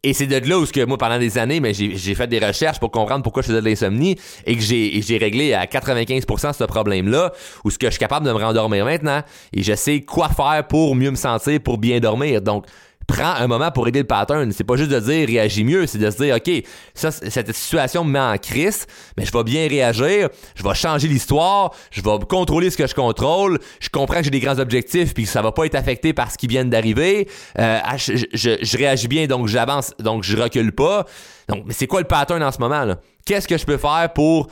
Et 0.02 0.12
c'est 0.12 0.26
de 0.26 0.48
là 0.48 0.58
où 0.58 0.64
que 0.64 0.84
moi, 0.84 0.98
pendant 0.98 1.18
des 1.18 1.36
années, 1.36 1.58
mais 1.58 1.74
j'ai 1.74 2.14
fait 2.14 2.28
des 2.28 2.38
recherches 2.38 2.78
pour 2.78 2.92
comprendre 2.92 3.24
pourquoi 3.24 3.42
je 3.42 3.48
faisais 3.48 3.60
de 3.60 3.66
l'insomnie 3.66 4.16
et 4.44 4.54
que 4.54 4.62
j'ai 4.62 5.18
réglé 5.18 5.52
à 5.52 5.64
95% 5.64 6.52
ce 6.52 6.62
problème-là, 6.62 7.32
ou 7.64 7.70
ce 7.70 7.78
que 7.78 7.86
je 7.86 7.92
suis 7.92 7.98
capable 7.98 8.24
de 8.24 8.32
me 8.32 8.38
rendormir 8.38 8.84
maintenant, 8.84 9.22
et 9.52 9.64
je 9.64 9.74
sais 9.74 10.02
quoi 10.02 10.28
faire 10.28 10.64
pour 10.68 10.94
mieux 10.94 11.10
me 11.10 11.16
sentir, 11.16 11.58
pour 11.60 11.78
bien 11.78 11.98
dormir. 11.98 12.40
Donc, 12.40 12.66
prends 13.06 13.34
un 13.34 13.46
moment 13.46 13.70
pour 13.70 13.84
régler 13.84 14.00
le 14.00 14.06
pattern. 14.06 14.50
C'est 14.52 14.64
pas 14.64 14.76
juste 14.76 14.90
de 14.90 15.00
dire 15.00 15.26
réagis 15.26 15.64
mieux, 15.64 15.86
c'est 15.86 15.98
de 15.98 16.10
se 16.10 16.22
dire 16.22 16.36
OK, 16.36 16.50
ça, 16.94 17.10
cette 17.10 17.52
situation 17.52 18.04
me 18.04 18.12
met 18.12 18.20
en 18.20 18.36
crise, 18.38 18.86
mais 19.16 19.24
je 19.24 19.32
vais 19.32 19.44
bien 19.44 19.68
réagir, 19.68 20.28
je 20.54 20.62
vais 20.62 20.74
changer 20.74 21.08
l'histoire, 21.08 21.72
je 21.90 22.00
vais 22.02 22.18
contrôler 22.28 22.70
ce 22.70 22.76
que 22.76 22.86
je 22.86 22.94
contrôle, 22.94 23.58
je 23.80 23.88
comprends 23.88 24.18
que 24.18 24.24
j'ai 24.24 24.30
des 24.30 24.40
grands 24.40 24.58
objectifs 24.58 25.14
puis 25.14 25.24
que 25.24 25.30
ça 25.30 25.42
va 25.42 25.52
pas 25.52 25.66
être 25.66 25.74
affecté 25.74 26.12
par 26.12 26.30
ce 26.30 26.38
qui 26.38 26.46
vient 26.46 26.64
d'arriver. 26.64 27.28
Euh, 27.58 27.78
je, 27.96 28.76
réagis 28.76 29.08
bien, 29.08 29.26
donc 29.26 29.46
j'avance, 29.48 29.92
donc 29.98 30.24
je 30.24 30.36
recule 30.36 30.72
pas. 30.72 31.06
Donc, 31.48 31.64
mais 31.66 31.72
c'est 31.72 31.86
quoi 31.86 32.00
le 32.00 32.06
pattern 32.06 32.42
en 32.42 32.52
ce 32.52 32.58
moment 32.58 32.84
là? 32.84 32.98
Qu'est-ce 33.24 33.48
que 33.48 33.56
je 33.56 33.64
peux 33.64 33.76
faire 33.76 34.12
pour 34.14 34.48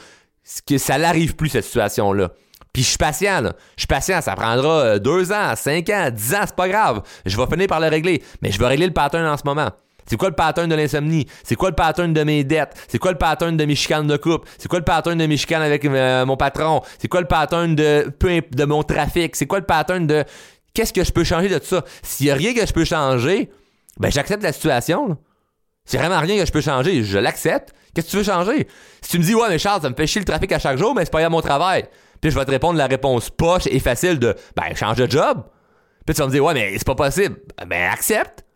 que 0.66 0.78
ça 0.78 0.98
n'arrive 0.98 1.34
plus 1.34 1.48
cette 1.48 1.64
situation-là? 1.64 2.30
Puis 2.74 2.82
je 2.82 2.88
suis 2.88 2.98
patient, 2.98 3.40
là. 3.40 3.52
Je 3.76 3.82
suis 3.82 3.86
patient, 3.86 4.20
ça 4.20 4.34
prendra 4.34 4.80
euh, 4.80 4.98
deux 4.98 5.32
ans, 5.32 5.54
cinq 5.56 5.88
ans, 5.88 6.10
dix 6.12 6.34
ans, 6.34 6.42
c'est 6.44 6.56
pas 6.56 6.68
grave. 6.68 7.02
Je 7.24 7.36
vais 7.36 7.46
finir 7.46 7.68
par 7.68 7.80
le 7.80 7.86
régler. 7.88 8.22
Mais 8.42 8.50
je 8.50 8.58
vais 8.58 8.66
régler 8.66 8.86
le 8.86 8.92
pattern 8.92 9.24
en 9.24 9.36
ce 9.36 9.44
moment. 9.44 9.70
C'est 10.06 10.16
quoi 10.16 10.28
le 10.28 10.34
pattern 10.34 10.68
de 10.68 10.74
l'insomnie? 10.74 11.26
C'est 11.44 11.54
quoi 11.54 11.70
le 11.70 11.76
pattern 11.76 12.12
de 12.12 12.24
mes 12.24 12.44
dettes? 12.44 12.74
C'est 12.88 12.98
quoi 12.98 13.12
le 13.12 13.16
pattern 13.16 13.56
de 13.56 13.64
mes 13.64 13.76
chicanes 13.76 14.06
de 14.06 14.16
couple? 14.16 14.48
C'est 14.58 14.68
quoi 14.68 14.80
le 14.80 14.84
pattern 14.84 15.16
de 15.16 15.24
mes 15.24 15.36
chicanes 15.36 15.62
avec 15.62 15.84
euh, 15.84 16.26
mon 16.26 16.36
patron? 16.36 16.82
C'est 16.98 17.08
quoi 17.08 17.20
le 17.20 17.26
pattern 17.26 17.74
de, 17.74 18.12
de 18.20 18.64
mon 18.64 18.82
trafic? 18.82 19.36
C'est 19.36 19.46
quoi 19.46 19.60
le 19.60 19.64
pattern 19.64 20.06
de 20.06 20.24
qu'est-ce 20.74 20.92
que 20.92 21.04
je 21.04 21.12
peux 21.12 21.24
changer 21.24 21.48
de 21.48 21.58
tout 21.58 21.66
ça? 21.66 21.84
S'il 22.02 22.26
y 22.26 22.30
a 22.30 22.34
rien 22.34 22.52
que 22.52 22.66
je 22.66 22.72
peux 22.72 22.84
changer, 22.84 23.50
ben 23.98 24.10
j'accepte 24.10 24.42
la 24.42 24.52
situation. 24.52 25.16
C'est 25.86 25.98
vraiment 25.98 26.18
rien 26.18 26.38
que 26.40 26.44
je 26.44 26.52
peux 26.52 26.60
changer. 26.60 27.04
Je 27.04 27.18
l'accepte. 27.18 27.72
Qu'est-ce 27.94 28.06
que 28.08 28.10
tu 28.10 28.16
veux 28.16 28.24
changer? 28.24 28.66
Si 29.00 29.12
tu 29.12 29.18
me 29.20 29.22
dis, 29.22 29.34
ouais, 29.34 29.48
mais 29.48 29.58
Charles, 29.58 29.80
ça 29.82 29.88
me 29.88 29.94
fait 29.94 30.08
chier 30.08 30.20
le 30.20 30.26
trafic 30.26 30.50
à 30.50 30.58
chaque 30.58 30.76
jour, 30.76 30.94
mais 30.94 31.04
c'est 31.04 31.12
pas 31.12 31.24
à 31.24 31.28
mon 31.28 31.40
travail. 31.40 31.84
Puis 32.24 32.30
je 32.30 32.38
vais 32.38 32.46
te 32.46 32.50
répondre 32.50 32.78
la 32.78 32.86
réponse 32.86 33.28
poche 33.28 33.66
et 33.66 33.78
facile 33.80 34.18
de 34.18 34.34
ben 34.56 34.74
change 34.74 34.96
de 34.96 35.10
job. 35.10 35.44
Puis 36.06 36.14
tu 36.14 36.22
vas 36.22 36.26
me 36.26 36.32
dire 36.32 36.42
ouais 36.42 36.54
mais 36.54 36.72
c'est 36.72 36.86
pas 36.86 36.94
possible. 36.94 37.36
Ben 37.66 37.90
accepte. 37.90 38.46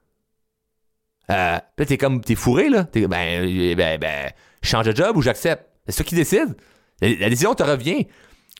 Euh, 1.30 1.58
puis 1.76 1.84
t'es 1.84 1.98
comme 1.98 2.22
t'es 2.22 2.34
fourré 2.34 2.70
là. 2.70 2.86
Ben, 2.94 3.76
ben, 3.76 4.00
ben 4.00 4.32
change 4.62 4.86
de 4.86 4.96
job 4.96 5.18
ou 5.18 5.20
j'accepte. 5.20 5.66
C'est 5.86 5.96
toi 5.96 6.04
qui 6.06 6.14
décide. 6.14 6.56
La, 7.02 7.28
décision 7.28 7.54
te 7.54 7.62
revient. 7.62 8.06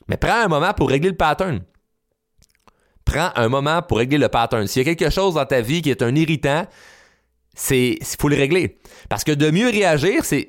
Mais 0.09 0.17
prends 0.17 0.43
un 0.43 0.47
moment 0.47 0.75
pour 0.75 0.89
régler 0.89 1.09
le 1.09 1.17
pattern. 1.17 1.61
Prends 3.03 3.31
un 3.35 3.49
moment 3.49 3.81
pour 3.81 3.97
régler 3.97 4.19
le 4.19 4.29
pattern. 4.29 4.67
S'il 4.67 4.85
y 4.85 4.87
a 4.87 4.95
quelque 4.95 5.11
chose 5.11 5.33
dans 5.33 5.45
ta 5.47 5.61
vie 5.61 5.81
qui 5.81 5.89
est 5.89 6.03
un 6.03 6.13
irritant, 6.13 6.67
c'est 7.55 7.97
faut 8.19 8.29
le 8.29 8.35
régler. 8.35 8.77
Parce 9.09 9.23
que 9.23 9.31
de 9.31 9.49
mieux 9.49 9.69
réagir, 9.69 10.23
c'est 10.23 10.45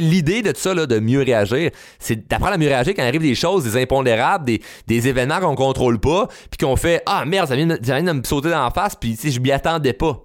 l'idée 0.00 0.42
de 0.42 0.52
ça, 0.56 0.74
de 0.74 0.98
mieux 0.98 1.22
réagir, 1.22 1.70
c'est 1.98 2.28
d'apprendre 2.28 2.54
à 2.54 2.58
mieux 2.58 2.68
réagir 2.68 2.94
quand 2.94 3.02
il 3.02 3.08
arrive 3.08 3.22
des 3.22 3.34
choses, 3.34 3.64
des 3.64 3.80
impondérables, 3.80 4.44
des, 4.44 5.08
événements 5.08 5.40
qu'on 5.40 5.54
contrôle 5.54 5.98
pas, 5.98 6.28
puis 6.50 6.58
qu'on 6.58 6.76
fait 6.76 7.02
Ah 7.06 7.24
merde, 7.24 7.48
ça 7.48 7.56
vient, 7.56 7.66
de, 7.66 8.12
me 8.12 8.22
sauter 8.24 8.50
dans 8.50 8.64
la 8.64 8.70
face, 8.70 8.94
puis 8.94 9.18
je 9.22 9.40
m'y 9.40 9.50
attendais 9.50 9.92
pas. 9.92 10.22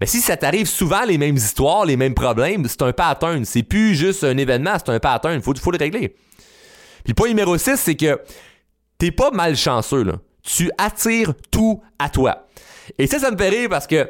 Mais 0.00 0.06
si 0.06 0.20
ça 0.20 0.36
t'arrive 0.36 0.66
souvent 0.66 1.04
les 1.04 1.18
mêmes 1.18 1.36
histoires, 1.36 1.84
les 1.84 1.96
mêmes 1.96 2.14
problèmes, 2.14 2.66
c'est 2.68 2.82
un 2.82 2.92
pattern. 2.92 3.44
C'est 3.44 3.64
plus 3.64 3.94
juste 3.94 4.22
un 4.22 4.36
événement, 4.36 4.74
c'est 4.76 4.92
un 4.92 5.00
pattern. 5.00 5.40
Faut, 5.42 5.54
faut 5.56 5.72
le 5.72 5.78
régler. 5.78 6.14
Puis 7.04 7.14
point 7.14 7.28
numéro 7.28 7.56
6, 7.58 7.76
c'est 7.76 7.96
que 7.96 8.20
t'es 8.98 9.10
pas 9.10 9.30
malchanceux. 9.30 10.04
Là. 10.04 10.14
Tu 10.42 10.70
attires 10.78 11.32
tout 11.50 11.82
à 11.98 12.10
toi. 12.10 12.46
Et 12.96 13.06
ça, 13.06 13.18
ça 13.18 13.30
me 13.30 13.36
fait 13.36 13.48
rire 13.48 13.68
parce 13.68 13.86
que 13.86 14.08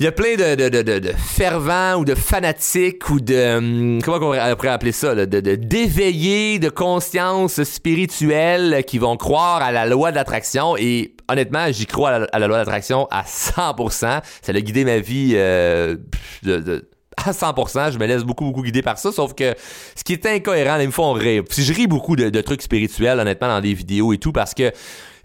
il 0.00 0.04
y 0.04 0.06
a 0.06 0.12
plein 0.12 0.34
de, 0.34 0.54
de, 0.54 0.82
de, 0.82 0.98
de, 0.98 1.12
fervents 1.14 1.96
ou 1.96 2.06
de 2.06 2.14
fanatiques 2.14 3.10
ou 3.10 3.20
de. 3.20 3.58
Hum, 3.58 4.02
comment 4.02 4.16
on 4.16 4.56
pourrait 4.56 4.70
appeler 4.70 4.92
ça? 4.92 5.14
de, 5.14 5.24
d'éveillés 5.56 6.58
de 6.58 6.70
conscience 6.70 7.62
spirituelle 7.64 8.82
qui 8.86 8.96
vont 8.96 9.18
croire 9.18 9.60
à 9.60 9.72
la 9.72 9.84
loi 9.84 10.10
d'attraction. 10.10 10.74
Et 10.78 11.16
honnêtement, 11.28 11.70
j'y 11.70 11.84
crois 11.84 12.26
à 12.32 12.38
la, 12.38 12.46
loi 12.48 12.56
d'attraction 12.56 13.08
à 13.10 13.24
100%. 13.24 13.90
Ça 13.90 14.22
a 14.48 14.52
guidé 14.52 14.86
ma 14.86 15.00
vie 15.00 15.32
euh, 15.34 15.98
de, 16.44 16.88
à 17.18 17.32
100%. 17.32 17.92
Je 17.92 17.98
me 17.98 18.06
laisse 18.06 18.24
beaucoup, 18.24 18.46
beaucoup 18.46 18.62
guider 18.62 18.80
par 18.80 18.96
ça. 18.96 19.12
Sauf 19.12 19.34
que 19.34 19.54
ce 19.94 20.02
qui 20.02 20.14
est 20.14 20.24
incohérent, 20.24 20.78
là, 20.78 20.82
ils 20.82 20.86
me 20.86 20.92
font 20.92 21.12
rire. 21.12 21.42
Puis 21.46 21.62
je 21.62 21.74
ris 21.74 21.86
beaucoup 21.86 22.16
de, 22.16 22.30
de 22.30 22.40
trucs 22.40 22.62
spirituels, 22.62 23.20
honnêtement, 23.20 23.48
dans 23.48 23.60
des 23.60 23.74
vidéos 23.74 24.14
et 24.14 24.18
tout, 24.18 24.32
parce 24.32 24.54
que 24.54 24.72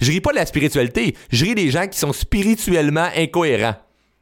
je 0.01 0.11
ris 0.11 0.19
pas 0.19 0.31
de 0.31 0.35
la 0.35 0.45
spiritualité. 0.45 1.15
Je 1.31 1.45
ris 1.45 1.55
des 1.55 1.69
gens 1.71 1.87
qui 1.87 1.97
sont 1.97 2.11
spirituellement 2.11 3.07
incohérents. 3.15 3.75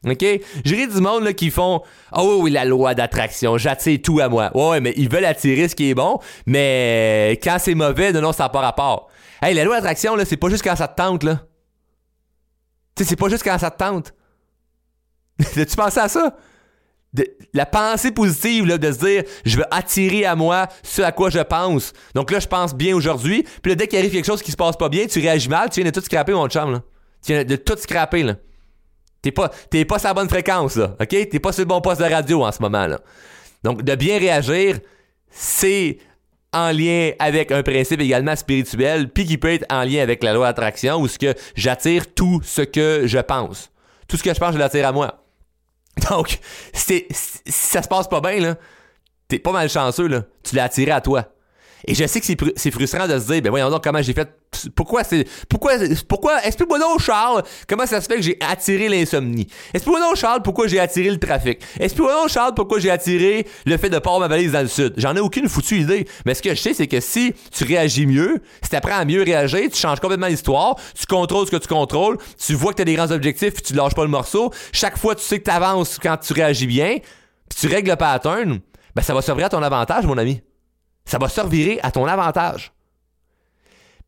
OK? 0.05 0.25
J'ai 0.65 0.87
du 0.87 0.99
monde 0.99 1.23
là, 1.23 1.33
qui 1.33 1.49
font 1.49 1.81
Oh 2.15 2.39
oui, 2.41 2.51
la 2.51 2.65
loi 2.65 2.93
d'attraction, 2.93 3.57
j'attire 3.57 3.99
tout 4.03 4.19
à 4.19 4.29
moi. 4.29 4.51
Ouais, 4.55 4.81
mais 4.81 4.93
ils 4.97 5.09
veulent 5.09 5.25
attirer 5.25 5.67
ce 5.67 5.75
qui 5.75 5.89
est 5.89 5.95
bon, 5.95 6.19
mais 6.45 7.39
quand 7.43 7.57
c'est 7.59 7.75
mauvais, 7.75 8.11
non, 8.11 8.21
non, 8.21 8.33
ça 8.33 8.43
n'a 8.43 8.49
pas 8.49 8.61
rapport. 8.61 9.09
Hey, 9.41 9.53
la 9.53 9.63
loi 9.63 9.75
d'attraction, 9.75 10.15
là, 10.15 10.25
c'est 10.25 10.37
pas 10.37 10.49
juste 10.49 10.63
quand 10.63 10.75
ça 10.75 10.87
te 10.87 10.95
tente, 10.95 11.23
là. 11.23 11.41
Tu 12.95 13.03
sais, 13.03 13.09
c'est 13.09 13.15
pas 13.15 13.29
juste 13.29 13.43
quand 13.43 13.57
ça 13.57 13.71
te 13.71 13.77
tente. 13.77 14.13
tu 15.53 15.65
pensé 15.75 15.99
à 15.99 16.07
ça? 16.07 16.35
la 17.53 17.65
pensée 17.65 18.11
positive 18.11 18.65
là, 18.65 18.77
de 18.77 18.91
se 18.91 18.97
dire 18.97 19.23
je 19.45 19.57
veux 19.57 19.65
attirer 19.71 20.25
à 20.25 20.35
moi 20.35 20.67
ce 20.81 21.01
à 21.01 21.11
quoi 21.11 21.29
je 21.29 21.39
pense. 21.39 21.93
Donc 22.15 22.31
là, 22.31 22.39
je 22.39 22.47
pense 22.47 22.73
bien 22.73 22.95
aujourd'hui. 22.95 23.45
Puis 23.61 23.71
là, 23.71 23.75
dès 23.75 23.87
qu'il 23.87 23.99
arrive 23.99 24.11
quelque 24.11 24.25
chose 24.25 24.41
qui 24.41 24.51
se 24.51 24.57
passe 24.57 24.75
pas 24.75 24.89
bien, 24.89 25.05
tu 25.05 25.19
réagis 25.19 25.49
mal, 25.49 25.69
tu 25.69 25.81
viens 25.81 25.89
de 25.89 25.95
tout 25.95 26.03
scraper, 26.03 26.33
mon 26.33 26.47
chum. 26.47 26.71
Là. 26.71 26.81
Tu 27.23 27.33
viens 27.33 27.43
de 27.43 27.55
tout 27.55 27.77
scraper. 27.77 28.23
Là. 28.23 28.35
T'es 29.23 29.31
pas, 29.31 29.49
t'es 29.69 29.85
pas 29.85 29.99
sur 29.99 30.09
la 30.09 30.13
bonne 30.13 30.29
fréquence, 30.29 30.75
là. 30.75 30.95
OK? 30.99 31.07
T'es 31.07 31.39
pas 31.39 31.53
sur 31.53 31.61
le 31.61 31.67
bon 31.67 31.79
poste 31.79 32.01
de 32.01 32.05
radio 32.05 32.43
en 32.43 32.51
ce 32.51 32.61
moment, 32.61 32.85
là. 32.85 32.99
Donc, 33.63 33.81
de 33.81 33.95
bien 33.95 34.19
réagir, 34.19 34.79
c'est 35.31 35.97
en 36.51 36.71
lien 36.71 37.11
avec 37.19 37.51
un 37.53 37.63
principe 37.63 38.01
également 38.01 38.35
spirituel, 38.35 39.09
puis 39.09 39.25
qui 39.25 39.37
peut 39.37 39.53
être 39.53 39.65
en 39.71 39.83
lien 39.83 40.01
avec 40.03 40.23
la 40.23 40.33
loi 40.33 40.47
d'attraction, 40.47 40.97
où 40.97 41.07
ce 41.07 41.17
que 41.17 41.33
j'attire 41.55 42.13
tout 42.13 42.41
ce 42.43 42.61
que 42.61 43.03
je 43.05 43.19
pense. 43.19 43.71
Tout 44.09 44.17
ce 44.17 44.23
que 44.23 44.33
je 44.33 44.39
pense, 44.39 44.53
je 44.53 44.59
l'attire 44.59 44.85
à 44.85 44.91
moi. 44.91 45.23
Donc, 46.09 46.39
si, 46.73 47.05
ça 47.09 47.81
se 47.81 47.87
passe 47.87 48.09
pas 48.09 48.19
bien, 48.19 48.41
là, 48.41 48.55
t'es 49.29 49.39
pas 49.39 49.53
mal 49.53 49.69
chanceux, 49.69 50.07
là. 50.07 50.23
Tu 50.43 50.57
l'as 50.57 50.65
attiré 50.65 50.91
à 50.91 50.99
toi. 50.99 51.32
Et 51.85 51.95
je 51.95 52.05
sais 52.05 52.21
que 52.21 52.25
c'est 52.55 52.71
frustrant 52.71 53.07
de 53.07 53.19
se 53.19 53.25
dire, 53.31 53.41
ben 53.41 53.49
voyons 53.49 53.69
donc 53.69 53.83
comment 53.83 54.01
j'ai 54.01 54.13
fait. 54.13 54.29
Pourquoi 54.75 55.03
c'est. 55.03 55.27
Pourquoi. 55.49 55.73
Pourquoi. 56.07 56.45
Explique-moi 56.45 56.79
donc, 56.79 57.01
Charles, 57.01 57.43
comment 57.67 57.85
ça 57.85 57.99
se 57.99 58.07
fait 58.07 58.15
que 58.15 58.21
j'ai 58.21 58.37
attiré 58.39 58.87
l'insomnie? 58.87 59.47
Explique-moi 59.73 59.99
donc, 59.99 60.15
Charles, 60.15 60.41
pourquoi 60.41 60.67
j'ai 60.67 60.79
attiré 60.79 61.09
le 61.09 61.19
trafic? 61.19 61.59
Explique-moi 61.79 62.13
donc, 62.13 62.29
Charles, 62.29 62.53
pourquoi 62.53 62.79
j'ai 62.79 62.89
attiré 62.89 63.45
le 63.65 63.77
fait 63.77 63.89
de 63.89 63.99
pas 63.99 64.17
ma 64.19 64.27
valise 64.27 64.53
dans 64.53 64.61
le 64.61 64.67
sud? 64.67 64.93
J'en 64.97 65.15
ai 65.15 65.19
aucune 65.19 65.49
foutue 65.49 65.79
idée. 65.79 66.07
Mais 66.25 66.33
ce 66.33 66.41
que 66.41 66.51
je 66.51 66.61
sais, 66.61 66.73
c'est 66.73 66.87
que 66.87 66.99
si 66.99 67.33
tu 67.51 67.63
réagis 67.65 68.05
mieux, 68.05 68.41
si 68.61 68.69
tu 68.69 68.75
apprends 68.75 68.97
à 68.97 69.05
mieux 69.05 69.21
réagir, 69.21 69.69
tu 69.69 69.77
changes 69.77 69.99
complètement 69.99 70.27
l'histoire, 70.27 70.75
tu 70.97 71.05
contrôles 71.05 71.47
ce 71.47 71.51
que 71.51 71.57
tu 71.57 71.67
contrôles, 71.67 72.17
tu 72.37 72.53
vois 72.53 72.71
que 72.71 72.77
tu 72.77 72.81
as 72.83 72.85
des 72.85 72.95
grands 72.95 73.11
objectifs, 73.11 73.55
puis 73.55 73.63
tu 73.63 73.73
lâches 73.73 73.95
pas 73.95 74.03
le 74.03 74.09
morceau. 74.09 74.53
Chaque 74.71 74.97
fois, 74.97 75.15
tu 75.15 75.23
sais 75.23 75.39
que 75.39 75.45
tu 75.45 75.51
avances 75.51 75.99
quand 76.01 76.17
tu 76.17 76.31
réagis 76.33 76.67
bien, 76.67 76.97
puis 77.49 77.59
tu 77.59 77.67
règles 77.67 77.89
le 77.89 77.95
pattern, 77.97 78.59
ben 78.95 79.01
ça 79.01 79.13
va 79.13 79.21
servir 79.21 79.47
à 79.47 79.49
ton 79.49 79.61
avantage, 79.61 80.05
mon 80.05 80.17
ami 80.17 80.41
ça 81.05 81.17
va 81.17 81.29
servir 81.29 81.79
à 81.83 81.91
ton 81.91 82.05
avantage. 82.05 82.71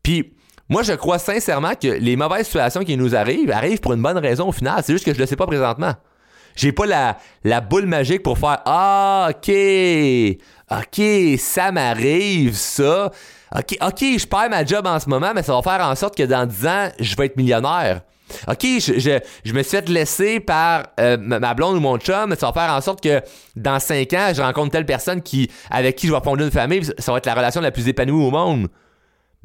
Puis, 0.02 0.32
Moi, 0.68 0.82
je 0.82 0.94
crois 0.94 1.18
sincèrement 1.20 1.74
que 1.80 1.86
les 1.86 2.16
mauvaises 2.16 2.46
situations 2.46 2.82
qui 2.82 2.96
nous 2.96 3.14
arrivent 3.14 3.52
arrivent 3.52 3.78
pour 3.80 3.92
une 3.92 4.02
bonne 4.02 4.18
raison 4.18 4.48
au 4.48 4.52
final. 4.52 4.82
C'est 4.84 4.92
juste 4.92 5.04
que 5.04 5.14
je 5.14 5.18
le 5.18 5.26
sais 5.26 5.36
pas 5.36 5.46
présentement. 5.46 5.94
J'ai 6.56 6.72
pas 6.72 6.86
la, 6.86 7.18
la 7.44 7.60
boule 7.60 7.86
magique 7.86 8.22
pour 8.24 8.36
faire 8.36 8.62
Ah, 8.64 9.28
ok, 9.30 9.52
ok, 10.70 11.38
ça 11.38 11.70
m'arrive, 11.70 12.56
ça. 12.56 13.12
Ok, 13.54 13.76
ok, 13.80 14.00
je 14.18 14.26
perds 14.26 14.50
ma 14.50 14.64
job 14.64 14.86
en 14.86 14.98
ce 14.98 15.08
moment, 15.08 15.32
mais 15.34 15.44
ça 15.44 15.54
va 15.54 15.62
faire 15.62 15.86
en 15.86 15.94
sorte 15.94 16.16
que 16.16 16.24
dans 16.24 16.46
10 16.46 16.66
ans, 16.66 16.88
je 16.98 17.14
vais 17.14 17.26
être 17.26 17.36
millionnaire. 17.36 18.00
OK, 18.48 18.62
je, 18.62 19.20
je, 19.44 19.52
me 19.52 19.62
suis 19.62 19.76
fait 19.76 19.88
laisser 19.88 20.40
par 20.40 20.88
euh, 21.00 21.16
ma 21.18 21.54
blonde 21.54 21.76
ou 21.76 21.80
mon 21.80 21.98
chum, 21.98 22.34
ça 22.38 22.46
va 22.46 22.52
faire 22.52 22.72
en 22.72 22.80
sorte 22.80 23.02
que 23.02 23.20
dans 23.54 23.78
5 23.78 24.12
ans, 24.14 24.32
je 24.34 24.42
rencontre 24.42 24.72
telle 24.72 24.86
personne 24.86 25.22
qui, 25.22 25.50
avec 25.70 25.96
qui 25.96 26.08
je 26.08 26.12
vais 26.12 26.20
fonder 26.22 26.44
une 26.44 26.50
famille, 26.50 26.84
ça 26.98 27.12
va 27.12 27.18
être 27.18 27.26
la 27.26 27.34
relation 27.34 27.60
la 27.60 27.70
plus 27.70 27.88
épanouie 27.88 28.24
au 28.24 28.30
monde. 28.30 28.68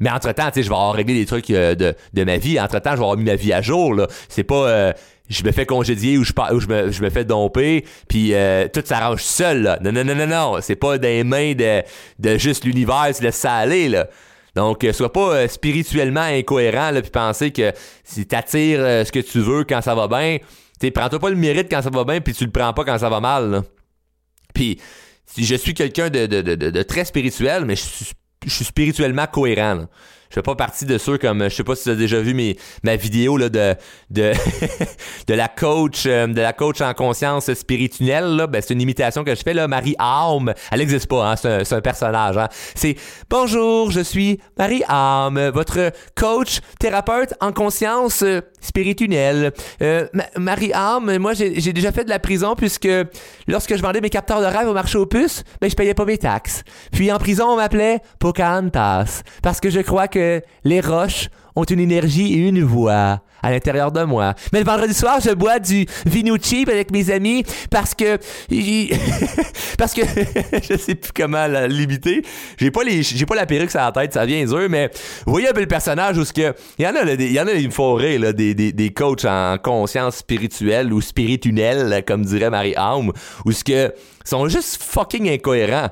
Mais 0.00 0.10
entre-temps, 0.10 0.48
tu 0.48 0.54
sais, 0.54 0.62
je 0.64 0.68
vais 0.68 0.74
avoir 0.74 0.94
réglé 0.94 1.14
des 1.14 1.26
trucs 1.26 1.50
euh, 1.50 1.74
de, 1.76 2.24
ma 2.24 2.36
vie. 2.36 2.58
Entre-temps, 2.58 2.92
je 2.92 2.96
vais 2.96 3.02
avoir 3.02 3.16
mis 3.16 3.24
ma 3.24 3.36
vie 3.36 3.52
à 3.52 3.62
jour. 3.62 3.94
C'est 4.28 4.44
pas... 4.44 4.68
Euh, 4.68 4.92
je 5.28 5.44
me 5.44 5.52
fais 5.52 5.64
congédier 5.64 6.18
ou 6.18 6.24
je, 6.24 6.32
ou 6.52 6.60
je, 6.60 7.02
me, 7.02 7.08
fais 7.08 7.24
domper, 7.24 7.86
puis 8.06 8.34
tout 8.74 8.82
s'arrange 8.84 9.22
seul, 9.22 9.62
là. 9.62 9.78
Non, 9.80 9.90
non, 9.92 10.04
non, 10.04 10.14
non, 10.14 10.26
non. 10.26 10.58
C'est 10.60 10.76
pas 10.76 10.98
des 10.98 11.24
mains 11.24 11.54
de, 11.54 12.38
juste 12.38 12.64
l'univers, 12.64 13.08
tu 13.16 13.22
laisses 13.22 13.36
ça 13.36 13.54
aller, 13.54 13.88
là. 13.88 14.08
Donc, 14.54 14.84
euh, 14.84 14.92
sois 14.92 15.12
pas 15.12 15.34
euh, 15.34 15.48
spirituellement 15.48 16.20
incohérent, 16.20 16.90
puis 17.00 17.10
penser 17.10 17.50
que 17.52 17.72
si 18.04 18.26
t'attires 18.26 18.80
euh, 18.80 19.04
ce 19.04 19.12
que 19.12 19.20
tu 19.20 19.40
veux 19.40 19.64
quand 19.64 19.80
ça 19.80 19.94
va 19.94 20.08
bien, 20.08 20.38
tu 20.80 20.90
prends-toi 20.90 21.18
pas 21.18 21.30
le 21.30 21.36
mérite 21.36 21.68
quand 21.70 21.80
ça 21.80 21.90
va 21.90 22.04
bien, 22.04 22.20
puis 22.20 22.34
tu 22.34 22.44
le 22.44 22.50
prends 22.50 22.72
pas 22.72 22.84
quand 22.84 22.98
ça 22.98 23.08
va 23.08 23.20
mal. 23.20 23.62
Puis, 24.52 24.78
si 25.24 25.44
je 25.44 25.54
suis 25.54 25.72
quelqu'un 25.72 26.10
de, 26.10 26.82
très 26.82 27.04
spirituel, 27.04 27.64
mais 27.64 27.76
je 27.76 27.82
suis, 27.82 28.64
spirituellement 28.64 29.26
cohérent, 29.26 29.86
je 30.32 30.36
fais 30.36 30.42
pas 30.42 30.54
partie 30.54 30.86
de 30.86 30.96
ceux 30.96 31.18
comme 31.18 31.44
je 31.44 31.54
sais 31.54 31.62
pas 31.62 31.76
si 31.76 31.84
tu 31.84 31.90
as 31.90 31.94
déjà 31.94 32.18
vu 32.18 32.32
mes 32.32 32.56
ma 32.82 32.96
vidéo 32.96 33.36
là 33.36 33.50
de 33.50 33.74
de 34.08 34.32
de 35.26 35.34
la 35.34 35.46
coach 35.46 36.04
euh, 36.06 36.26
de 36.26 36.40
la 36.40 36.54
coach 36.54 36.80
en 36.80 36.94
conscience 36.94 37.52
spirituelle 37.52 38.36
là. 38.36 38.46
Ben 38.46 38.62
c'est 38.62 38.72
une 38.72 38.80
imitation 38.80 39.24
que 39.24 39.34
je 39.34 39.42
fais 39.42 39.52
là. 39.52 39.68
Marie 39.68 39.94
Arme. 39.98 40.54
Elle 40.70 40.80
existe 40.80 41.06
pas 41.06 41.32
hein, 41.32 41.36
c'est 41.36 41.70
un, 41.70 41.80
personnage 41.82 42.38
hein. 42.38 42.48
c'est 42.74 42.96
bonjour 43.28 43.90
je 43.90 44.00
suis 44.00 44.40
Marie 44.56 44.82
Arme 44.88 45.50
votre 45.50 45.92
coach 46.14 46.60
thérapeute 46.80 47.34
en 47.42 47.52
conscience 47.52 48.22
euh, 48.22 48.40
spirituelle. 48.62 49.52
Euh, 49.82 50.06
Marie 50.38 50.72
Arme 50.72 51.18
moi 51.18 51.34
j'ai 51.34 51.74
déjà 51.74 51.92
fait 51.92 52.04
de 52.04 52.10
la 52.10 52.18
prison 52.18 52.54
puisque 52.56 52.88
lorsque 53.48 53.76
je 53.76 53.82
vendais 53.82 54.00
mes 54.00 54.08
capteurs 54.08 54.40
de 54.40 54.46
rêve 54.46 54.66
au 54.66 54.72
marché 54.72 54.96
aux 54.96 55.04
puces 55.04 55.44
ben 55.60 55.68
je 55.68 55.76
payais 55.76 55.92
pas 55.92 56.06
mes 56.06 56.16
taxes. 56.16 56.62
Puis 56.90 57.12
en 57.12 57.18
prison 57.18 57.48
on 57.50 57.56
m'appelait 57.56 58.00
Pocahontas 58.18 59.22
parce 59.42 59.60
que 59.60 59.68
je 59.68 59.80
crois 59.80 60.08
que 60.08 60.21
les 60.64 60.80
roches 60.80 61.28
ont 61.54 61.64
une 61.64 61.80
énergie 61.80 62.34
et 62.34 62.48
une 62.48 62.62
voix 62.62 63.20
à 63.42 63.50
l'intérieur 63.50 63.90
de 63.90 64.04
moi. 64.04 64.34
Mais 64.52 64.60
le 64.60 64.64
vendredi 64.64 64.94
soir, 64.94 65.18
je 65.20 65.30
bois 65.30 65.58
du 65.58 65.86
vino 66.06 66.36
cheap 66.40 66.68
avec 66.68 66.90
mes 66.90 67.10
amis 67.10 67.44
parce 67.70 67.94
que 67.94 68.18
parce 69.78 69.92
que 69.94 70.02
je 70.62 70.76
sais 70.76 70.94
plus 70.94 71.12
comment 71.14 71.46
la 71.46 71.66
limiter. 71.66 72.22
J'ai 72.56 72.70
pas 72.70 72.82
pas 73.28 73.34
la 73.34 73.46
perruque 73.46 73.70
sur 73.70 73.80
la 73.80 73.92
tête, 73.92 74.12
ça 74.12 74.24
vient 74.24 74.44
dur, 74.44 74.68
mais 74.68 74.90
vous 75.26 75.32
voyez 75.32 75.48
un 75.48 75.52
peu 75.52 75.60
le 75.60 75.66
personnage 75.66 76.18
où 76.18 76.24
ce 76.24 76.32
que 76.32 76.54
il 76.78 76.84
y 76.84 76.88
en 76.88 76.94
a 76.94 77.02
il 77.12 77.32
y 77.32 77.40
en 77.40 77.46
a 77.46 77.52
une 77.52 77.72
forêt 77.72 78.18
des 78.32 78.92
coachs 78.94 79.24
en 79.24 79.58
conscience 79.58 80.18
spirituelle 80.18 80.92
ou 80.92 81.00
spirituelle 81.00 82.02
comme 82.06 82.24
dirait 82.24 82.50
Marie 82.50 82.76
Arme 82.76 83.12
où 83.44 83.52
ce 83.52 83.64
que 83.64 83.92
sont 84.24 84.46
juste 84.48 84.80
fucking 84.80 85.28
incohérents. 85.28 85.88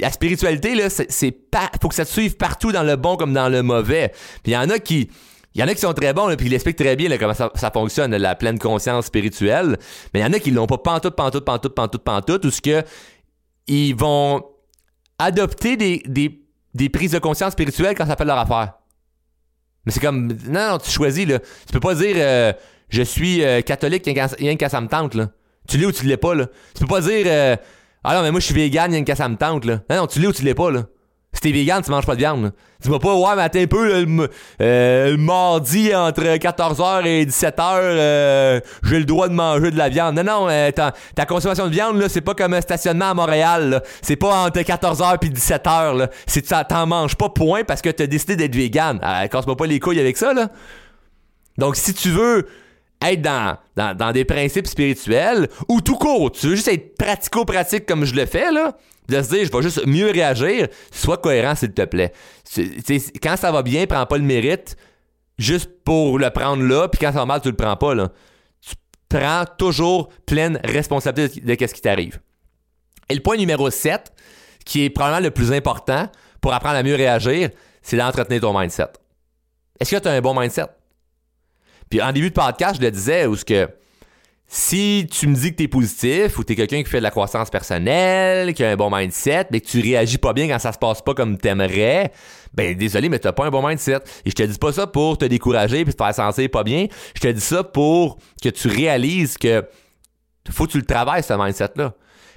La 0.00 0.10
spiritualité, 0.10 0.74
là, 0.74 0.88
c'est. 0.90 1.36
Faut 1.80 1.88
que 1.88 1.94
ça 1.94 2.04
te 2.04 2.10
suive 2.10 2.36
partout 2.36 2.72
dans 2.72 2.82
le 2.82 2.96
bon 2.96 3.16
comme 3.16 3.32
dans 3.32 3.48
le 3.48 3.62
mauvais. 3.62 4.12
Puis 4.42 4.52
il 4.52 4.54
y 4.54 4.56
en 4.56 4.70
a 4.70 4.78
qui. 4.78 5.10
Il 5.54 5.60
y 5.60 5.64
en 5.64 5.68
a 5.68 5.74
qui 5.74 5.80
sont 5.80 5.92
très 5.92 6.14
bons, 6.14 6.34
puis 6.36 6.46
ils 6.46 6.54
expliquent 6.54 6.78
très 6.78 6.96
bien 6.96 7.14
comment 7.18 7.34
ça, 7.34 7.70
fonctionne, 7.70 8.16
la 8.16 8.34
pleine 8.34 8.58
conscience 8.58 9.06
spirituelle. 9.06 9.76
Mais 10.14 10.20
il 10.20 10.22
y 10.22 10.26
en 10.26 10.32
a 10.32 10.38
qui 10.38 10.50
l'ont 10.50 10.66
pas 10.66 10.78
pantoute, 10.78 11.14
pantoute, 11.14 11.44
pantoute, 11.44 11.74
pantoute, 11.74 12.02
pantoute, 12.02 12.44
ou 12.46 12.50
ce 12.50 12.62
que 12.62 12.82
ils 13.66 13.94
vont 13.94 14.42
adopter 15.18 15.76
des 15.76 16.88
prises 16.88 17.12
de 17.12 17.18
conscience 17.18 17.52
spirituelles 17.52 17.94
quand 17.94 18.06
ça 18.06 18.16
fait 18.16 18.24
leur 18.24 18.38
affaire. 18.38 18.72
Mais 19.84 19.92
c'est 19.92 20.00
comme, 20.00 20.28
non, 20.48 20.70
non, 20.70 20.78
tu 20.78 20.90
choisis, 20.90 21.26
là. 21.26 21.38
Tu 21.38 21.72
peux 21.72 21.80
pas 21.80 21.94
dire, 21.94 22.14
euh, 22.16 22.52
je 22.88 23.02
suis 23.02 23.44
euh, 23.44 23.62
catholique, 23.62 24.04
rien 24.06 24.56
qu'à 24.56 24.68
ça 24.68 24.80
me 24.80 24.88
tente, 24.88 25.14
là. 25.14 25.30
Tu 25.68 25.76
l'es 25.78 25.86
ou 25.86 25.92
tu 25.92 26.06
l'es 26.06 26.16
pas, 26.16 26.34
là. 26.34 26.46
Tu 26.74 26.80
peux 26.80 26.86
pas 26.86 27.00
dire, 27.00 27.24
euh, 27.26 27.56
ah 28.04 28.14
non, 28.14 28.22
mais 28.22 28.30
moi, 28.30 28.40
je 28.40 28.46
suis 28.46 28.54
vegan, 28.54 28.90
il 28.90 28.94
y 28.94 28.96
a 28.96 28.98
une 28.98 29.04
casse 29.04 29.20
à 29.20 29.28
me 29.28 29.36
tente, 29.36 29.64
là. 29.64 29.80
Non, 29.88 29.96
non, 29.96 30.06
tu 30.06 30.18
l'es 30.20 30.26
ou 30.26 30.32
tu 30.32 30.42
l'es 30.42 30.54
pas, 30.54 30.70
là. 30.70 30.84
Si 31.34 31.40
t'es 31.40 31.52
vegan, 31.52 31.82
tu 31.82 31.90
manges 31.90 32.04
pas 32.04 32.14
de 32.14 32.18
viande, 32.18 32.42
là. 32.42 32.50
Dis-moi 32.80 32.98
pas, 32.98 33.14
ouais, 33.14 33.36
mais 33.36 33.42
attends 33.42 33.60
un 33.60 33.66
peu, 33.66 34.02
le, 34.02 34.28
euh, 34.60 35.16
mardi, 35.16 35.94
entre 35.94 36.24
14h 36.24 37.06
et 37.06 37.24
17h, 37.24 37.78
euh, 37.80 38.60
j'ai 38.82 38.98
le 38.98 39.04
droit 39.04 39.28
de 39.28 39.32
manger 39.32 39.70
de 39.70 39.78
la 39.78 39.88
viande. 39.88 40.16
Non, 40.16 40.24
non, 40.24 40.48
euh, 40.50 40.70
ta, 40.72 40.92
consommation 41.24 41.66
de 41.68 41.72
viande, 41.72 41.98
là, 41.98 42.08
c'est 42.08 42.20
pas 42.20 42.34
comme 42.34 42.52
un 42.54 42.60
stationnement 42.60 43.10
à 43.10 43.14
Montréal. 43.14 43.82
C'est 44.02 44.16
pas 44.16 44.46
entre 44.46 44.60
14h 44.60 45.18
puis 45.20 45.30
17h, 45.30 45.96
là. 45.96 46.08
C'est 46.26 46.42
t'en 46.68 46.86
manges 46.86 47.14
pas, 47.14 47.28
point, 47.28 47.62
parce 47.64 47.80
que 47.80 47.90
t'as 47.90 48.06
décidé 48.06 48.36
d'être 48.36 48.54
vegan. 48.56 48.98
Casse-moi 49.30 49.56
pas 49.56 49.66
les 49.66 49.80
couilles 49.80 50.00
avec 50.00 50.16
ça, 50.16 50.34
là. 50.34 50.48
Donc, 51.56 51.76
si 51.76 51.94
tu 51.94 52.10
veux 52.10 52.46
être 53.04 53.22
dans, 53.22 53.56
dans, 53.76 54.12
des 54.12 54.24
principes 54.24 54.66
spirituels 54.66 55.48
ou 55.68 55.80
tout 55.80 55.96
court, 55.96 56.32
tu 56.32 56.48
veux 56.48 56.54
juste 56.54 56.68
être 56.68 56.96
pratico-pratique 56.96 57.86
comme 57.86 58.04
je 58.04 58.14
le 58.14 58.26
fais, 58.26 58.50
là, 58.50 58.76
de 59.08 59.22
se 59.22 59.28
dire, 59.30 59.44
je 59.44 59.52
vais 59.52 59.62
juste 59.62 59.86
mieux 59.86 60.10
réagir, 60.10 60.68
sois 60.90 61.18
cohérent, 61.18 61.54
s'il 61.54 61.72
te 61.72 61.84
plaît. 61.84 62.12
quand 63.22 63.36
ça 63.36 63.52
va 63.52 63.62
bien, 63.62 63.86
prends 63.86 64.06
pas 64.06 64.18
le 64.18 64.24
mérite 64.24 64.76
juste 65.38 65.70
pour 65.84 66.18
le 66.18 66.30
prendre 66.30 66.62
là, 66.62 66.88
puis 66.88 67.00
quand 67.00 67.12
ça 67.12 67.20
va 67.20 67.26
mal, 67.26 67.40
tu 67.40 67.48
le 67.48 67.56
prends 67.56 67.76
pas, 67.76 67.94
là. 67.94 68.10
Tu 68.60 68.74
prends 69.08 69.44
toujours 69.58 70.08
pleine 70.26 70.60
responsabilité 70.64 71.40
de 71.40 71.66
ce 71.66 71.74
qui 71.74 71.80
t'arrive. 71.80 72.20
Et 73.08 73.14
le 73.14 73.20
point 73.20 73.36
numéro 73.36 73.68
7, 73.70 74.12
qui 74.64 74.84
est 74.84 74.90
probablement 74.90 75.24
le 75.24 75.30
plus 75.30 75.52
important 75.52 76.08
pour 76.40 76.52
apprendre 76.52 76.76
à 76.76 76.82
mieux 76.82 76.94
réagir, 76.94 77.50
c'est 77.82 77.96
d'entretenir 77.96 78.40
ton 78.40 78.58
mindset. 78.58 78.86
Est-ce 79.80 79.96
que 79.96 80.00
tu 80.00 80.08
as 80.08 80.12
un 80.12 80.20
bon 80.20 80.38
mindset? 80.38 80.66
Puis 81.92 82.00
en 82.00 82.10
début 82.10 82.30
de 82.30 82.34
podcast, 82.34 82.76
je 82.76 82.80
le 82.80 82.90
disais, 82.90 83.26
où 83.26 83.36
ce 83.36 83.44
que 83.44 83.68
si 84.46 85.06
tu 85.10 85.26
me 85.26 85.34
dis 85.34 85.50
que 85.50 85.56
tu 85.56 85.64
es 85.64 85.68
positif 85.68 86.38
ou 86.38 86.42
tu 86.42 86.54
es 86.54 86.56
quelqu'un 86.56 86.82
qui 86.82 86.88
fait 86.88 86.96
de 86.96 87.02
la 87.02 87.10
croissance 87.10 87.50
personnelle, 87.50 88.54
qui 88.54 88.64
a 88.64 88.70
un 88.70 88.76
bon 88.76 88.88
mindset, 88.90 89.48
mais 89.50 89.60
que 89.60 89.66
tu 89.66 89.78
réagis 89.78 90.16
pas 90.16 90.32
bien 90.32 90.48
quand 90.48 90.58
ça 90.58 90.72
se 90.72 90.78
passe 90.78 91.02
pas 91.02 91.12
comme 91.12 91.36
t'aimerais, 91.36 92.10
ben 92.54 92.74
désolé, 92.74 93.10
mais 93.10 93.18
t'as 93.18 93.32
pas 93.32 93.44
un 93.44 93.50
bon 93.50 93.68
mindset. 93.68 93.98
Et 94.24 94.30
je 94.30 94.34
te 94.34 94.42
dis 94.42 94.56
pas 94.56 94.72
ça 94.72 94.86
pour 94.86 95.18
te 95.18 95.26
décourager 95.26 95.84
puis 95.84 95.92
te 95.92 96.02
faire 96.02 96.14
sentir 96.14 96.48
pas 96.50 96.64
bien. 96.64 96.86
Je 97.14 97.20
te 97.20 97.28
dis 97.28 97.42
ça 97.42 97.62
pour 97.62 98.16
que 98.42 98.48
tu 98.48 98.68
réalises 98.68 99.36
que 99.36 99.62
faut 100.48 100.64
que 100.64 100.72
tu 100.72 100.78
le 100.78 100.86
travailles, 100.86 101.22
ce 101.22 101.34
mindset-là. 101.34 101.92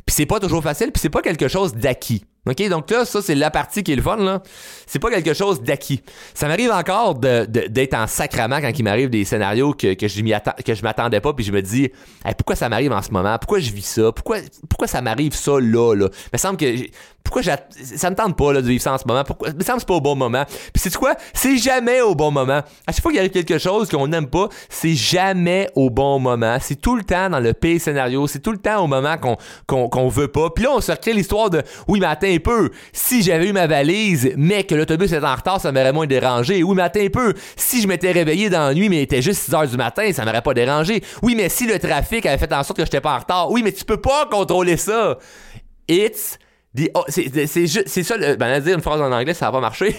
Puis 0.05 0.15
c'est 0.17 0.25
pas 0.25 0.41
toujours 0.41 0.63
facile, 0.63 0.91
puis 0.91 0.99
c'est 0.99 1.09
pas 1.09 1.21
quelque 1.21 1.47
chose 1.47 1.73
d'acquis. 1.73 2.25
OK, 2.47 2.69
donc 2.69 2.91
là, 2.91 3.05
ça, 3.05 3.21
c'est 3.21 3.33
la 3.33 3.49
partie 3.49 3.83
qui 3.83 3.93
est 3.93 3.95
le 3.95 4.03
fun, 4.03 4.17
là. 4.17 4.43
C'est 4.85 4.99
pas 4.99 5.09
quelque 5.09 5.33
chose 5.33 5.63
d'acquis. 5.63 6.03
Ça 6.35 6.47
m'arrive 6.47 6.71
encore 6.71 7.15
de, 7.15 7.45
d'être 7.45 7.95
en 7.95 8.05
sacrament 8.05 8.61
quand 8.61 8.71
il 8.77 8.83
m'arrive 8.83 9.09
des 9.09 9.25
scénarios 9.25 9.73
que, 9.73 9.89
je 9.89 10.21
que 10.21 10.81
m'attendais 10.83 11.21
pas, 11.21 11.33
puis 11.33 11.43
je 11.43 11.51
me 11.51 11.61
dis, 11.61 11.89
pourquoi 12.37 12.55
ça 12.55 12.69
m'arrive 12.69 12.91
en 12.91 13.01
ce 13.01 13.11
moment? 13.11 13.37
Pourquoi 13.39 13.59
je 13.59 13.71
vis 13.71 13.85
ça? 13.85 14.11
Pourquoi, 14.11 14.37
pourquoi 14.69 14.87
ça 14.87 15.01
m'arrive 15.01 15.33
ça 15.33 15.53
là, 15.59 15.95
là? 15.95 16.09
Il 16.11 16.29
me 16.33 16.37
semble 16.37 16.57
que 16.57 16.65
pourquoi 17.25 17.41
ça 17.43 18.09
me 18.09 18.15
tente 18.15 18.37
pas 18.37 18.53
là, 18.53 18.61
de 18.61 18.67
vivre 18.67 18.81
ça 18.81 18.93
en 18.93 18.97
ce 18.97 19.05
moment? 19.05 19.23
Pourquoi? 19.23 19.51
Me 19.51 19.63
semble 19.63 19.83
pas 19.83 19.95
au 19.95 20.01
bon 20.01 20.15
moment. 20.15 20.45
Puis 20.45 20.81
c'est 20.83 20.95
quoi? 20.95 21.15
C'est 21.33 21.57
jamais 21.57 22.01
au 22.01 22.15
bon 22.15 22.31
moment. 22.31 22.61
À 22.87 22.91
chaque 22.91 23.01
fois 23.01 23.11
qu'il 23.11 23.19
arrive 23.19 23.31
quelque 23.31 23.57
chose 23.57 23.89
qu'on 23.89 24.07
n'aime 24.07 24.27
pas, 24.27 24.47
c'est 24.69 24.93
jamais 24.93 25.69
au 25.75 25.89
bon 25.89 26.19
moment. 26.19 26.57
C'est 26.61 26.79
tout 26.79 26.95
le 26.95 27.03
temps 27.03 27.29
dans 27.29 27.39
le 27.39 27.53
pire 27.53 27.81
scénario. 27.81 28.27
C'est 28.27 28.39
tout 28.39 28.51
le 28.51 28.59
temps 28.59 28.83
au 28.83 28.87
moment 28.87 29.17
qu'on 29.17 29.37
qu'on, 29.87 30.07
veut 30.07 30.27
pas. 30.27 30.51
Puis 30.51 30.63
là, 30.63 30.71
on 30.73 30.81
se 30.81 30.91
recrée 30.91 31.13
l'histoire 31.13 31.49
de 31.49 31.63
oui, 31.87 31.99
mais 31.99 32.05
un 32.07 32.37
peu. 32.37 32.69
Si 32.93 33.23
j'avais 33.23 33.47
eu 33.47 33.53
ma 33.53 33.67
valise, 33.67 34.31
mais 34.37 34.63
que 34.63 34.75
l'autobus 34.75 35.11
était 35.11 35.25
en 35.25 35.35
retard, 35.35 35.59
ça 35.59 35.71
m'aurait 35.71 35.93
moins 35.93 36.07
dérangé. 36.07 36.63
Oui, 36.63 36.75
mais 36.75 36.83
un 36.83 37.09
peu. 37.09 37.33
Si 37.55 37.81
je 37.81 37.87
m'étais 37.87 38.11
réveillé 38.11 38.49
dans 38.49 38.67
la 38.67 38.73
nuit, 38.73 38.87
mais 38.89 38.97
il 38.97 39.01
était 39.01 39.21
juste 39.21 39.41
6 39.41 39.53
heures 39.55 39.67
du 39.67 39.77
matin, 39.77 40.11
ça 40.13 40.23
m'aurait 40.25 40.41
pas 40.41 40.53
dérangé. 40.53 41.03
Oui, 41.23 41.33
mais 41.35 41.49
si 41.49 41.65
le 41.65 41.79
trafic 41.79 42.25
avait 42.25 42.37
fait 42.37 42.53
en 42.53 42.63
sorte 42.63 42.77
que 42.77 42.85
j'étais 42.85 43.01
pas 43.01 43.15
en 43.15 43.19
retard. 43.19 43.51
Oui, 43.51 43.63
mais 43.63 43.71
tu 43.71 43.83
peux 43.83 43.99
pas 43.99 44.27
contrôler 44.27 44.77
ça. 44.77 45.17
It's 45.87 46.37
Oh, 46.93 47.03
c'est 47.07 48.03
ça, 48.03 48.17
le, 48.17 48.35
ben, 48.35 48.59
dire 48.59 48.75
une 48.75 48.81
phrase 48.81 49.01
en 49.01 49.11
anglais, 49.11 49.33
ça 49.33 49.49
va 49.49 49.59
marcher. 49.59 49.95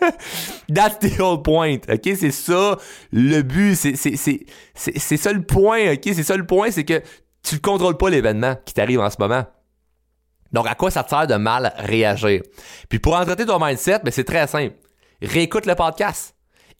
That's 0.74 0.98
the 0.98 1.18
whole 1.18 1.42
point, 1.42 1.78
ok? 1.88 2.10
C'est 2.16 2.30
ça 2.30 2.76
le 3.12 3.42
but, 3.42 3.74
c'est 3.74 5.16
ça 5.16 5.32
le 5.32 5.42
point, 5.42 5.92
ok? 5.92 6.00
C'est 6.02 6.22
ça 6.22 6.36
le 6.36 6.46
point, 6.46 6.70
c'est 6.70 6.84
que 6.84 7.02
tu 7.42 7.56
ne 7.56 7.60
contrôles 7.60 7.96
pas 7.96 8.10
l'événement 8.10 8.56
qui 8.64 8.74
t'arrive 8.74 9.00
en 9.00 9.10
ce 9.10 9.16
moment. 9.18 9.44
Donc, 10.52 10.66
à 10.66 10.74
quoi 10.74 10.90
ça 10.90 11.02
te 11.02 11.08
sert 11.08 11.26
de 11.26 11.36
mal 11.36 11.72
réagir? 11.78 12.42
Puis 12.88 12.98
pour 12.98 13.14
entretenir 13.14 13.46
ton 13.46 13.64
mindset, 13.64 14.00
ben, 14.04 14.10
c'est 14.10 14.24
très 14.24 14.46
simple. 14.46 14.74
Réécoute 15.22 15.66
le 15.66 15.74
podcast. 15.74 16.31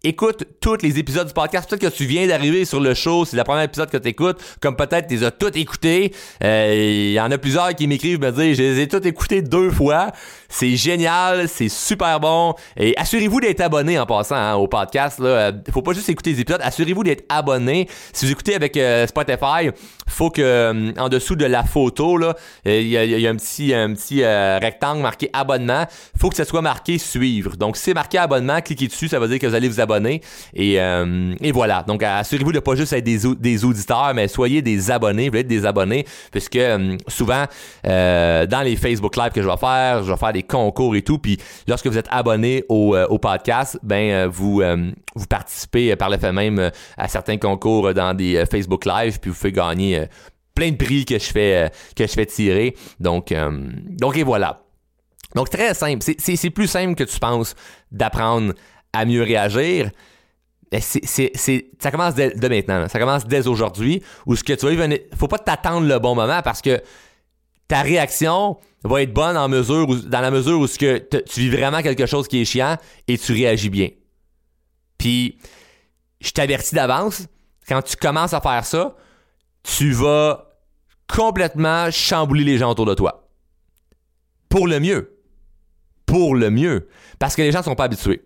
Écoute 0.05 0.45
tous 0.61 0.79
les 0.83 0.99
épisodes 0.99 1.29
du 1.29 1.33
podcast. 1.33 1.69
Peut-être 1.69 1.83
que 1.83 1.97
tu 1.97 2.07
viens 2.07 2.27
d'arriver 2.27 2.65
sur 2.65 2.81
le 2.81 2.93
show, 2.93 3.25
c'est 3.25 3.37
le 3.37 3.45
premier 3.45 3.65
épisode 3.65 3.89
que 3.89 3.97
tu 3.97 4.09
écoutes, 4.09 4.39
comme 4.61 4.75
peut-être 4.75 5.07
tu 5.07 5.15
les 5.15 5.25
as 5.25 5.31
tous 5.31 5.57
écoutés. 5.57 6.13
Euh, 6.43 6.75
il 6.75 7.13
y 7.13 7.21
en 7.21 7.31
a 7.31 7.39
plusieurs 7.39 7.75
qui 7.75 7.87
m'écrivent 7.87 8.21
me 8.21 8.33
dire 8.33 8.55
je 8.55 8.63
les 8.63 8.81
ai 8.81 8.89
tous 8.89 9.07
écoutés 9.07 9.43
deux 9.43 9.71
fois. 9.71 10.11
C'est 10.49 10.77
génial, 10.77 11.49
c'est 11.49 11.69
super 11.69 12.19
bon. 12.19 12.55
Et 12.77 12.95
assurez-vous 12.97 13.41
d'être 13.41 13.61
abonné 13.61 13.99
en 13.99 14.07
passant 14.07 14.35
hein, 14.35 14.55
au 14.55 14.67
podcast. 14.67 15.21
Là. 15.21 15.27
Euh, 15.27 15.53
faut 15.71 15.83
pas 15.83 15.93
juste 15.93 16.09
écouter 16.09 16.33
les 16.33 16.41
épisodes, 16.41 16.61
assurez-vous 16.63 17.05
d'être 17.05 17.25
abonné. 17.29 17.89
Si 18.13 18.27
vous 18.27 18.33
écoutez 18.33 18.57
avec 18.57 18.77
euh, 18.77 19.07
Spotify, 19.07 19.71
faut 20.09 20.31
que 20.31 20.99
en 20.99 21.09
dessous 21.09 21.37
de 21.37 21.47
la 21.47 21.63
photo, 21.63 22.17
là, 22.17 22.35
il 22.65 22.89
y, 22.89 22.97
a, 23.27 23.31
un 23.31 23.37
petit, 23.37 23.73
un 23.73 23.95
petit 23.95 24.25
rectangle 24.25 25.01
marqué 25.01 25.31
abonnement. 25.33 25.87
Faut 26.19 26.29
que 26.29 26.37
ça 26.37 26.45
soit 26.45 26.61
marqué 26.61 26.99
suivre. 26.99 27.57
Donc 27.57 27.77
si 27.77 27.85
c'est 27.85 27.95
marqué 27.95 28.19
abonnement, 28.19 28.61
cliquez 28.61 28.89
dessus, 28.89 29.09
ça 29.09 29.19
veut 29.19 29.29
dire 29.29 29.39
que 29.39 29.47
vous 29.47 29.55
allez 29.55 29.69
vous 29.69 29.81
abonner 29.81 29.92
et, 30.55 30.81
euh, 30.81 31.35
et 31.41 31.53
voilà. 31.53 31.83
Donc, 31.87 32.03
assurez-vous 32.03 32.53
de 32.53 32.61
pas 32.61 32.75
juste 32.75 32.93
être 32.93 33.05
des, 33.05 33.19
des 33.35 33.65
auditeurs, 33.65 34.13
mais 34.15 34.29
soyez 34.29 34.63
des 34.63 34.91
abonnés. 34.91 35.29
Vous 35.29 35.37
être 35.37 35.47
des 35.47 35.67
abonnés, 35.67 36.07
puisque 36.31 36.57
euh, 36.57 36.97
souvent, 37.09 37.45
euh, 37.87 38.47
dans 38.47 38.63
les 38.63 38.77
Facebook 38.77 39.17
Live 39.17 39.33
que 39.33 39.43
je 39.43 39.49
vais 39.49 39.57
faire, 39.57 40.03
je 40.05 40.11
vais 40.11 40.19
faire 40.19 40.33
des 40.33 40.43
concours 40.43 40.95
et 40.97 41.03
tout. 41.03 41.19
Puis, 41.19 41.39
lorsque 41.67 41.87
vous 41.87 41.99
êtes 41.99 42.09
abonné 42.11 42.65
au, 42.69 42.97
au 42.97 43.19
podcast, 43.19 43.79
ben, 43.83 44.27
vous, 44.27 44.63
vous 45.15 45.27
participez 45.27 45.95
par 45.97 46.11
le 46.11 46.19
fait 46.19 46.33
même 46.33 46.71
à 46.97 47.09
certains 47.09 47.37
concours 47.37 47.93
dans 47.95 48.15
des 48.15 48.45
Facebook 48.51 48.85
Live, 48.87 49.19
puis 49.21 49.31
vous 49.31 49.37
faites 49.37 49.55
gagner 49.55 50.05
plein 50.55 50.71
de 50.71 50.77
prix 50.77 51.05
que 51.05 51.19
je 51.19 51.31
fais 51.31 51.71
que 51.97 52.07
je 52.07 52.13
fais 52.13 52.27
tirer. 52.27 52.77
Donc, 53.01 53.33
donc 53.89 54.17
et 54.17 54.23
voilà. 54.23 54.63
Donc 55.35 55.51
très 55.51 55.75
simple. 55.75 56.05
C'est 56.19 56.51
plus 56.51 56.67
simple 56.67 56.95
que 56.95 57.05
tu 57.05 57.19
penses 57.19 57.55
d'apprendre 57.91 58.55
à 58.93 59.05
mieux 59.05 59.23
réagir, 59.23 59.91
ça 60.81 61.91
commence 61.91 62.15
dès, 62.15 62.49
maintenant. 62.49 62.89
Ça 62.89 62.99
commence 62.99 63.27
dès 63.27 63.47
aujourd'hui. 63.47 64.03
Où 64.27 64.37
ce 64.37 64.45
que 64.45 64.53
tu 64.53 64.75
vas 64.75 64.97
faut 65.17 65.29
pas 65.29 65.39
t'attendre 65.39 65.87
le 65.87 65.99
bon 65.99 66.15
moment 66.15 66.41
parce 66.43 66.63
que 66.63 66.83
ta 67.69 67.83
réaction 67.83 68.59
va 68.85 69.03
être 69.03 69.13
bonne 69.13 69.35
dans 69.35 70.21
la 70.21 70.31
mesure 70.31 70.59
où 70.59 70.67
ce 70.67 70.79
que 70.79 70.99
tu 70.99 71.41
vis 71.41 71.51
vraiment 71.51 71.83
quelque 71.83 72.07
chose 72.07 72.27
qui 72.27 72.41
est 72.41 72.45
chiant 72.45 72.77
et 73.07 73.19
tu 73.19 73.33
réagis 73.33 73.71
bien. 73.71 73.89
Puis, 74.99 75.39
je 76.21 76.31
t'avertis 76.31 76.75
d'avance, 76.75 77.27
quand 77.69 77.83
tu 77.83 77.97
commences 77.97 78.35
à 78.35 78.41
faire 78.41 78.65
ça, 78.65 78.97
tu 79.63 79.93
vas 79.93 80.49
complètement 81.09 81.91
chambouler 81.91 82.45
les 82.45 82.59
gens 82.59 82.71
autour 82.71 82.87
de 82.87 82.95
toi. 82.95 83.29
Pour 84.49 84.67
le 84.67 84.81
mieux. 84.81 85.19
Pour 86.07 86.35
le 86.35 86.51
mieux. 86.51 86.89
Parce 87.19 87.37
que 87.37 87.43
les 87.43 87.53
gens 87.53 87.61
ne 87.61 87.65
sont 87.65 87.75
pas 87.75 87.85
habitués. 87.85 88.23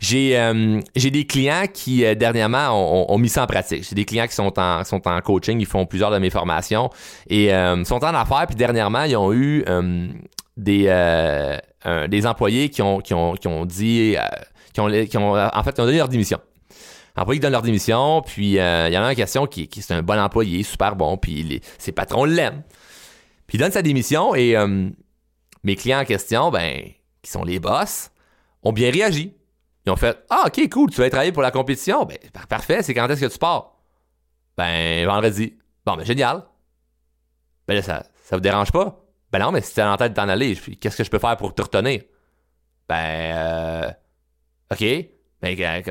J'ai 0.00 0.38
euh, 0.38 0.80
des 0.96 1.26
clients 1.26 1.64
qui 1.72 2.06
euh, 2.06 2.14
dernièrement 2.14 3.12
ont, 3.12 3.18
mis 3.18 3.28
ça 3.28 3.44
en 3.44 3.46
pratique. 3.46 3.86
J'ai 3.86 3.94
des 3.94 4.06
clients 4.06 4.26
qui 4.26 4.34
sont 4.34 4.58
en 4.58 4.82
sont 4.82 5.06
en 5.06 5.20
coaching, 5.20 5.60
ils 5.60 5.66
font 5.66 5.84
plusieurs 5.84 6.10
de 6.10 6.18
mes 6.18 6.30
formations 6.30 6.88
et 7.28 7.52
euh, 7.52 7.84
sont 7.84 8.02
en 8.02 8.14
affaires. 8.14 8.46
Puis 8.46 8.56
dernièrement, 8.56 9.02
ils 9.02 9.16
ont 9.16 9.32
eu 9.32 9.64
des 10.56 11.58
des 12.08 12.26
employés 12.26 12.70
qui 12.70 12.80
ont 12.80 13.00
qui 13.00 13.12
ont 13.12 13.34
qui 13.34 13.46
ont 13.46 13.66
dit 13.66 14.16
qui 14.72 14.80
ont 14.80 14.88
qui 14.88 15.18
ont 15.18 15.34
en 15.34 15.62
fait 15.62 15.74
qui 15.74 15.80
ont 15.82 15.86
donné 15.86 15.98
leur 15.98 16.08
démission. 16.08 16.40
Employés 17.14 17.38
qui 17.38 17.42
donnent 17.42 17.52
leur 17.52 17.62
démission, 17.62 18.22
puis 18.22 18.52
il 18.52 18.54
y 18.54 18.98
en 18.98 19.04
a 19.04 19.10
une 19.10 19.16
question 19.16 19.46
qui, 19.46 19.68
qui 19.68 19.82
c'est 19.82 19.92
un 19.92 20.02
bon 20.02 20.18
employé, 20.18 20.62
super 20.62 20.96
bon, 20.96 21.18
puis 21.18 21.60
ses 21.76 21.92
patrons 21.92 22.24
l'aiment. 22.24 22.62
Puis 23.46 23.58
il 23.58 23.60
donne 23.60 23.72
sa 23.72 23.82
démission 23.82 24.34
et 24.34 24.56
mes 25.62 25.76
clients 25.76 26.00
en 26.00 26.04
question, 26.06 26.50
ben, 26.50 26.80
qui 27.20 27.30
sont 27.30 27.44
les 27.44 27.58
boss, 27.58 28.10
ont 28.62 28.72
bien 28.72 28.90
réagi. 28.90 29.34
Ils 29.90 29.92
ont 29.92 29.96
fait 29.96 30.24
Ah, 30.30 30.44
ok, 30.46 30.68
cool, 30.70 30.90
tu 30.90 31.00
vas 31.00 31.10
travailler 31.10 31.32
pour 31.32 31.42
la 31.42 31.50
compétition. 31.50 32.04
Ben, 32.04 32.16
parfait, 32.48 32.80
c'est 32.82 32.94
quand 32.94 33.08
est-ce 33.08 33.22
que 33.22 33.32
tu 33.32 33.38
pars? 33.38 33.72
Ben, 34.56 35.04
vendredi. 35.04 35.58
Bon, 35.84 35.96
ben, 35.96 36.04
génial. 36.04 36.44
Ben 37.66 37.74
là, 37.74 37.82
ça, 37.82 38.04
ça 38.22 38.36
vous 38.36 38.40
dérange 38.40 38.70
pas? 38.70 39.02
Ben 39.32 39.40
non, 39.40 39.50
mais 39.50 39.60
si 39.60 39.74
t'es 39.74 39.82
en 39.82 39.96
tête 39.96 40.12
de 40.12 40.16
t'en 40.16 40.28
aller, 40.28 40.54
qu'est-ce 40.80 40.96
que 40.96 41.02
je 41.02 41.10
peux 41.10 41.18
faire 41.18 41.36
pour 41.36 41.54
te 41.54 41.62
retenir? 41.62 42.02
Ben, 42.88 43.34
euh, 43.34 43.90
ok. 44.70 44.84
Ben, 45.42 45.82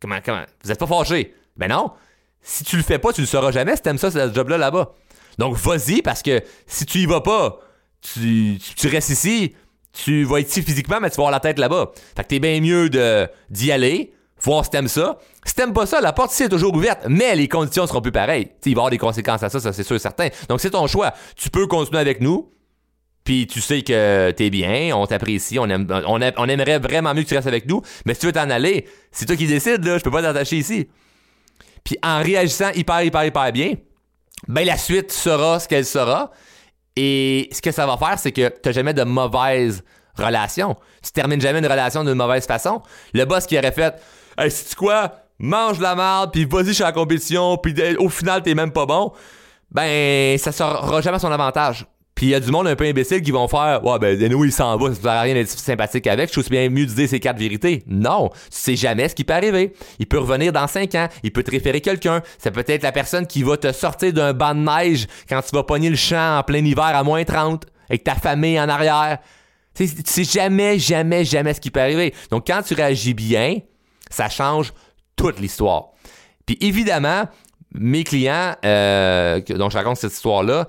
comment, 0.00 0.18
comment? 0.24 0.44
Vous 0.64 0.72
êtes 0.72 0.78
pas 0.80 0.86
fâché? 0.88 1.32
Ben 1.56 1.68
non. 1.68 1.92
Si 2.40 2.64
tu 2.64 2.76
le 2.76 2.82
fais 2.82 2.98
pas, 2.98 3.12
tu 3.12 3.20
le 3.20 3.26
sauras 3.28 3.52
jamais 3.52 3.76
si 3.76 3.82
t'aimes 3.82 3.98
ça, 3.98 4.10
ce 4.10 4.32
job-là 4.32 4.58
là-bas. 4.58 4.94
Donc, 5.38 5.54
vas-y, 5.54 6.02
parce 6.02 6.22
que 6.22 6.42
si 6.66 6.86
tu 6.86 6.98
y 6.98 7.06
vas 7.06 7.20
pas, 7.20 7.60
tu, 8.00 8.58
tu 8.58 8.88
restes 8.88 9.10
ici, 9.10 9.54
tu 9.92 10.24
vas 10.24 10.40
être 10.40 10.48
ici 10.48 10.62
physiquement, 10.62 10.98
mais 11.00 11.10
tu 11.10 11.16
vas 11.16 11.22
avoir 11.22 11.32
la 11.32 11.40
tête 11.40 11.58
là-bas. 11.58 11.92
Fait 12.16 12.22
que 12.22 12.28
t'es 12.28 12.38
bien 12.38 12.60
mieux 12.60 12.88
de, 12.88 13.28
d'y 13.50 13.72
aller, 13.72 14.12
voir 14.40 14.64
si 14.64 14.70
t'aimes 14.70 14.88
ça. 14.88 15.18
Si 15.44 15.54
t'aimes 15.54 15.72
pas 15.72 15.86
ça, 15.86 16.00
la 16.00 16.12
porte 16.12 16.32
ici 16.32 16.44
est 16.44 16.48
toujours 16.48 16.74
ouverte, 16.74 17.06
mais 17.08 17.34
les 17.34 17.48
conditions 17.48 17.86
seront 17.86 18.00
plus 18.00 18.12
pareilles. 18.12 18.48
il 18.64 18.68
va 18.68 18.70
y 18.70 18.72
avoir 18.72 18.90
des 18.90 18.98
conséquences 18.98 19.42
à 19.42 19.48
ça, 19.48 19.60
ça 19.60 19.72
c'est 19.72 19.82
sûr 19.82 19.96
et 19.96 20.00
certain. 20.00 20.28
Donc 20.48 20.60
c'est 20.60 20.70
ton 20.70 20.86
choix. 20.86 21.12
Tu 21.36 21.50
peux 21.50 21.66
continuer 21.66 22.00
avec 22.00 22.20
nous, 22.20 22.52
puis 23.24 23.46
tu 23.46 23.60
sais 23.60 23.82
que 23.82 24.30
t'es 24.30 24.50
bien, 24.50 24.94
on 24.96 25.06
t'apprécie, 25.06 25.58
on, 25.58 25.68
aime, 25.68 25.86
on, 26.06 26.48
aimerait 26.48 26.78
vraiment 26.78 27.14
mieux 27.14 27.24
que 27.24 27.28
tu 27.28 27.34
restes 27.34 27.46
avec 27.46 27.66
nous, 27.66 27.82
mais 28.06 28.14
si 28.14 28.20
tu 28.20 28.26
veux 28.26 28.32
t'en 28.32 28.48
aller, 28.50 28.86
c'est 29.10 29.26
toi 29.26 29.36
qui 29.36 29.46
décides, 29.46 29.84
là, 29.84 29.98
je 29.98 30.02
peux 30.02 30.10
pas 30.10 30.22
t'attacher 30.22 30.56
ici. 30.56 30.88
Puis 31.84 31.96
en 32.02 32.22
réagissant 32.22 32.70
hyper, 32.74 33.02
hyper, 33.02 33.24
hyper 33.24 33.52
bien, 33.52 33.74
ben 34.46 34.64
la 34.64 34.76
suite 34.76 35.12
sera 35.12 35.58
ce 35.58 35.68
qu'elle 35.68 35.84
sera. 35.84 36.30
Et 37.00 37.48
ce 37.52 37.62
que 37.62 37.70
ça 37.70 37.86
va 37.86 37.96
faire, 37.96 38.18
c'est 38.18 38.32
que 38.32 38.48
tu 38.48 38.60
n'as 38.64 38.72
jamais 38.72 38.92
de 38.92 39.04
mauvaise 39.04 39.84
relation. 40.16 40.74
Tu 41.00 41.12
termines 41.12 41.40
jamais 41.40 41.60
une 41.60 41.66
relation 41.66 42.02
d'une 42.02 42.14
mauvaise 42.14 42.44
façon. 42.44 42.82
Le 43.14 43.24
boss 43.24 43.46
qui 43.46 43.56
aurait 43.56 43.70
fait 43.70 43.94
Hey, 44.36 44.50
sais-tu 44.50 44.74
quoi? 44.74 45.12
Mange 45.38 45.78
la 45.78 45.94
merde, 45.94 46.32
puis 46.32 46.44
vas-y 46.44 46.74
chez 46.74 46.82
la 46.82 46.90
compétition, 46.90 47.56
puis 47.56 47.72
au 47.98 48.08
final, 48.08 48.42
t'es 48.42 48.54
même 48.56 48.72
pas 48.72 48.84
bon. 48.84 49.12
Ben, 49.70 50.36
ça 50.38 50.50
sera 50.50 51.00
jamais 51.00 51.20
son 51.20 51.30
avantage. 51.30 51.86
Puis 52.18 52.26
il 52.26 52.30
y 52.30 52.34
a 52.34 52.40
du 52.40 52.50
monde 52.50 52.66
un 52.66 52.74
peu 52.74 52.84
imbécile 52.84 53.22
qui 53.22 53.30
vont 53.30 53.46
faire 53.46 53.84
Ouais, 53.84 53.96
ben, 54.00 54.18
nous, 54.28 54.44
il 54.44 54.50
s'en 54.50 54.76
va, 54.76 54.92
ça 54.92 55.00
sert 55.00 55.10
à 55.12 55.20
rien 55.20 55.34
d'être 55.34 55.50
sympathique 55.50 56.04
avec. 56.08 56.30
Je 56.30 56.32
trouve 56.32 56.50
bien 56.50 56.68
mieux 56.68 56.84
de 56.84 56.90
dire 56.90 57.08
ces 57.08 57.20
quatre 57.20 57.38
vérités. 57.38 57.84
Non, 57.86 58.30
tu 58.30 58.36
sais 58.50 58.74
jamais 58.74 59.08
ce 59.08 59.14
qui 59.14 59.22
peut 59.22 59.34
arriver. 59.34 59.72
Il 60.00 60.06
peut 60.08 60.18
revenir 60.18 60.52
dans 60.52 60.66
cinq 60.66 60.96
ans, 60.96 61.06
il 61.22 61.32
peut 61.32 61.44
te 61.44 61.52
référer 61.52 61.80
quelqu'un. 61.80 62.20
C'est 62.38 62.50
peut-être 62.50 62.82
la 62.82 62.90
personne 62.90 63.24
qui 63.24 63.44
va 63.44 63.56
te 63.56 63.70
sortir 63.70 64.12
d'un 64.12 64.32
banc 64.32 64.52
de 64.56 64.62
neige 64.62 65.06
quand 65.28 65.40
tu 65.42 65.54
vas 65.54 65.62
pogner 65.62 65.90
le 65.90 65.94
champ 65.94 66.40
en 66.40 66.42
plein 66.42 66.58
hiver 66.58 66.86
à 66.86 67.04
moins 67.04 67.22
30, 67.22 67.66
avec 67.88 68.02
ta 68.02 68.16
famille 68.16 68.58
en 68.58 68.68
arrière. 68.68 69.18
Tu 69.76 69.86
sais 70.04 70.24
jamais, 70.24 70.76
jamais, 70.76 71.24
jamais 71.24 71.54
ce 71.54 71.60
qui 71.60 71.70
peut 71.70 71.80
arriver. 71.80 72.12
Donc 72.32 72.48
quand 72.48 72.62
tu 72.62 72.74
réagis 72.74 73.14
bien, 73.14 73.58
ça 74.10 74.28
change 74.28 74.72
toute 75.14 75.38
l'histoire. 75.38 75.90
Puis 76.46 76.58
évidemment, 76.62 77.28
mes 77.74 78.04
clients, 78.04 78.56
euh, 78.64 79.40
dont 79.50 79.70
je 79.70 79.76
raconte 79.76 79.98
cette 79.98 80.12
histoire-là, 80.12 80.66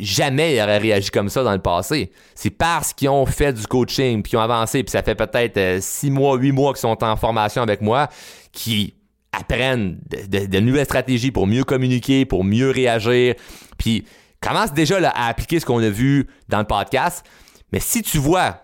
jamais 0.00 0.56
ils 0.56 0.60
auraient 0.60 0.78
réagi 0.78 1.10
comme 1.10 1.28
ça 1.28 1.42
dans 1.42 1.52
le 1.52 1.60
passé. 1.60 2.10
C'est 2.34 2.50
parce 2.50 2.92
qu'ils 2.92 3.08
ont 3.08 3.26
fait 3.26 3.52
du 3.52 3.66
coaching, 3.66 4.22
puis 4.22 4.30
qu'ils 4.30 4.38
ont 4.38 4.42
avancé, 4.42 4.82
puis 4.82 4.90
ça 4.90 5.02
fait 5.02 5.14
peut-être 5.14 5.56
euh, 5.56 5.78
six 5.80 6.10
mois, 6.10 6.36
huit 6.36 6.52
mois 6.52 6.72
qu'ils 6.72 6.80
sont 6.80 7.02
en 7.02 7.16
formation 7.16 7.62
avec 7.62 7.80
moi, 7.80 8.08
qui 8.52 8.94
apprennent 9.32 9.98
de, 10.28 10.60
nouvelles 10.60 10.84
stratégies 10.84 11.30
pour 11.30 11.46
mieux 11.46 11.64
communiquer, 11.64 12.26
pour 12.26 12.44
mieux 12.44 12.70
réagir, 12.70 13.34
puis 13.78 14.04
commencent 14.40 14.74
déjà 14.74 14.98
à 15.10 15.28
appliquer 15.28 15.60
ce 15.60 15.66
qu'on 15.66 15.82
a 15.82 15.88
vu 15.88 16.26
dans 16.48 16.58
le 16.58 16.64
podcast. 16.64 17.24
Mais 17.72 17.80
si 17.80 18.02
tu 18.02 18.18
vois 18.18 18.60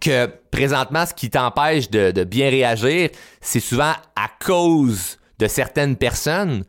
que 0.00 0.26
présentement, 0.50 1.04
ce 1.06 1.14
qui 1.14 1.30
t'empêche 1.30 1.90
de, 1.90 2.24
bien 2.24 2.50
réagir, 2.50 3.10
c'est 3.40 3.60
souvent 3.60 3.92
à 4.14 4.28
cause 4.44 5.18
de 5.38 5.48
certaines 5.48 5.96
personnes, 5.96 6.58
il 6.58 6.64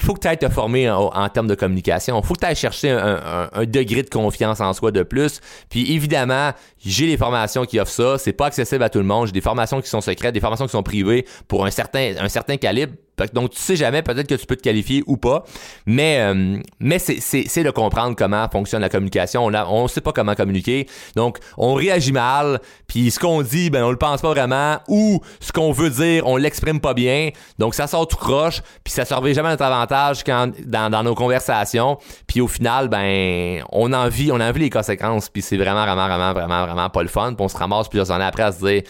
faut 0.00 0.14
que 0.14 0.28
tu 0.28 0.36
te 0.36 0.48
former 0.48 0.90
en, 0.90 1.28
termes 1.28 1.46
de 1.46 1.54
communication. 1.54 2.20
Faut 2.22 2.34
que 2.34 2.46
tu 2.46 2.54
chercher 2.54 2.90
un, 2.90 3.64
degré 3.64 4.02
de 4.02 4.10
confiance 4.10 4.60
en 4.60 4.72
soi 4.72 4.90
de 4.90 5.02
plus. 5.02 5.40
Puis 5.70 5.92
évidemment, 5.92 6.52
j'ai 6.84 7.06
des 7.06 7.16
formations 7.16 7.64
qui 7.64 7.78
offrent 7.78 7.92
ça. 7.92 8.18
C'est 8.18 8.32
pas 8.32 8.46
accessible 8.46 8.82
à 8.82 8.90
tout 8.90 8.98
le 8.98 9.04
monde. 9.04 9.26
J'ai 9.26 9.32
des 9.32 9.40
formations 9.40 9.80
qui 9.80 9.88
sont 9.88 10.00
secrètes, 10.00 10.34
des 10.34 10.40
formations 10.40 10.66
qui 10.66 10.72
sont 10.72 10.82
privées 10.82 11.24
pour 11.48 11.64
un 11.64 11.70
certain, 11.70 12.14
un 12.18 12.28
certain 12.28 12.56
calibre. 12.56 12.94
Donc, 13.32 13.50
tu 13.50 13.60
sais 13.60 13.76
jamais, 13.76 14.02
peut-être 14.02 14.26
que 14.26 14.34
tu 14.34 14.46
peux 14.46 14.56
te 14.56 14.62
qualifier 14.62 15.04
ou 15.06 15.16
pas. 15.16 15.44
Mais, 15.86 16.18
euh, 16.20 16.58
mais 16.80 16.98
c'est 16.98 17.62
de 17.62 17.70
comprendre 17.70 18.16
comment 18.16 18.48
fonctionne 18.48 18.80
la 18.80 18.88
communication. 18.88 19.44
On 19.44 19.82
ne 19.82 19.88
sait 19.88 20.00
pas 20.00 20.12
comment 20.12 20.34
communiquer. 20.34 20.86
Donc, 21.14 21.38
on 21.56 21.74
réagit 21.74 22.12
mal. 22.12 22.60
Puis, 22.88 23.10
ce 23.10 23.18
qu'on 23.20 23.42
dit, 23.42 23.70
ben, 23.70 23.84
on 23.84 23.90
le 23.90 23.96
pense 23.96 24.20
pas 24.20 24.30
vraiment. 24.30 24.78
Ou, 24.88 25.20
ce 25.40 25.52
qu'on 25.52 25.72
veut 25.72 25.90
dire, 25.90 26.26
on 26.26 26.36
l'exprime 26.36 26.80
pas 26.80 26.94
bien. 26.94 27.30
Donc, 27.58 27.74
ça 27.74 27.86
sort 27.86 28.08
tout 28.08 28.16
croche. 28.16 28.62
Puis, 28.82 28.92
ça 28.92 29.02
ne 29.02 29.32
jamais 29.32 29.48
à 29.48 29.52
notre 29.52 29.64
avantage 29.64 30.24
quand, 30.24 30.50
dans, 30.64 30.90
dans 30.90 31.02
nos 31.02 31.14
conversations. 31.14 31.98
Puis, 32.26 32.40
au 32.40 32.48
final, 32.48 32.88
ben, 32.88 33.62
on 33.70 33.92
en 33.92 34.08
vit, 34.08 34.32
on 34.32 34.40
en 34.40 34.52
vit 34.52 34.60
les 34.60 34.70
conséquences. 34.70 35.28
Puis, 35.28 35.42
c'est 35.42 35.56
vraiment, 35.56 35.84
vraiment, 35.84 36.08
vraiment, 36.08 36.32
vraiment, 36.32 36.66
vraiment 36.66 36.90
pas 36.90 37.02
le 37.02 37.08
fun. 37.08 37.34
Puis, 37.34 37.44
on 37.44 37.48
se 37.48 37.56
ramasse 37.56 37.88
plusieurs 37.88 38.10
années 38.10 38.24
après 38.24 38.42
à 38.42 38.52
se 38.52 38.64
dire 38.64 38.82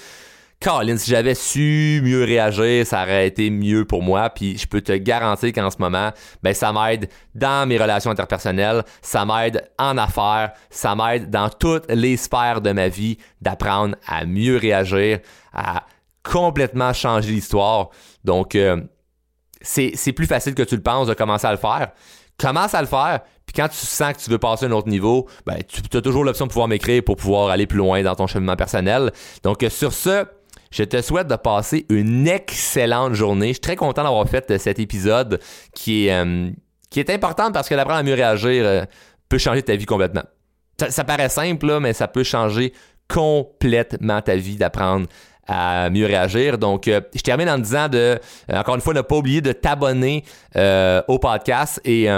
Colin, 0.64 0.96
si 0.96 1.10
j'avais 1.10 1.34
su 1.34 2.00
mieux 2.02 2.24
réagir, 2.24 2.86
ça 2.86 3.02
aurait 3.02 3.26
été 3.26 3.50
mieux 3.50 3.84
pour 3.84 4.02
moi. 4.02 4.30
Puis 4.30 4.56
je 4.56 4.66
peux 4.66 4.80
te 4.80 4.92
garantir 4.92 5.52
qu'en 5.52 5.70
ce 5.70 5.76
moment, 5.78 6.10
ben 6.42 6.54
ça 6.54 6.72
m'aide 6.72 7.10
dans 7.34 7.68
mes 7.68 7.76
relations 7.76 8.10
interpersonnelles, 8.10 8.82
ça 9.02 9.26
m'aide 9.26 9.70
en 9.78 9.98
affaires, 9.98 10.52
ça 10.70 10.94
m'aide 10.94 11.28
dans 11.28 11.50
toutes 11.50 11.90
les 11.90 12.16
sphères 12.16 12.62
de 12.62 12.72
ma 12.72 12.88
vie 12.88 13.18
d'apprendre 13.42 13.96
à 14.06 14.24
mieux 14.24 14.56
réagir, 14.56 15.18
à 15.52 15.84
complètement 16.22 16.94
changé 16.94 17.30
l'histoire. 17.30 17.90
Donc, 18.24 18.54
euh, 18.54 18.80
c'est 19.60 20.12
plus 20.16 20.26
facile 20.26 20.54
que 20.54 20.62
tu 20.62 20.76
le 20.76 20.82
penses 20.82 21.08
de 21.08 21.14
commencer 21.14 21.46
à 21.46 21.52
le 21.52 21.58
faire. 21.58 21.92
Commence 22.38 22.72
à 22.72 22.80
le 22.80 22.88
faire, 22.88 23.20
puis 23.44 23.52
quand 23.54 23.68
tu 23.68 23.76
sens 23.76 24.14
que 24.14 24.18
tu 24.18 24.30
veux 24.30 24.38
passer 24.38 24.64
à 24.64 24.68
un 24.68 24.72
autre 24.72 24.88
niveau, 24.88 25.28
ben, 25.44 25.58
tu 25.68 25.94
as 25.94 26.00
toujours 26.00 26.24
l'option 26.24 26.46
de 26.46 26.50
pouvoir 26.50 26.68
m'écrire 26.68 27.02
pour 27.04 27.16
pouvoir 27.16 27.50
aller 27.50 27.66
plus 27.66 27.78
loin 27.78 28.02
dans 28.02 28.14
ton 28.14 28.26
cheminement 28.26 28.56
personnel. 28.56 29.12
Donc, 29.42 29.64
sur 29.68 29.92
ce, 29.92 30.24
je 30.74 30.84
te 30.84 31.00
souhaite 31.00 31.28
de 31.28 31.36
passer 31.36 31.86
une 31.88 32.26
excellente 32.26 33.14
journée. 33.14 33.48
Je 33.48 33.52
suis 33.54 33.60
très 33.60 33.76
content 33.76 34.02
d'avoir 34.02 34.28
fait 34.28 34.50
euh, 34.50 34.58
cet 34.58 34.78
épisode 34.78 35.40
qui 35.74 36.08
est, 36.08 36.52
qui 36.90 37.00
est 37.00 37.10
important 37.10 37.52
parce 37.52 37.68
que 37.68 37.74
d'apprendre 37.74 38.00
à 38.00 38.02
mieux 38.02 38.14
réagir 38.14 38.86
peut 39.28 39.38
changer 39.38 39.62
ta 39.62 39.76
vie 39.76 39.86
complètement. 39.86 40.24
Ça, 40.88 41.04
paraît 41.04 41.28
simple, 41.28 41.78
mais 41.80 41.92
ça 41.92 42.08
peut 42.08 42.24
changer 42.24 42.72
complètement 43.08 44.20
ta 44.20 44.36
vie 44.36 44.56
d'apprendre 44.56 45.06
à 45.46 45.90
mieux 45.90 46.06
réagir. 46.06 46.58
Donc, 46.58 46.88
euh, 46.88 47.00
je 47.14 47.20
termine 47.20 47.48
en 47.48 47.58
disant 47.58 47.88
de, 47.88 47.98
euh, 47.98 48.18
encore 48.50 48.74
une 48.74 48.80
fois, 48.80 48.94
ne 48.94 49.02
pas 49.02 49.16
oublier 49.16 49.40
de 49.40 49.52
t'abonner 49.52 50.24
euh, 50.56 51.02
au 51.08 51.18
podcast 51.18 51.80
et 51.84 52.08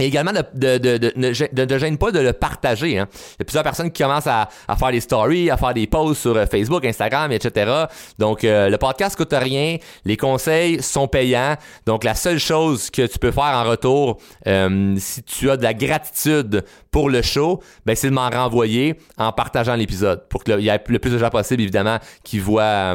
et 0.00 0.06
également, 0.06 0.32
de, 0.32 0.78
de, 0.78 0.96
de, 0.96 1.64
de, 1.64 1.78
gêne 1.78 1.98
pas 1.98 2.10
de 2.10 2.20
le 2.20 2.32
partager. 2.32 2.98
Hein. 2.98 3.06
Il 3.12 3.40
y 3.40 3.42
a 3.42 3.44
plusieurs 3.44 3.62
personnes 3.62 3.90
qui 3.90 4.02
commencent 4.02 4.26
à, 4.26 4.48
à, 4.66 4.76
faire 4.76 4.90
des 4.90 5.00
stories, 5.00 5.50
à 5.50 5.56
faire 5.56 5.74
des 5.74 5.86
posts 5.86 6.22
sur 6.22 6.36
euh, 6.36 6.46
Facebook, 6.46 6.84
Instagram, 6.84 7.30
etc. 7.32 7.70
Donc, 8.18 8.44
euh, 8.44 8.68
le 8.68 8.78
podcast 8.78 9.16
coûte 9.16 9.34
rien. 9.34 9.76
Les 10.04 10.16
conseils 10.16 10.82
sont 10.82 11.06
payants. 11.06 11.56
Donc, 11.86 12.04
la 12.04 12.14
seule 12.14 12.38
chose 12.38 12.90
que 12.90 13.06
tu 13.06 13.18
peux 13.18 13.30
faire 13.30 13.44
en 13.44 13.64
retour, 13.64 14.18
euh, 14.46 14.94
si 14.98 15.22
tu 15.22 15.50
as 15.50 15.56
de 15.56 15.62
la 15.62 15.74
gratitude 15.74 16.64
pour 16.90 17.08
le 17.10 17.22
show, 17.22 17.62
ben, 17.86 17.94
c'est 17.94 18.08
de 18.08 18.14
m'en 18.14 18.28
renvoyer 18.28 18.96
en 19.16 19.32
partageant 19.32 19.74
l'épisode 19.74 20.28
pour 20.28 20.44
qu'il 20.44 20.60
y 20.60 20.68
ait 20.68 20.82
le 20.88 20.98
plus 20.98 21.10
de 21.10 21.18
gens 21.18 21.30
possible, 21.30 21.62
évidemment, 21.62 21.98
qui 22.24 22.38
voient, 22.38 22.94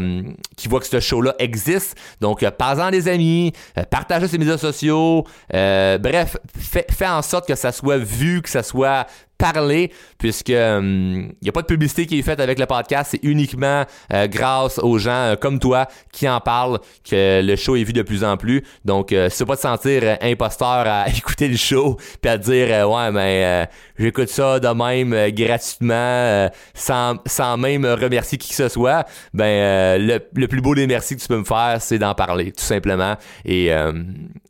qui 0.58 0.68
voient 0.68 0.80
que 0.80 0.88
ce 0.88 1.00
show-là 1.00 1.34
existe. 1.40 1.98
Donc, 2.22 2.48
parle-en 2.52 2.92
des 2.92 3.08
amis, 3.08 3.54
partage 3.90 4.24
sur 4.24 4.34
les 4.34 4.40
médias 4.40 4.58
sociaux. 4.58 5.26
bref, 5.50 6.38
fais 6.58 6.86
fait 6.90 7.08
en 7.08 7.22
sorte 7.22 7.48
que 7.48 7.56
ça 7.56 7.72
soit 7.72 7.98
vu, 7.98 8.42
que 8.42 8.50
ça 8.50 8.64
soit 8.64 9.08
parler 9.38 9.92
puisque 10.18 10.50
il 10.50 10.56
hum, 10.56 11.32
n'y 11.42 11.50
a 11.50 11.52
pas 11.52 11.62
de 11.62 11.68
publicité 11.68 12.06
qui 12.06 12.20
est 12.20 12.24
faite 12.24 12.40
avec 12.40 12.60
le 12.60 12.66
podcast, 12.66 13.12
c'est 13.12 13.24
uniquement 13.24 13.84
euh, 14.14 14.28
grâce 14.28 14.80
aux 14.80 14.98
gens 14.98 15.12
euh, 15.12 15.36
comme 15.36 15.60
toi 15.60 15.88
qui 16.12 16.28
en 16.28 16.40
parlent 16.40 16.80
que 17.10 17.42
le 17.42 17.56
show 17.56 17.76
est 17.76 17.84
vu 17.84 17.94
de 17.94 18.02
plus 18.02 18.24
en 18.24 18.38
plus. 18.38 18.64
Donc 18.86 19.12
euh, 19.12 19.30
tu 19.30 19.46
pas 19.46 19.56
te 19.56 19.62
sentir 19.62 20.18
imposteur 20.22 20.88
à 20.88 21.10
écouter 21.16 21.48
le 21.48 21.58
show 21.58 21.98
puis 22.22 22.32
à 22.32 22.38
dire 22.38 22.90
ouais 22.90 23.12
mais 23.12 23.70
j'écoute 23.98 24.30
ça 24.30 24.60
de 24.60 24.68
même 24.68 25.32
gratuitement 25.32 26.50
sans, 26.74 27.18
sans 27.28 27.58
même 27.58 27.86
remercier 27.86 28.38
qui 28.38 28.50
que 28.50 28.56
ce 28.56 28.70
soit, 28.70 29.06
ben 29.34 30.02
le, 30.02 30.20
le, 30.34 30.48
plus 30.48 30.62
beau 30.62 30.74
des 30.74 30.88
merci 30.88 31.16
que 31.16 31.22
tu 31.22 31.28
peux 31.28 31.38
me 31.38 31.44
faire, 31.44 31.78
c'est 31.80 32.00
d'en 32.00 32.16
parler 32.16 32.52
tout 32.52 32.64
simplement. 32.64 33.16
Et 33.44 33.72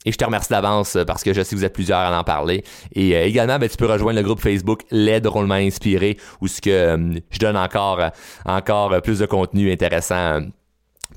et 0.05 0.11
je 0.11 0.17
te 0.17 0.23
remercie 0.23 0.49
d'avance 0.49 0.97
parce 1.07 1.23
que 1.23 1.33
je 1.33 1.41
sais 1.41 1.49
que 1.49 1.55
vous 1.55 1.65
êtes 1.65 1.73
plusieurs 1.73 1.99
à 1.99 2.17
en 2.17 2.23
parler. 2.23 2.63
Et 2.93 3.13
également 3.23 3.57
ben, 3.57 3.67
tu 3.67 3.75
peux 3.75 3.87
rejoindre 3.87 4.19
le 4.19 4.23
groupe 4.23 4.39
Facebook 4.39 4.74
les 4.91 5.21
drôlement 5.21 5.55
inspiré 5.55 6.17
où 6.41 6.47
ce 6.47 6.61
que 6.61 6.69
euh, 6.69 7.19
je 7.29 7.39
donne 7.39 7.57
encore 7.57 7.99
encore 8.45 9.01
plus 9.01 9.19
de 9.19 9.25
contenu 9.25 9.71
intéressant 9.71 10.15
euh, 10.15 10.41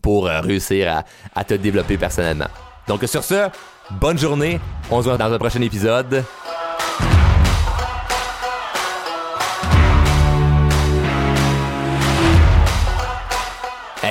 pour 0.02 0.26
euh, 0.26 0.40
réussir 0.40 1.04
à, 1.34 1.44
te 1.44 1.54
développer 1.54 1.96
personnellement. 1.96 2.48
Donc 2.86 3.02
sur 3.04 3.24
ce, 3.24 3.48
bonne 3.90 4.18
journée, 4.18 4.60
on 4.90 5.00
se 5.02 5.08
voit 5.08 5.18
dans 5.18 5.32
un 5.32 5.38
prochain 5.38 5.60
épisode. 5.62 6.24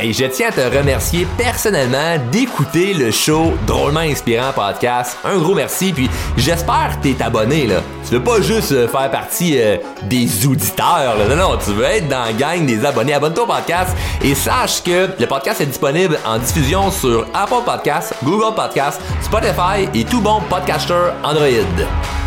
Je 0.04 0.26
tiens 0.26 0.50
à 0.50 0.52
te 0.52 0.78
remercier 0.78 1.28
personnellement 1.38 2.18
d'écouter 2.32 2.93
le 2.93 3.12
show 3.12 3.54
Drôlement 3.66 4.02
Inspirant 4.02 4.52
Podcast. 4.54 5.18
Un 5.24 5.38
gros 5.38 5.56
merci, 5.56 5.91
puis 5.91 6.10
j'espère 6.38 6.98
que 6.98 7.08
t'es 7.08 7.24
abonné, 7.24 7.68
là. 7.68 7.82
Tu 8.06 8.14
veux 8.14 8.24
pas 8.24 8.41
juste 8.41 8.72
euh, 8.72 8.88
faire 8.88 9.10
partie 9.10 9.60
euh, 9.60 9.78
des 10.04 10.45
auditeurs, 10.45 11.16
là. 11.18 11.28
Non, 11.30 11.36
non, 11.36 11.58
tu 11.58 11.72
veux 11.72 11.84
être 11.84 12.08
dans 12.08 12.26
la 12.26 12.34
gang 12.34 12.66
des 12.66 12.86
abonnés. 12.86 13.14
Abonne-toi 13.14 13.43
au 13.43 13.48
podcast 13.48 13.95
et 14.24 14.36
sache 14.36 14.84
que 14.84 15.10
le 15.20 15.26
podcast 15.26 15.62
est 15.62 15.66
disponible 15.66 16.18
en 16.26 16.38
diffusion 16.38 16.91
sur 16.91 17.28
Apple 17.34 17.64
Podcasts, 17.66 18.14
Google 18.24 18.56
Podcasts, 18.56 19.02
Spotify 19.22 19.89
et 19.93 20.04
tout 20.04 20.22
bon 20.22 20.41
podcaster 20.50 21.12
Android. 21.24 22.27